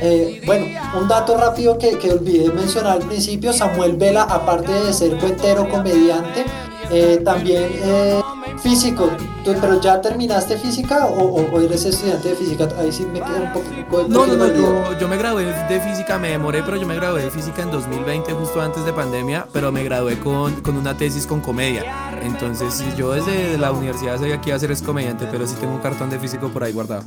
eh, 0.00 0.40
bueno, 0.46 0.66
un 1.00 1.08
dato 1.08 1.36
rápido 1.36 1.76
que, 1.76 1.98
que 1.98 2.12
olvidé 2.12 2.52
mencionar 2.52 2.92
al 2.92 3.08
principio, 3.08 3.52
Samuel 3.52 3.96
Vela, 3.96 4.22
aparte 4.22 4.70
de 4.70 4.92
ser 4.92 5.18
cuentero, 5.18 5.68
comediante, 5.68 6.44
eh, 6.90 7.20
también 7.24 7.70
eh, 7.72 8.20
físico. 8.62 9.10
¿Pero 9.44 9.80
ya 9.80 10.00
terminaste 10.00 10.56
física 10.56 11.06
o, 11.06 11.60
eres 11.60 11.84
estudiante 11.84 12.30
de 12.30 12.34
física? 12.34 12.68
Ahí 12.78 12.90
sí 12.90 13.04
me 13.04 13.20
queda 13.20 13.42
un 13.42 13.52
poco... 13.52 14.08
No, 14.08 14.26
no, 14.26 14.36
no, 14.36 14.46
yo, 14.46 14.98
yo, 14.98 15.08
me 15.08 15.16
gradué 15.16 15.44
de 15.44 15.80
física, 15.80 16.18
me 16.18 16.30
demoré, 16.30 16.62
pero 16.62 16.76
yo 16.76 16.86
me 16.86 16.96
gradué 16.96 17.22
de 17.22 17.30
física 17.30 17.62
en 17.62 17.70
2020, 17.70 18.32
justo 18.32 18.60
antes 18.60 18.84
de 18.84 18.92
pandemia, 18.92 19.46
pero 19.52 19.70
me 19.70 19.84
gradué 19.84 20.18
con, 20.18 20.54
con 20.62 20.76
una 20.76 20.96
tesis 20.96 21.26
con 21.26 21.40
comedia. 21.40 21.84
Entonces, 22.22 22.82
yo 22.96 23.12
desde 23.12 23.58
la 23.58 23.72
universidad 23.72 24.18
sabía 24.18 24.40
que 24.40 24.50
iba 24.50 24.56
a 24.56 24.60
ser 24.60 24.70
es 24.70 24.82
comediante, 24.82 25.26
pero 25.30 25.46
sí 25.46 25.54
tengo 25.60 25.74
un 25.74 25.80
cartón 25.80 26.08
de 26.08 26.18
físico 26.18 26.48
por 26.48 26.64
ahí 26.64 26.72
guardado. 26.72 27.04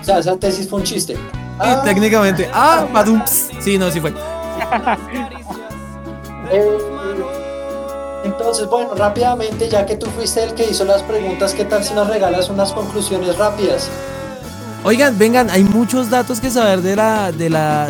O 0.00 0.04
sea, 0.04 0.18
esa 0.18 0.36
tesis 0.36 0.68
fue 0.68 0.80
un 0.80 0.84
chiste. 0.84 1.16
Ah, 1.58 1.82
técnicamente. 1.84 2.48
Ah, 2.52 2.86
badumps. 2.92 3.50
Sí, 3.60 3.76
no, 3.76 3.90
sí 3.90 4.00
fue. 4.00 4.10
eh, 6.50 6.78
entonces, 8.24 8.68
bueno, 8.68 8.94
rápidamente, 8.94 9.68
ya 9.68 9.86
que 9.86 9.96
tú 9.96 10.06
fuiste 10.06 10.42
el 10.42 10.54
que 10.54 10.70
hizo 10.70 10.84
las 10.84 11.02
preguntas, 11.02 11.54
¿qué 11.54 11.64
tal 11.64 11.82
si 11.82 11.94
nos 11.94 12.08
regalas 12.08 12.50
unas 12.50 12.72
conclusiones 12.72 13.38
rápidas? 13.38 13.88
Oigan, 14.84 15.18
vengan, 15.18 15.50
hay 15.50 15.64
muchos 15.64 16.10
datos 16.10 16.40
que 16.40 16.50
saber 16.50 16.80
de 16.82 16.96
la, 16.96 17.32
de 17.32 17.50
la, 17.50 17.88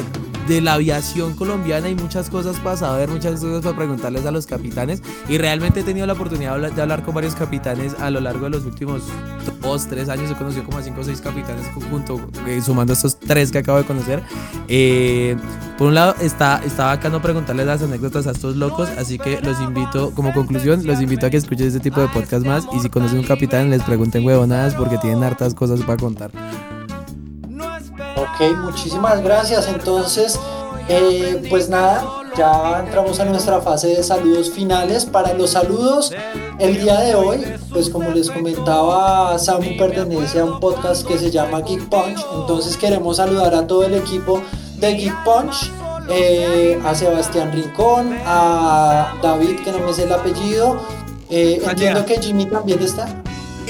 de 0.49 0.61
la 0.61 0.75
aviación 0.75 1.35
colombiana 1.35 1.89
y 1.89 1.95
muchas 1.95 2.31
cosas 2.31 2.59
para 2.61 2.77
saber, 2.77 3.09
muchas 3.09 3.41
cosas 3.41 3.63
para 3.63 3.77
preguntarles 3.77 4.27
a 4.27 4.31
los 4.31 4.47
capitanes. 4.47 5.03
Y 5.29 5.39
realmente 5.39 5.81
he 5.81 5.83
tenido 5.83 6.07
la 6.07 6.15
oportunidad 6.15 6.59
de 6.59 6.83
hablar, 6.83 7.03
con 7.03 7.15
varios 7.15 7.35
capitanes 7.35 7.95
a 8.01 8.11
lo 8.11 8.21
largo 8.21 8.45
de 8.45 8.51
los 8.51 8.65
últimos 8.65 9.03
dos, 9.61 9.87
tres 9.87 10.09
años. 10.09 10.31
He 10.31 10.35
conocido 10.35 10.65
como 10.65 10.79
a 10.79 10.83
cinco 10.83 11.01
o 11.01 11.05
seis 11.05 11.21
capitanes 11.21 11.67
junto, 11.91 12.21
eh, 12.47 12.61
sumando 12.63 12.93
estos 12.93 13.19
tres 13.19 13.51
que 13.51 13.59
acabo 13.59 13.79
de 13.79 13.85
conocer. 13.85 14.23
Eh, 14.69 15.37
por 15.79 15.89
un 15.89 15.95
lado, 15.95 16.15
está, 16.21 16.61
está 16.65 16.99
no 17.09 17.23
preguntarles 17.23 17.67
las 17.67 17.83
anécdotas 17.83 18.27
a 18.27 18.33
estos 18.33 18.57
locos, 18.57 18.89
así 18.99 19.19
que 19.19 19.41
los 19.41 19.61
invito, 19.61 20.13
como 20.15 20.33
conclusión, 20.35 20.87
los 20.87 21.01
invito 21.01 21.27
a 21.27 21.31
que 21.31 21.39
escuchen 21.39 21.69
este 21.69 21.81
tipo 21.81 22.01
de 22.01 22.09
podcast 22.09 22.45
más 22.45 22.67
y 22.73 22.81
si 22.81 22.91
conocen 22.91 23.19
un 23.19 23.25
capitán, 23.25 23.71
les 23.71 23.83
pregunten 23.83 24.25
huevonadas 24.25 24.75
porque 24.75 24.99
tienen 24.99 25.25
hartas 25.25 25.55
cosas 25.55 25.81
para 25.81 25.97
contar. 25.97 26.31
Ok, 28.41 28.57
muchísimas 28.57 29.23
gracias. 29.23 29.69
Entonces, 29.69 30.41
eh, 30.89 31.47
pues 31.51 31.69
nada, 31.69 32.03
ya 32.37 32.81
entramos 32.81 33.21
a 33.21 33.27
nuestra 33.27 33.61
fase 33.61 33.89
de 33.89 34.03
saludos 34.03 34.51
finales. 34.51 35.05
Para 35.05 35.35
los 35.35 35.51
saludos, 35.51 36.11
el 36.59 36.81
día 36.81 37.01
de 37.01 37.15
hoy, 37.15 37.45
pues 37.71 37.91
como 37.91 38.11
les 38.11 38.31
comentaba, 38.31 39.39
Samu 39.39 39.77
pertenece 39.77 40.41
a 40.41 40.47
un 40.47 40.59
podcast 40.59 41.07
que 41.07 41.19
se 41.19 41.31
llama 41.31 41.61
Geek 41.61 41.91
Punch. 41.91 42.25
Entonces 42.35 42.79
queremos 42.79 43.19
saludar 43.19 43.55
a 43.55 43.67
todo 43.67 43.85
el 43.85 43.95
equipo 43.95 44.41
de 44.79 44.95
Geek 44.95 45.23
Punch, 45.23 45.71
eh, 46.09 46.81
a 46.83 46.95
Sebastián 46.95 47.53
Rincón, 47.53 48.17
a 48.25 49.19
David, 49.23 49.61
que 49.63 49.71
no 49.71 49.81
me 49.81 49.93
sé 49.93 50.05
el 50.05 50.13
apellido. 50.15 50.81
Eh, 51.29 51.61
entiendo 51.63 52.07
que 52.07 52.19
Jimmy 52.19 52.47
también 52.47 52.81
está. 52.83 53.07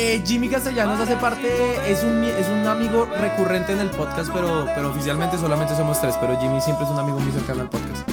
Eh, 0.03 0.23
Jimmy 0.25 0.49
Castellanos 0.49 0.99
hace 0.99 1.15
parte, 1.17 1.47
es 1.87 2.03
un, 2.03 2.25
es 2.25 2.49
un 2.49 2.67
amigo 2.67 3.05
recurrente 3.05 3.73
en 3.73 3.81
el 3.81 3.91
podcast, 3.91 4.31
pero, 4.33 4.65
pero 4.75 4.89
oficialmente 4.89 5.37
solamente 5.37 5.77
somos 5.77 6.01
tres, 6.01 6.15
pero 6.19 6.41
Jimmy 6.41 6.59
siempre 6.59 6.87
es 6.87 6.91
un 6.91 6.99
amigo 6.99 7.19
muy 7.19 7.31
cercano 7.31 7.61
al 7.61 7.69
podcast. 7.69 8.09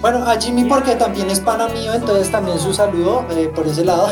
Bueno, 0.00 0.26
a 0.26 0.34
Jimmy 0.40 0.64
porque 0.64 0.96
también 0.96 1.30
es 1.30 1.38
pana 1.38 1.68
mío, 1.68 1.94
entonces 1.94 2.28
también 2.28 2.58
su 2.58 2.74
saludo 2.74 3.24
por 3.54 3.68
ese 3.68 3.84
lado. 3.84 4.08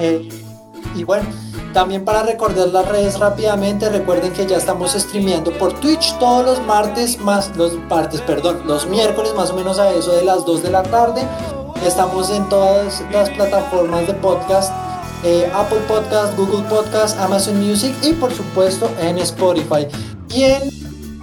y 0.96 1.04
bueno, 1.04 1.24
también 1.72 2.04
para 2.04 2.24
recordar 2.24 2.66
las 2.66 2.88
redes 2.88 3.20
rápidamente, 3.20 3.88
recuerden 3.88 4.32
que 4.32 4.44
ya 4.44 4.56
estamos 4.56 4.94
streameando 4.94 5.52
por 5.52 5.72
Twitch 5.74 6.18
todos 6.18 6.44
los 6.44 6.66
martes, 6.66 7.20
más 7.20 7.56
los 7.56 7.74
martes, 7.88 8.20
perdón, 8.22 8.62
los 8.66 8.88
miércoles 8.88 9.34
más 9.36 9.50
o 9.50 9.54
menos 9.54 9.78
a 9.78 9.92
eso 9.92 10.10
de 10.16 10.24
las 10.24 10.44
2 10.44 10.64
de 10.64 10.70
la 10.72 10.82
tarde. 10.82 11.22
Estamos 11.86 12.28
en 12.30 12.48
todas 12.48 13.04
las 13.12 13.30
plataformas 13.30 14.08
de 14.08 14.14
podcast, 14.14 14.72
eh, 15.22 15.50
Apple 15.54 15.80
Podcast, 15.88 16.36
Google 16.36 16.62
Podcast, 16.68 17.18
Amazon 17.18 17.64
Music 17.64 17.94
y 18.02 18.12
por 18.14 18.32
supuesto 18.32 18.90
en 19.00 19.18
Spotify. 19.18 19.86
Y 20.34 20.44
en 20.44 20.70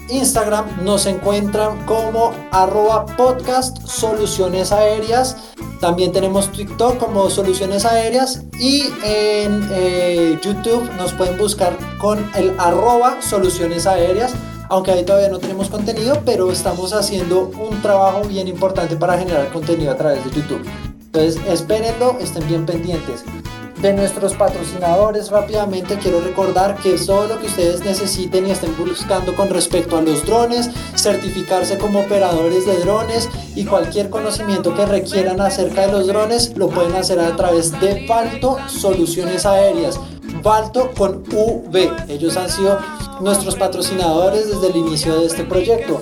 Instagram 0.09 0.83
nos 0.83 1.05
encuentran 1.05 1.85
como 1.85 2.33
arroba 2.51 3.05
podcast 3.05 3.85
soluciones 3.85 4.71
aéreas. 4.71 5.37
También 5.79 6.11
tenemos 6.11 6.51
TikTok 6.51 6.97
como 6.97 7.29
Soluciones 7.29 7.85
Aéreas 7.85 8.41
y 8.59 8.83
en 9.03 9.65
eh, 9.71 10.37
YouTube 10.43 10.89
nos 10.97 11.13
pueden 11.13 11.37
buscar 11.37 11.77
con 11.99 12.29
el 12.35 12.53
arroba 12.59 13.21
Soluciones 13.21 13.87
Aéreas. 13.87 14.33
Aunque 14.67 14.91
ahí 14.91 15.03
todavía 15.05 15.29
no 15.29 15.39
tenemos 15.39 15.69
contenido, 15.69 16.21
pero 16.25 16.51
estamos 16.51 16.93
haciendo 16.93 17.49
un 17.57 17.81
trabajo 17.81 18.23
bien 18.27 18.47
importante 18.47 18.97
para 18.97 19.17
generar 19.17 19.51
contenido 19.53 19.91
a 19.91 19.95
través 19.95 20.23
de 20.25 20.31
YouTube. 20.31 20.63
Entonces, 20.99 21.41
espérenlo, 21.47 22.17
estén 22.19 22.45
bien 22.47 22.65
pendientes 22.65 23.23
de 23.81 23.93
nuestros 23.93 24.33
patrocinadores 24.33 25.29
rápidamente 25.29 25.97
quiero 25.97 26.19
recordar 26.19 26.77
que 26.77 26.97
todo 26.97 27.27
lo 27.27 27.39
que 27.39 27.47
ustedes 27.47 27.81
necesiten 27.81 28.47
y 28.47 28.51
estén 28.51 28.75
buscando 28.77 29.35
con 29.35 29.49
respecto 29.49 29.97
a 29.97 30.01
los 30.01 30.25
drones, 30.25 30.69
certificarse 30.95 31.77
como 31.77 32.01
operadores 32.01 32.65
de 32.65 32.77
drones 32.79 33.29
y 33.55 33.65
cualquier 33.65 34.09
conocimiento 34.09 34.75
que 34.75 34.85
requieran 34.85 35.39
acerca 35.39 35.87
de 35.87 35.93
los 35.93 36.07
drones 36.07 36.57
lo 36.57 36.69
pueden 36.69 36.95
hacer 36.95 37.19
a 37.19 37.35
través 37.35 37.71
de 37.79 38.05
Valto 38.07 38.57
Soluciones 38.67 39.45
Aéreas. 39.45 39.99
Valto 40.43 40.91
con 40.97 41.23
V. 41.31 41.91
Ellos 42.09 42.35
han 42.37 42.49
sido 42.49 42.79
nuestros 43.21 43.55
patrocinadores 43.55 44.47
desde 44.47 44.67
el 44.67 44.75
inicio 44.75 45.19
de 45.19 45.25
este 45.25 45.43
proyecto. 45.43 46.01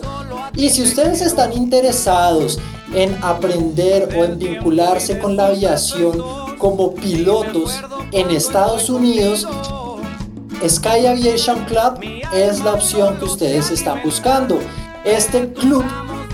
Y 0.56 0.70
si 0.70 0.82
ustedes 0.82 1.22
están 1.22 1.54
interesados 1.54 2.60
en 2.94 3.16
aprender 3.24 4.10
o 4.18 4.24
en 4.24 4.40
vincularse 4.40 5.20
con 5.20 5.36
la 5.36 5.48
aviación 5.48 6.47
como 6.58 6.94
pilotos 6.94 7.82
en 8.12 8.30
Estados 8.32 8.90
Unidos, 8.90 9.48
Sky 10.68 11.06
Aviation 11.06 11.66
Club 11.66 12.00
es 12.34 12.64
la 12.64 12.74
opción 12.74 13.18
que 13.18 13.26
ustedes 13.26 13.70
están 13.70 14.02
buscando. 14.04 14.60
Este 15.06 15.54
club 15.54 15.86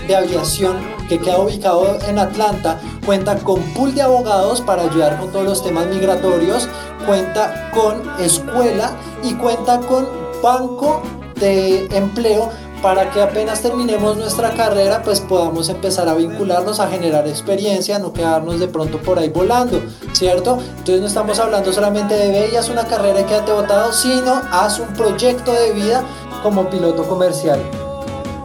de 0.08 0.16
aviación 0.16 0.76
que 1.08 1.18
queda 1.18 1.38
ubicado 1.38 1.98
en 2.08 2.18
Atlanta 2.18 2.80
cuenta 3.04 3.36
con 3.38 3.60
pool 3.74 3.94
de 3.94 4.02
abogados 4.02 4.60
para 4.60 4.82
ayudar 4.82 5.18
con 5.18 5.30
todos 5.30 5.44
los 5.44 5.62
temas 5.62 5.86
migratorios, 5.86 6.68
cuenta 7.06 7.70
con 7.72 8.02
escuela 8.18 8.96
y 9.22 9.34
cuenta 9.34 9.80
con 9.80 10.08
banco 10.42 11.02
de 11.36 11.86
empleo 11.96 12.50
para 12.84 13.10
que 13.10 13.22
apenas 13.22 13.62
terminemos 13.62 14.18
nuestra 14.18 14.50
carrera, 14.50 15.02
pues 15.02 15.18
podamos 15.18 15.70
empezar 15.70 16.06
a 16.06 16.12
vincularnos, 16.12 16.80
a 16.80 16.86
generar 16.86 17.26
experiencia, 17.26 17.98
no 17.98 18.12
quedarnos 18.12 18.60
de 18.60 18.68
pronto 18.68 18.98
por 18.98 19.18
ahí 19.18 19.30
volando, 19.30 19.80
¿cierto? 20.12 20.58
Entonces 20.60 21.00
no 21.00 21.06
estamos 21.06 21.38
hablando 21.38 21.72
solamente 21.72 22.14
de 22.14 22.28
ve 22.28 22.50
una 22.70 22.84
carrera 22.84 23.22
y 23.22 23.24
quédate 23.24 23.52
votado, 23.52 23.90
sino 23.90 24.34
haz 24.52 24.80
un 24.80 24.88
proyecto 24.88 25.50
de 25.54 25.72
vida 25.72 26.04
como 26.42 26.68
piloto 26.68 27.04
comercial. 27.04 27.58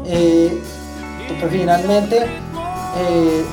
Pues 0.05 1.51
finalmente, 1.51 2.23
eh, 2.97 3.45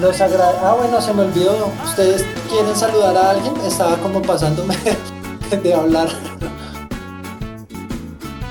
los 0.00 0.20
Ah, 0.20 0.74
bueno, 0.76 1.00
se 1.00 1.14
me 1.14 1.22
olvidó. 1.22 1.54
¿Ustedes 1.84 2.24
quieren 2.50 2.74
saludar 2.74 3.16
a 3.16 3.30
alguien? 3.30 3.54
Estaba 3.64 3.96
como 3.98 4.20
pasándome 4.20 4.74
de 5.62 5.74
hablar. 5.74 6.08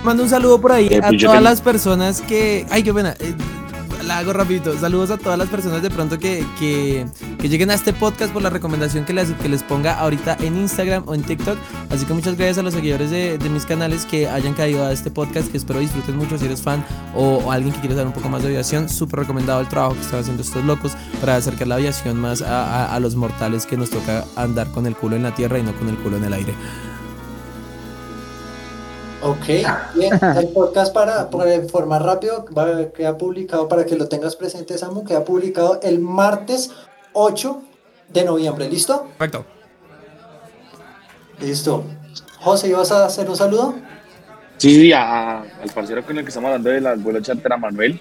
Mando 0.04 0.24
un 0.24 0.30
saludo 0.30 0.60
por 0.60 0.74
ahí 0.74 0.90
a 1.02 1.12
todas 1.18 1.42
las 1.42 1.62
personas 1.62 2.22
que. 2.22 2.66
Ay, 2.70 2.84
qué 2.84 2.94
pena. 2.94 3.16
Eh, 3.20 3.34
la 4.06 4.18
hago 4.18 4.34
rapidito. 4.34 4.78
Saludos 4.78 5.12
a 5.12 5.18
todas 5.18 5.40
las 5.40 5.48
personas 5.48 5.82
de 5.82 5.90
pronto 5.90 6.20
que, 6.20 6.46
que, 6.60 7.06
lleguen 7.42 7.72
a 7.72 7.74
este 7.74 7.94
podcast 7.94 8.34
por 8.34 8.42
la 8.42 8.50
recomendación 8.50 9.06
que 9.06 9.14
les, 9.14 9.32
que 9.32 9.48
les 9.48 9.64
ponga 9.64 9.94
ahorita 9.94 10.36
en 10.42 10.58
Instagram 10.58 11.04
o 11.08 11.16
en 11.16 11.24
TikTok. 11.24 11.58
Así 11.90 12.06
que 12.06 12.14
muchas 12.14 12.36
gracias 12.36 12.58
a 12.58 12.64
los 12.64 12.74
seguidores 12.74 13.12
de, 13.12 13.40
mis 13.50 13.66
canales 13.66 14.06
que 14.06 14.28
hayan 14.28 14.54
caído 14.56 14.86
a 14.86 14.92
este 14.92 15.10
podcast, 15.10 15.50
que 15.50 15.58
espero 15.58 15.80
disfruten 15.80 16.18
mucho 16.18 16.38
si 16.38 16.46
eres 16.46 16.62
fan 16.62 16.86
o, 17.16 17.50
alguien 17.50 17.74
que 17.74 17.80
quiere 17.80 17.96
saber 17.96 18.08
un 18.08 18.14
poco 18.14 18.28
más 18.28 18.42
de 18.42 18.50
aviación. 18.50 18.90
Súper 18.90 19.22
recomendado 19.22 19.62
el 19.62 19.70
trabajo 19.70 19.96
que 19.96 20.02
están 20.02 20.20
haciendo 20.20 20.44
estos 20.44 20.66
locos 20.66 20.94
para 21.22 21.38
acercar 21.38 21.68
la 21.68 21.76
aviación 21.76 22.18
más 22.18 22.42
a 22.42 23.00
los 23.00 23.16
mortales 23.16 23.66
que 23.66 23.78
nos 23.78 23.90
toca 23.90 24.26
andar 24.36 24.70
con 24.72 24.86
el 24.86 24.98
culo 24.98 25.16
en 25.16 25.24
la 25.24 25.34
tierra 25.34 25.60
y 25.60 25.64
no 25.64 25.74
con 25.74 25.88
el 25.88 25.96
culo 25.96 26.18
en 26.18 26.26
el 26.26 26.34
aire. 26.34 26.54
Ok, 29.24 29.46
bien. 29.96 30.12
El 30.38 30.50
podcast 30.50 30.94
para, 30.94 31.30
para 31.30 31.56
informar 31.56 32.04
rápido 32.04 32.46
queda 32.94 33.18
publicado, 33.18 33.70
para 33.70 33.86
que 33.86 33.96
lo 33.96 34.08
tengas 34.10 34.36
presente, 34.36 34.78
Samu, 34.78 35.06
queda 35.06 35.24
publicado 35.24 35.80
el 35.82 36.00
martes 36.00 36.72
8 37.14 37.62
de 38.10 38.26
noviembre. 38.26 38.70
¿Listo? 38.70 39.08
Perfecto. 39.18 39.46
Listo. 41.40 41.86
José, 42.42 42.68
¿ibas 42.68 42.92
a 42.92 43.06
hacer 43.06 43.30
un 43.30 43.38
saludo? 43.38 43.76
Sí, 44.58 44.76
sí, 44.76 44.94
al 44.94 45.70
parcero 45.74 46.06
con 46.06 46.18
el 46.18 46.24
que 46.24 46.30
estamos 46.30 46.50
hablando 46.50 46.70
de 46.70 46.82
la 46.82 46.96
vuelo 46.96 47.22
charter 47.22 47.54
a 47.54 47.58
Manuel. 47.58 48.00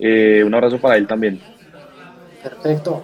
Eh, 0.00 0.42
un 0.44 0.54
abrazo 0.54 0.80
para 0.80 0.96
él 0.96 1.06
también. 1.06 1.40
Perfecto. 2.42 3.02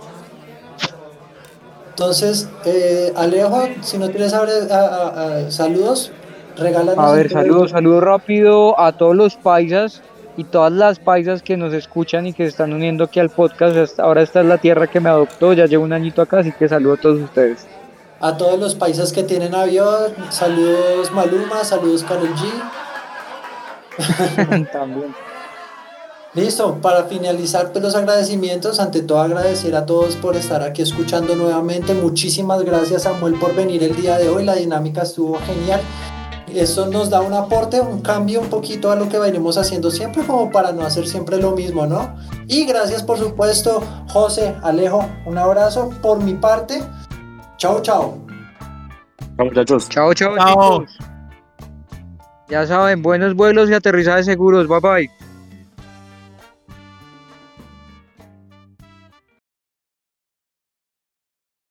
Entonces, 1.91 2.49
eh, 2.65 3.13
Alejo, 3.15 3.69
si 3.83 3.99
no 3.99 4.11
tienes 4.11 4.33
saludos, 5.51 6.13
a 6.97 7.13
ver, 7.13 7.31
saludos, 7.31 7.71
saludos 7.71 8.03
rápido 8.03 8.79
a 8.79 8.93
todos 8.93 9.17
los 9.17 9.37
paisas 9.37 10.03
y 10.37 10.45
todas 10.45 10.73
las 10.73 10.99
paisas 10.99 11.43
que 11.43 11.57
nos 11.57 11.73
escuchan 11.73 12.27
y 12.27 12.33
que 12.33 12.45
se 12.45 12.51
están 12.51 12.73
uniendo 12.73 13.05
aquí 13.05 13.21
al 13.21 13.31
podcast. 13.31 13.99
Ahora 14.01 14.23
esta 14.23 14.41
es 14.41 14.47
la 14.47 14.59
tierra 14.59 14.87
que 14.87 15.01
me 15.01 15.09
adoptó, 15.09 15.53
ya 15.53 15.67
llevo 15.67 15.85
un 15.85 15.93
añito 15.93 16.23
acá, 16.23 16.39
así 16.39 16.53
que 16.53 16.69
saludo 16.69 16.95
a 16.95 16.97
todos 16.97 17.21
ustedes. 17.21 17.67
A 18.21 18.37
todos 18.37 18.59
los 18.59 18.75
paisas 18.75 19.13
que 19.13 19.23
tienen 19.23 19.55
avión, 19.55 20.13
saludos 20.31 21.13
Maluma, 21.13 21.65
saludos 21.65 22.05
Karol 22.05 22.35
G. 22.35 22.47
También. 24.73 25.15
Listo, 26.35 26.79
para 26.83 27.05
finalizar 27.05 27.71
pues, 27.71 27.85
los 27.85 27.95
agradecimientos, 27.95 28.81
ante 28.81 29.03
todo 29.03 29.21
agradecer 29.21 29.77
a 29.77 29.87
todos 29.87 30.17
por 30.17 30.35
estar 30.35 30.63
aquí 30.63 30.83
escuchando 30.83 31.37
nuevamente. 31.37 31.95
Muchísimas 31.95 32.63
gracias 32.65 33.05
Samuel 33.05 33.35
por 33.35 33.55
venir 33.55 33.85
el 33.85 33.95
día 33.95 34.19
de 34.19 34.29
hoy, 34.29 34.45
la 34.45 34.57
dinámica 34.57 35.03
estuvo 35.03 35.39
genial. 35.47 35.81
Eso 36.55 36.87
nos 36.87 37.11
da 37.11 37.21
un 37.21 37.33
aporte, 37.33 37.81
un 37.81 38.01
cambio 38.01 38.41
un 38.41 38.49
poquito 38.49 38.91
a 38.91 38.97
lo 38.97 39.09
que 39.09 39.19
venimos 39.19 39.59
haciendo 39.59 39.91
siempre, 39.91 40.23
como 40.25 40.51
para 40.51 40.71
no 40.73 40.83
hacer 40.83 41.07
siempre 41.07 41.39
lo 41.39 41.51
mismo, 41.51 41.87
¿no? 41.87 42.15
Y 42.47 42.65
gracias, 42.65 43.03
por 43.03 43.19
supuesto, 43.19 43.83
José, 44.09 44.55
Alejo, 44.63 45.05
un 45.27 45.37
abrazo 45.37 45.91
por 46.01 46.23
mi 46.23 46.35
parte. 46.35 46.81
Chao, 47.57 47.83
chao. 47.83 48.19
Chao, 49.37 49.47
muchachos. 49.47 49.89
Chao, 49.89 50.15
chao, 50.15 50.37
chao. 50.37 50.87
Ya 52.49 52.67
saben, 52.67 53.03
buenos 53.03 53.35
vuelos 53.35 53.69
y 53.71 53.75
aterrizajes 53.75 54.27
seguros. 54.27 54.69
Bye, 54.69 54.81
bye. 54.81 55.24